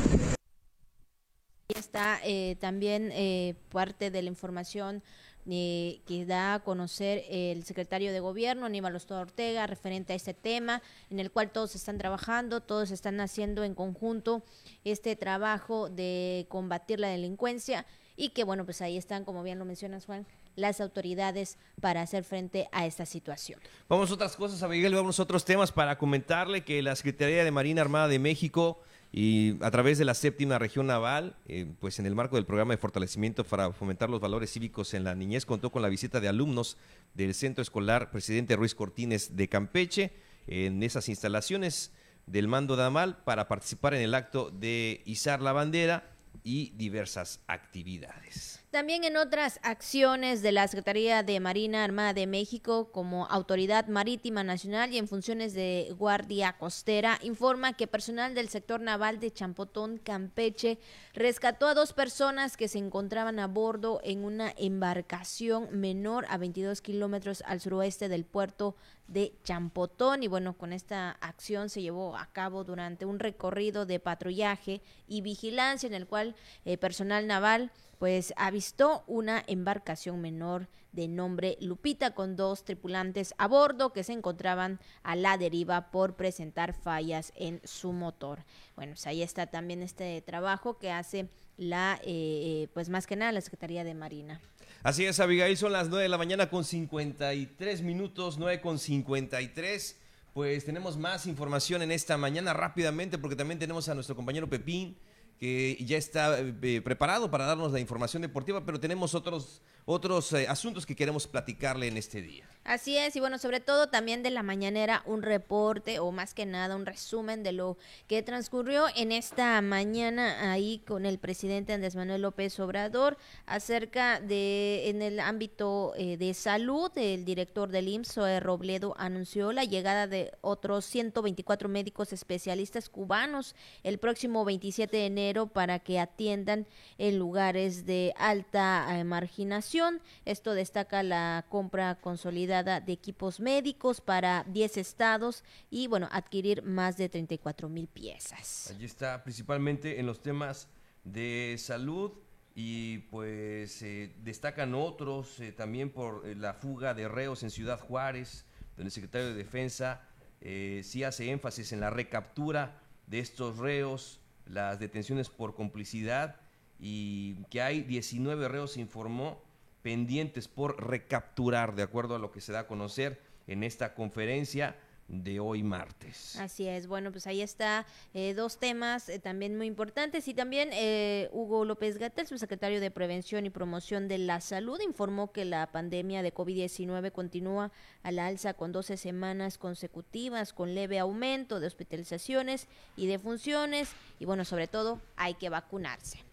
Está 1.68 2.20
eh, 2.24 2.56
también 2.60 3.10
eh, 3.12 3.54
parte 3.70 4.10
de 4.10 4.22
la 4.22 4.28
información 4.28 5.02
eh, 5.50 6.00
que 6.06 6.26
da 6.26 6.54
a 6.54 6.60
conocer 6.60 7.24
el 7.30 7.64
secretario 7.64 8.12
de 8.12 8.20
gobierno, 8.20 8.66
Aníbal 8.66 8.96
Ostoa 8.96 9.20
Ortega, 9.20 9.66
referente 9.66 10.12
a 10.12 10.16
este 10.16 10.34
tema, 10.34 10.82
en 11.10 11.20
el 11.20 11.30
cual 11.30 11.50
todos 11.50 11.74
están 11.74 11.98
trabajando, 11.98 12.60
todos 12.60 12.90
están 12.90 13.20
haciendo 13.20 13.64
en 13.64 13.74
conjunto 13.74 14.42
este 14.84 15.16
trabajo 15.16 15.88
de 15.88 16.46
combatir 16.48 17.00
la 17.00 17.08
delincuencia 17.08 17.86
y 18.16 18.30
que 18.30 18.44
bueno, 18.44 18.64
pues 18.64 18.82
ahí 18.82 18.96
están, 18.96 19.24
como 19.24 19.42
bien 19.42 19.58
lo 19.58 19.64
mencionas 19.64 20.04
Juan, 20.04 20.26
las 20.58 20.80
autoridades 20.80 21.56
para 21.80 22.02
hacer 22.02 22.24
frente 22.24 22.68
a 22.72 22.84
esta 22.84 23.06
situación. 23.06 23.60
Vamos 23.88 24.10
a 24.10 24.14
otras 24.14 24.36
cosas, 24.36 24.62
Abigail, 24.62 24.94
vamos 24.94 25.18
a 25.18 25.22
otros 25.22 25.44
temas 25.44 25.72
para 25.72 25.96
comentarle 25.96 26.64
que 26.64 26.82
la 26.82 26.96
Secretaría 26.96 27.44
de 27.44 27.50
Marina 27.50 27.80
Armada 27.80 28.08
de 28.08 28.18
México 28.18 28.80
y 29.12 29.56
a 29.62 29.70
través 29.70 29.96
de 29.98 30.04
la 30.04 30.14
séptima 30.14 30.58
región 30.58 30.86
naval, 30.88 31.36
eh, 31.46 31.66
pues 31.80 31.98
en 31.98 32.06
el 32.06 32.14
marco 32.14 32.36
del 32.36 32.44
programa 32.44 32.74
de 32.74 32.78
fortalecimiento 32.78 33.44
para 33.44 33.72
fomentar 33.72 34.10
los 34.10 34.20
valores 34.20 34.52
cívicos 34.52 34.92
en 34.94 35.04
la 35.04 35.14
niñez, 35.14 35.46
contó 35.46 35.70
con 35.70 35.80
la 35.80 35.88
visita 35.88 36.20
de 36.20 36.28
alumnos 36.28 36.76
del 37.14 37.34
Centro 37.34 37.62
Escolar 37.62 38.10
Presidente 38.10 38.56
Ruiz 38.56 38.74
Cortines 38.74 39.36
de 39.36 39.48
Campeche 39.48 40.12
en 40.46 40.82
esas 40.82 41.08
instalaciones 41.08 41.92
del 42.26 42.48
mando 42.48 42.76
de 42.76 42.84
Amal 42.84 43.22
para 43.24 43.48
participar 43.48 43.94
en 43.94 44.02
el 44.02 44.14
acto 44.14 44.50
de 44.50 45.02
izar 45.06 45.40
la 45.40 45.52
bandera 45.52 46.10
y 46.44 46.70
diversas 46.76 47.40
actividades. 47.46 48.64
También 48.70 49.04
en 49.04 49.16
otras 49.16 49.60
acciones 49.62 50.42
de 50.42 50.52
la 50.52 50.68
Secretaría 50.68 51.22
de 51.22 51.40
Marina 51.40 51.84
Armada 51.84 52.12
de 52.12 52.26
México 52.26 52.92
como 52.92 53.24
Autoridad 53.24 53.86
Marítima 53.86 54.44
Nacional 54.44 54.92
y 54.92 54.98
en 54.98 55.08
funciones 55.08 55.54
de 55.54 55.94
Guardia 55.96 56.58
Costera, 56.58 57.18
informa 57.22 57.72
que 57.72 57.86
personal 57.86 58.34
del 58.34 58.50
sector 58.50 58.82
naval 58.82 59.20
de 59.20 59.32
Champotón, 59.32 59.96
Campeche, 59.96 60.78
rescató 61.14 61.66
a 61.66 61.72
dos 61.72 61.94
personas 61.94 62.58
que 62.58 62.68
se 62.68 62.76
encontraban 62.76 63.38
a 63.38 63.46
bordo 63.46 64.02
en 64.04 64.22
una 64.22 64.52
embarcación 64.58 65.68
menor 65.72 66.26
a 66.28 66.36
22 66.36 66.82
kilómetros 66.82 67.42
al 67.46 67.62
suroeste 67.62 68.10
del 68.10 68.26
puerto 68.26 68.76
de 69.08 69.34
Champotón. 69.42 70.22
Y 70.22 70.28
bueno, 70.28 70.56
con 70.56 70.72
esta 70.72 71.12
acción 71.20 71.68
se 71.68 71.82
llevó 71.82 72.16
a 72.16 72.26
cabo 72.26 72.62
durante 72.62 73.04
un 73.04 73.18
recorrido 73.18 73.86
de 73.86 73.98
patrullaje 73.98 74.80
y 75.08 75.22
vigilancia 75.22 75.86
en 75.86 75.94
el 75.94 76.06
cual 76.06 76.36
eh, 76.64 76.78
personal 76.78 77.26
naval 77.26 77.72
pues 77.98 78.32
avistó 78.36 79.02
una 79.08 79.42
embarcación 79.48 80.20
menor 80.20 80.68
de 80.92 81.08
nombre 81.08 81.56
Lupita 81.60 82.14
con 82.14 82.36
dos 82.36 82.64
tripulantes 82.64 83.34
a 83.38 83.48
bordo 83.48 83.92
que 83.92 84.04
se 84.04 84.12
encontraban 84.12 84.78
a 85.02 85.16
la 85.16 85.36
deriva 85.36 85.90
por 85.90 86.14
presentar 86.14 86.74
fallas 86.74 87.32
en 87.36 87.60
su 87.64 87.92
motor. 87.92 88.44
Bueno, 88.76 88.92
pues 88.92 89.06
ahí 89.06 89.22
está 89.22 89.46
también 89.46 89.82
este 89.82 90.22
trabajo 90.22 90.78
que 90.78 90.90
hace 90.90 91.28
la, 91.56 92.00
eh, 92.02 92.62
eh, 92.64 92.68
pues 92.72 92.88
más 92.88 93.06
que 93.06 93.16
nada 93.16 93.32
la 93.32 93.40
Secretaría 93.40 93.84
de 93.84 93.94
Marina. 93.94 94.40
Así 94.84 95.04
es, 95.04 95.18
Abigail, 95.18 95.56
son 95.56 95.72
las 95.72 95.88
9 95.88 96.04
de 96.04 96.08
la 96.08 96.18
mañana 96.18 96.48
con 96.50 96.64
53 96.64 97.82
minutos, 97.82 98.38
9 98.38 98.60
con 98.60 98.78
53. 98.78 99.96
Pues 100.32 100.64
tenemos 100.64 100.96
más 100.96 101.26
información 101.26 101.82
en 101.82 101.90
esta 101.90 102.16
mañana 102.16 102.52
rápidamente 102.52 103.18
porque 103.18 103.34
también 103.34 103.58
tenemos 103.58 103.88
a 103.88 103.94
nuestro 103.94 104.14
compañero 104.14 104.48
Pepín 104.48 104.96
que 105.40 105.76
ya 105.84 105.96
está 105.96 106.38
eh, 106.38 106.80
preparado 106.80 107.28
para 107.28 107.46
darnos 107.46 107.72
la 107.72 107.80
información 107.80 108.22
deportiva, 108.22 108.64
pero 108.64 108.78
tenemos 108.78 109.16
otros, 109.16 109.62
otros 109.90 110.34
eh, 110.34 110.46
asuntos 110.46 110.84
que 110.84 110.94
queremos 110.94 111.26
platicarle 111.26 111.88
en 111.88 111.96
este 111.96 112.20
día. 112.20 112.46
Así 112.62 112.98
es, 112.98 113.16
y 113.16 113.20
bueno, 113.20 113.38
sobre 113.38 113.60
todo 113.60 113.88
también 113.88 114.22
de 114.22 114.28
la 114.28 114.42
mañanera 114.42 115.02
un 115.06 115.22
reporte 115.22 116.00
o 116.00 116.12
más 116.12 116.34
que 116.34 116.44
nada 116.44 116.76
un 116.76 116.84
resumen 116.84 117.42
de 117.42 117.52
lo 117.52 117.78
que 118.06 118.22
transcurrió 118.22 118.84
en 118.94 119.10
esta 119.10 119.62
mañana 119.62 120.52
ahí 120.52 120.82
con 120.86 121.06
el 121.06 121.18
presidente 121.18 121.72
Andrés 121.72 121.96
Manuel 121.96 122.20
López 122.20 122.60
Obrador 122.60 123.16
acerca 123.46 124.20
de, 124.20 124.90
en 124.90 125.00
el 125.00 125.18
ámbito 125.18 125.94
eh, 125.96 126.18
de 126.18 126.34
salud, 126.34 126.90
el 126.96 127.24
director 127.24 127.70
del 127.70 127.88
IMSS, 127.88 128.42
Robledo, 128.42 128.94
anunció 128.98 129.52
la 129.52 129.64
llegada 129.64 130.06
de 130.06 130.32
otros 130.42 130.84
124 130.84 131.70
médicos 131.70 132.12
especialistas 132.12 132.90
cubanos 132.90 133.56
el 133.82 133.96
próximo 133.96 134.44
27 134.44 134.94
de 134.94 135.06
enero 135.06 135.46
para 135.46 135.78
que 135.78 135.98
atiendan 135.98 136.66
en 136.98 137.18
lugares 137.18 137.86
de 137.86 138.12
alta 138.18 138.86
eh, 138.90 139.04
marginación. 139.04 139.77
Esto 140.24 140.54
destaca 140.54 141.02
la 141.02 141.46
compra 141.48 142.00
consolidada 142.00 142.80
de 142.80 142.92
equipos 142.92 143.40
médicos 143.40 144.00
para 144.00 144.44
10 144.48 144.76
estados 144.78 145.44
y, 145.70 145.86
bueno, 145.86 146.08
adquirir 146.10 146.62
más 146.62 146.96
de 146.96 147.08
34 147.08 147.68
mil 147.68 147.86
piezas. 147.86 148.70
Allí 148.70 148.84
está, 148.84 149.22
principalmente 149.22 150.00
en 150.00 150.06
los 150.06 150.20
temas 150.20 150.68
de 151.04 151.56
salud 151.58 152.12
y 152.54 152.98
pues 153.10 153.82
eh, 153.82 154.12
destacan 154.24 154.74
otros 154.74 155.38
eh, 155.38 155.52
también 155.52 155.90
por 155.90 156.26
eh, 156.26 156.34
la 156.34 156.54
fuga 156.54 156.92
de 156.92 157.06
reos 157.06 157.44
en 157.44 157.50
Ciudad 157.50 157.78
Juárez, 157.78 158.46
donde 158.76 158.88
el 158.88 158.92
secretario 158.92 159.28
de 159.28 159.34
Defensa 159.34 160.02
sí 160.40 161.02
hace 161.02 161.32
énfasis 161.32 161.72
en 161.72 161.80
la 161.80 161.90
recaptura 161.90 162.80
de 163.08 163.18
estos 163.18 163.58
reos, 163.58 164.20
las 164.46 164.78
detenciones 164.78 165.30
por 165.30 165.56
complicidad 165.56 166.36
y 166.78 167.42
que 167.50 167.60
hay 167.60 167.82
19 167.82 168.46
reos, 168.46 168.76
informó, 168.76 169.42
pendientes 169.82 170.48
por 170.48 170.86
recapturar, 170.86 171.74
de 171.74 171.82
acuerdo 171.82 172.16
a 172.16 172.18
lo 172.18 172.30
que 172.30 172.40
se 172.40 172.52
da 172.52 172.60
a 172.60 172.66
conocer 172.66 173.20
en 173.46 173.62
esta 173.64 173.94
conferencia 173.94 174.76
de 175.08 175.40
hoy 175.40 175.62
martes. 175.62 176.36
Así 176.36 176.68
es, 176.68 176.86
bueno, 176.86 177.10
pues 177.10 177.26
ahí 177.26 177.40
está 177.40 177.86
eh, 178.12 178.34
dos 178.34 178.58
temas 178.58 179.08
eh, 179.08 179.18
también 179.18 179.56
muy 179.56 179.66
importantes 179.66 180.28
y 180.28 180.34
también 180.34 180.68
eh, 180.72 181.30
Hugo 181.32 181.64
López 181.64 181.96
Gatel, 181.96 182.26
subsecretario 182.26 182.78
de 182.80 182.90
Prevención 182.90 183.46
y 183.46 183.50
Promoción 183.50 184.06
de 184.06 184.18
la 184.18 184.40
Salud, 184.42 184.78
informó 184.80 185.32
que 185.32 185.46
la 185.46 185.66
pandemia 185.72 186.22
de 186.22 186.34
COVID-19 186.34 187.10
continúa 187.10 187.72
a 188.02 188.12
la 188.12 188.26
alza 188.26 188.52
con 188.52 188.70
12 188.70 188.98
semanas 188.98 189.56
consecutivas 189.56 190.52
con 190.52 190.74
leve 190.74 190.98
aumento 190.98 191.58
de 191.58 191.66
hospitalizaciones 191.66 192.68
y 192.96 193.06
de 193.06 193.18
funciones 193.18 193.92
y 194.20 194.26
bueno, 194.26 194.44
sobre 194.44 194.68
todo 194.68 195.00
hay 195.16 195.34
que 195.34 195.48
vacunarse. 195.48 196.27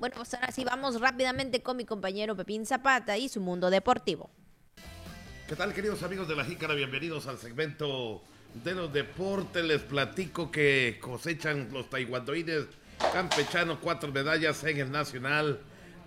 Bueno, 0.00 0.14
pues 0.16 0.32
ahora 0.32 0.50
sí 0.50 0.64
vamos 0.64 0.98
rápidamente 0.98 1.62
con 1.62 1.76
mi 1.76 1.84
compañero 1.84 2.34
Pepín 2.34 2.64
Zapata 2.64 3.18
y 3.18 3.28
su 3.28 3.38
mundo 3.38 3.68
deportivo. 3.68 4.30
¿Qué 5.46 5.54
tal, 5.54 5.74
queridos 5.74 6.02
amigos 6.02 6.26
de 6.26 6.36
la 6.36 6.46
Jícara? 6.46 6.72
Bienvenidos 6.72 7.26
al 7.26 7.36
segmento 7.36 8.22
de 8.64 8.74
los 8.74 8.90
deportes. 8.90 9.62
Les 9.62 9.82
platico 9.82 10.50
que 10.50 10.98
cosechan 11.02 11.68
los 11.70 11.90
taiwandoines 11.90 12.64
campechanos 13.12 13.76
cuatro 13.82 14.10
medallas 14.10 14.64
en 14.64 14.78
el 14.78 14.90
Nacional 14.90 15.60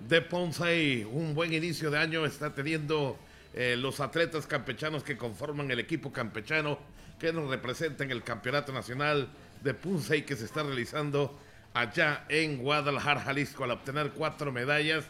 de 0.10 0.22
Ponce. 0.24 1.06
Un 1.06 1.36
buen 1.36 1.54
inicio 1.54 1.92
de 1.92 2.00
año 2.00 2.26
está 2.26 2.52
teniendo 2.56 3.20
eh, 3.54 3.76
los 3.78 4.00
atletas 4.00 4.48
campechanos 4.48 5.04
que 5.04 5.18
conforman 5.18 5.70
el 5.70 5.80
equipo 5.80 6.12
campechano 6.12 6.80
que 7.20 7.32
nos 7.32 7.48
representa 7.48 8.04
en 8.04 8.10
el 8.10 8.24
Campeonato 8.24 8.74
Nacional 8.74 9.30
de 9.62 9.76
Ponce 9.76 10.26
que 10.26 10.36
se 10.36 10.46
está 10.46 10.64
realizando 10.64 11.38
allá 11.74 12.26
en 12.30 12.58
Guadalajara, 12.58 13.22
Jalisco, 13.22 13.64
al 13.64 13.72
obtener 13.72 14.12
cuatro 14.12 14.52
medallas 14.52 15.06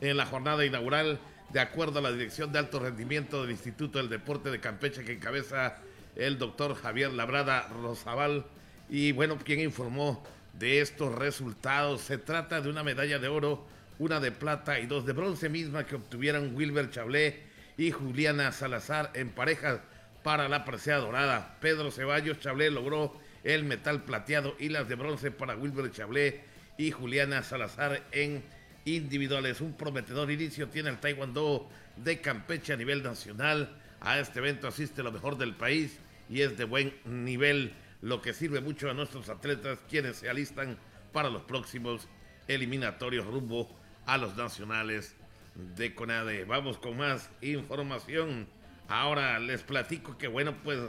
en 0.00 0.16
la 0.16 0.26
jornada 0.26 0.64
inaugural, 0.64 1.18
de 1.50 1.60
acuerdo 1.60 1.98
a 1.98 2.02
la 2.02 2.12
Dirección 2.12 2.52
de 2.52 2.58
Alto 2.58 2.80
Rendimiento 2.80 3.42
del 3.42 3.52
Instituto 3.52 3.98
del 3.98 4.08
Deporte 4.08 4.50
de 4.50 4.60
Campeche, 4.60 5.04
que 5.04 5.12
encabeza 5.12 5.76
el 6.16 6.38
doctor 6.38 6.74
Javier 6.74 7.12
Labrada 7.12 7.68
Rosabal. 7.68 8.44
Y 8.88 9.12
bueno, 9.12 9.38
quien 9.38 9.60
informó 9.60 10.24
de 10.54 10.80
estos 10.80 11.14
resultados, 11.14 12.00
se 12.00 12.18
trata 12.18 12.60
de 12.60 12.70
una 12.70 12.82
medalla 12.82 13.18
de 13.18 13.28
oro, 13.28 13.66
una 13.98 14.20
de 14.20 14.32
plata 14.32 14.80
y 14.80 14.86
dos 14.86 15.06
de 15.06 15.12
bronce 15.12 15.48
misma 15.48 15.86
que 15.86 15.96
obtuvieron 15.96 16.54
Wilber 16.54 16.90
Chablé 16.90 17.44
y 17.76 17.90
Juliana 17.90 18.52
Salazar 18.52 19.10
en 19.14 19.30
pareja 19.30 19.82
para 20.22 20.48
la 20.48 20.64
presea 20.64 20.96
dorada. 20.96 21.56
Pedro 21.60 21.90
Ceballos 21.90 22.40
Chablé 22.40 22.70
logró 22.70 23.14
el 23.46 23.62
metal 23.62 24.02
plateado 24.02 24.56
y 24.58 24.70
las 24.70 24.88
de 24.88 24.96
bronce 24.96 25.30
para 25.30 25.56
Wilber 25.56 25.92
Chablé 25.92 26.40
y 26.76 26.90
Juliana 26.90 27.44
Salazar 27.44 28.02
en 28.10 28.42
individuales. 28.84 29.60
Un 29.60 29.74
prometedor 29.74 30.30
inicio 30.32 30.68
tiene 30.68 30.90
el 30.90 30.98
Taekwondo 30.98 31.68
de 31.96 32.20
Campeche 32.20 32.72
a 32.72 32.76
nivel 32.76 33.04
nacional. 33.04 33.80
A 34.00 34.18
este 34.18 34.40
evento 34.40 34.66
asiste 34.66 35.04
lo 35.04 35.12
mejor 35.12 35.38
del 35.38 35.54
país 35.54 35.96
y 36.28 36.40
es 36.40 36.58
de 36.58 36.64
buen 36.64 36.92
nivel, 37.04 37.72
lo 38.02 38.20
que 38.20 38.34
sirve 38.34 38.60
mucho 38.60 38.90
a 38.90 38.94
nuestros 38.94 39.28
atletas 39.28 39.78
quienes 39.88 40.16
se 40.16 40.28
alistan 40.28 40.76
para 41.12 41.30
los 41.30 41.42
próximos 41.42 42.08
eliminatorios 42.48 43.26
rumbo 43.26 43.72
a 44.06 44.18
los 44.18 44.36
nacionales 44.36 45.14
de 45.76 45.94
CONADE. 45.94 46.44
Vamos 46.46 46.78
con 46.78 46.96
más 46.96 47.30
información. 47.42 48.48
Ahora 48.88 49.38
les 49.38 49.62
platico 49.62 50.18
que 50.18 50.26
bueno, 50.26 50.52
pues 50.64 50.80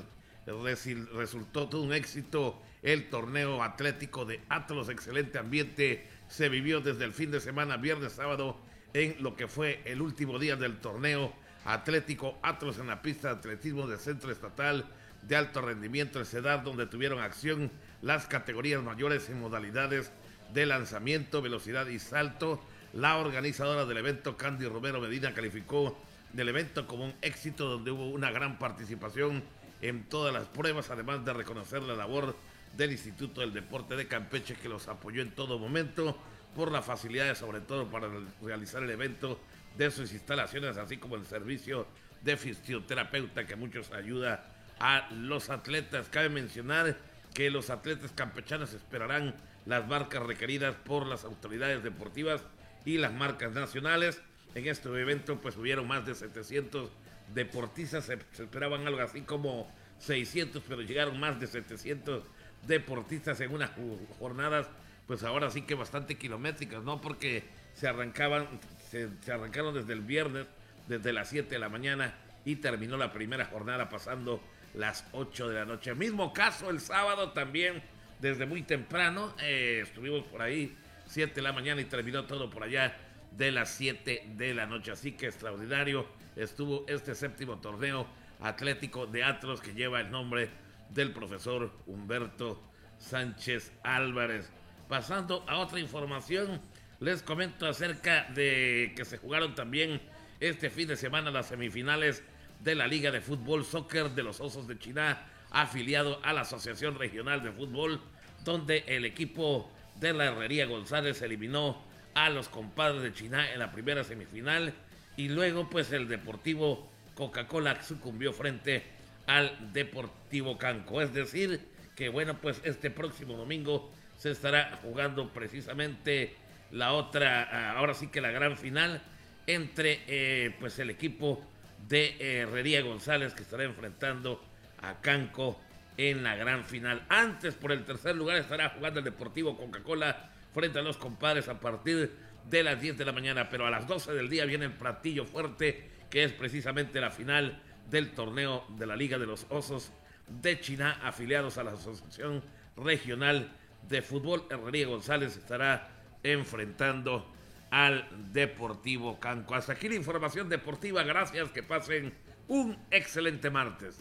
resultó 1.14 1.68
todo 1.68 1.82
un 1.82 1.94
éxito 1.94 2.62
el 2.82 3.10
torneo 3.10 3.64
atlético 3.64 4.24
de 4.26 4.40
Atlos, 4.50 4.90
excelente 4.90 5.38
ambiente, 5.38 6.08
se 6.30 6.48
vivió 6.48 6.80
desde 6.80 7.04
el 7.04 7.14
fin 7.14 7.32
de 7.32 7.42
semana, 7.42 7.78
viernes, 7.78 8.14
sábado, 8.14 8.58
en 8.94 9.22
lo 9.22 9.36
que 9.36 9.48
fue 9.48 9.82
el 9.86 10.02
último 10.02 10.40
día 10.40 10.56
del 10.56 10.78
torneo 10.78 11.34
atlético 11.66 12.40
Atlos 12.42 12.80
en 12.80 12.88
la 12.88 13.02
pista 13.02 13.28
de 13.28 13.36
atletismo 13.36 13.88
del 13.88 14.00
Centro 14.00 14.32
Estatal 14.32 14.86
de 15.22 15.36
Alto 15.36 15.62
Rendimiento, 15.62 16.20
el 16.20 16.26
CEDAR, 16.26 16.64
donde 16.64 16.86
tuvieron 16.86 17.20
acción 17.20 17.70
las 18.02 18.28
categorías 18.28 18.82
mayores 18.82 19.30
en 19.30 19.42
modalidades 19.42 20.12
de 20.54 20.66
lanzamiento, 20.66 21.42
velocidad 21.42 21.88
y 21.88 22.00
salto. 22.00 22.64
La 22.94 23.18
organizadora 23.18 23.86
del 23.86 23.98
evento, 23.98 24.38
Candy 24.38 24.66
Romero 24.66 25.02
Medina, 25.02 25.34
calificó 25.34 25.98
del 26.32 26.50
evento 26.50 26.88
como 26.88 27.06
un 27.06 27.14
éxito 27.22 27.68
donde 27.68 27.92
hubo 27.92 28.08
una 28.10 28.32
gran 28.32 28.58
participación 28.58 29.44
en 29.82 30.04
todas 30.06 30.34
las 30.34 30.48
pruebas, 30.48 30.90
además 30.90 31.24
de 31.24 31.34
reconocer 31.34 31.82
la 31.84 31.96
labor 31.96 32.36
del 32.76 32.92
Instituto 32.92 33.42
del 33.42 33.54
Deporte 33.54 33.96
de 33.96 34.08
Campeche 34.08 34.56
que 34.56 34.70
los 34.70 34.88
apoyó 34.88 35.22
en 35.22 35.32
todo 35.32 35.60
momento 35.60 36.18
por 36.56 36.72
las 36.72 36.86
facilidades, 36.86 37.38
sobre 37.38 37.62
todo 37.62 37.88
para 37.88 38.08
realizar 38.42 38.84
el 38.84 38.90
evento 38.90 39.40
de 39.78 39.92
sus 39.92 40.12
instalaciones, 40.12 40.78
así 40.78 40.98
como 40.98 41.16
el 41.16 41.26
servicio 41.26 41.88
de 42.22 42.38
fisioterapeuta 42.38 43.46
que 43.46 43.56
muchos 43.56 43.92
ayuda 43.92 44.44
a 44.80 45.08
los 45.12 45.50
atletas. 45.50 46.08
Cabe 46.10 46.30
mencionar 46.30 46.98
que 47.34 47.50
los 47.52 47.70
atletas 47.70 48.12
campechanos 48.14 48.74
esperarán 48.74 49.36
las 49.66 49.88
marcas 49.88 50.24
requeridas 50.24 50.76
por 50.76 51.06
las 51.06 51.24
autoridades 51.24 51.84
deportivas 51.84 52.42
y 52.86 52.98
las 52.98 53.14
marcas 53.14 53.52
nacionales. 53.52 54.22
En 54.56 54.68
este 54.68 54.90
evento 54.90 55.40
pues 55.40 55.58
hubieron 55.58 55.88
más 55.88 56.06
de 56.06 56.16
700 56.16 56.90
deportistas, 57.34 58.06
se, 58.06 58.14
esperaban 58.14 58.86
algo 58.88 59.02
así 59.02 59.22
como 59.22 59.72
600, 60.00 60.64
pero 60.68 60.82
llegaron 60.82 61.20
más 61.20 61.40
de 61.40 61.48
700 61.48 62.24
deportistas 62.66 63.40
en 63.42 63.54
unas 63.54 63.72
jornadas, 64.20 64.68
pues 65.06 65.24
ahora 65.24 65.50
sí 65.50 65.62
que 65.62 65.76
bastante 65.76 66.16
kilométricas, 66.16 66.84
¿no? 66.84 67.00
Porque 67.00 67.44
se 67.74 67.88
arrancaban, 67.88 68.48
se, 68.90 69.10
arrancaron 69.32 69.74
desde 69.74 69.94
el 69.94 70.02
viernes, 70.02 70.48
desde 70.88 71.14
las 71.14 71.30
7 71.30 71.50
de 71.50 71.60
la 71.60 71.70
mañana 71.70 72.14
y 72.46 72.56
terminó 72.58 72.98
la 72.98 73.12
primera 73.12 73.46
jornada 73.46 73.90
pasando 73.90 74.42
las 74.74 75.06
8 75.12 75.50
de 75.50 75.56
la 75.56 75.66
noche. 75.66 75.94
Mismo 75.96 76.34
caso 76.34 76.70
el 76.70 76.80
sábado 76.80 77.32
también, 77.32 77.82
desde 78.20 78.46
muy 78.46 78.64
temprano, 78.64 79.34
eh, 79.42 79.82
estuvimos 79.84 80.24
por 80.24 80.42
ahí 80.42 80.76
7 81.08 81.36
de 81.36 81.42
la 81.42 81.54
mañana 81.54 81.82
y 81.82 81.86
terminó 81.86 82.26
todo 82.26 82.50
por 82.50 82.64
allá 82.64 82.96
de 83.32 83.52
las 83.52 83.70
7 83.76 84.34
de 84.36 84.54
la 84.54 84.66
noche. 84.66 84.92
Así 84.92 85.14
que 85.14 85.28
extraordinario 85.28 86.08
estuvo 86.36 86.86
este 86.88 87.16
séptimo 87.16 87.60
torneo 87.60 88.08
atlético 88.40 89.08
de 89.08 89.24
Atros 89.24 89.62
que 89.62 89.74
lleva 89.74 90.02
el 90.02 90.12
nombre 90.12 90.50
del 90.90 91.12
profesor 91.12 91.72
Humberto 91.86 92.62
Sánchez 92.98 93.72
Álvarez. 93.84 94.50
Pasando 94.88 95.44
a 95.48 95.58
otra 95.58 95.80
información, 95.80 96.62
les 97.00 97.22
comento 97.22 97.68
acerca 97.68 98.24
de 98.34 98.94
que 98.96 99.06
se 99.06 99.18
jugaron 99.18 99.54
también 99.54 100.02
este 100.40 100.70
fin 100.70 100.88
de 100.88 100.96
semana 100.96 101.32
las 101.32 101.48
semifinales 101.48 102.24
de 102.62 102.76
la 102.76 102.88
Liga 102.88 103.12
de 103.12 103.22
Fútbol 103.22 103.66
Soccer 103.66 104.12
de 104.12 104.24
los 104.24 104.40
Osos 104.40 104.68
de 104.68 104.80
China, 104.80 105.22
afiliado 105.52 106.20
a 106.24 106.34
la 106.34 106.42
Asociación 106.42 106.98
Regional 106.98 107.44
de 107.44 107.52
Fútbol, 107.52 108.02
donde 108.44 108.84
el 108.88 109.06
equipo 109.06 109.70
de 110.00 110.14
la 110.14 110.26
Herrería 110.26 110.66
González 110.66 111.22
eliminó 111.22 111.82
a 112.18 112.32
los 112.32 112.50
compadres 112.50 113.04
de 113.04 113.14
China 113.14 113.52
en 113.54 113.60
la 113.60 113.72
primera 113.72 114.04
semifinal 114.04 114.74
y 115.18 115.30
luego 115.30 115.70
pues 115.70 115.92
el 115.92 116.08
Deportivo 116.08 116.90
Coca-Cola 117.14 117.84
sucumbió 117.84 118.34
frente 118.34 118.84
al 119.28 119.72
Deportivo 119.72 120.58
Canco. 120.58 121.00
Es 121.00 121.14
decir, 121.14 121.62
que 121.96 122.10
bueno, 122.10 122.42
pues 122.42 122.60
este 122.64 122.90
próximo 122.90 123.38
domingo 123.38 123.92
se 124.18 124.32
estará 124.32 124.80
jugando 124.82 125.32
precisamente 125.32 126.36
la 126.72 126.94
otra, 126.94 127.44
ah, 127.52 127.78
ahora 127.78 127.94
sí 127.94 128.08
que 128.08 128.20
la 128.20 128.32
gran 128.32 128.58
final 128.58 129.00
entre 129.46 130.02
eh, 130.08 130.56
pues 130.60 130.80
el 130.80 130.90
equipo 130.90 131.46
de 131.88 132.16
Herrería 132.20 132.82
González 132.82 133.36
que 133.36 133.44
estará 133.44 133.64
enfrentando 133.64 134.44
a 134.82 135.02
Canco 135.02 135.60
en 135.98 136.24
la 136.24 136.36
gran 136.36 136.66
final. 136.66 137.04
Antes, 137.10 137.54
por 137.54 137.72
el 137.72 137.86
tercer 137.86 138.16
lugar, 138.16 138.38
estará 138.38 138.70
jugando 138.70 139.02
el 139.02 139.06
Deportivo 139.06 139.56
Coca-Cola 139.56 140.32
frente 140.58 140.80
a 140.80 140.82
los 140.82 140.98
compadres 140.98 141.50
a 141.50 141.60
partir 141.60 142.12
de 142.50 142.64
las 142.64 142.82
10 142.82 142.98
de 142.98 143.06
la 143.06 143.12
mañana, 143.12 143.48
pero 143.48 143.68
a 143.68 143.70
las 143.70 143.88
12 143.88 144.12
del 144.14 144.28
día 144.28 144.44
viene 144.44 144.66
el 144.66 144.72
platillo 144.72 145.24
fuerte, 145.24 145.88
que 146.10 146.24
es 146.24 146.34
precisamente 146.34 147.00
la 147.00 147.12
final 147.12 147.62
del 147.92 148.10
torneo 148.16 148.66
de 148.70 148.88
la 148.88 148.96
Liga 148.96 149.20
de 149.20 149.28
los 149.28 149.46
Osos 149.50 149.92
de 150.28 150.60
China, 150.60 151.00
afiliados 151.04 151.60
a 151.60 151.64
la 151.64 151.74
Asociación 151.74 152.42
Regional 152.76 153.52
de 153.88 154.02
Fútbol. 154.02 154.46
Herrería 154.50 154.88
González 154.88 155.38
estará 155.38 155.90
enfrentando 156.24 157.32
al 157.70 158.08
Deportivo 158.34 159.20
Canco. 159.20 159.54
Hasta 159.54 159.74
aquí 159.74 159.88
la 159.88 159.94
información 159.94 160.50
deportiva. 160.50 161.04
Gracias, 161.04 161.52
que 161.52 161.62
pasen 161.62 162.16
un 162.48 162.76
excelente 162.90 163.52
martes. 163.52 164.00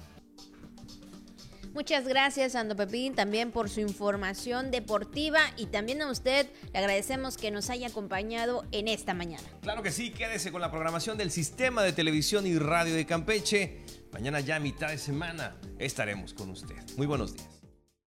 Muchas 1.76 2.08
gracias, 2.08 2.54
Ando 2.54 2.74
Pepín, 2.74 3.14
también 3.14 3.52
por 3.52 3.68
su 3.68 3.80
información 3.80 4.70
deportiva 4.70 5.40
y 5.58 5.66
también 5.66 6.00
a 6.00 6.10
usted 6.10 6.46
le 6.72 6.78
agradecemos 6.78 7.36
que 7.36 7.50
nos 7.50 7.68
haya 7.68 7.88
acompañado 7.88 8.64
en 8.72 8.88
esta 8.88 9.12
mañana. 9.12 9.42
Claro 9.60 9.82
que 9.82 9.92
sí, 9.92 10.10
quédese 10.10 10.50
con 10.50 10.62
la 10.62 10.70
programación 10.70 11.18
del 11.18 11.30
Sistema 11.30 11.82
de 11.82 11.92
Televisión 11.92 12.46
y 12.46 12.58
Radio 12.58 12.94
de 12.94 13.04
Campeche. 13.04 13.82
Mañana 14.10 14.40
ya 14.40 14.58
mitad 14.58 14.88
de 14.88 14.96
semana 14.96 15.54
estaremos 15.78 16.32
con 16.32 16.48
usted. 16.48 16.76
Muy 16.96 17.06
buenos 17.06 17.34
días. 17.34 17.55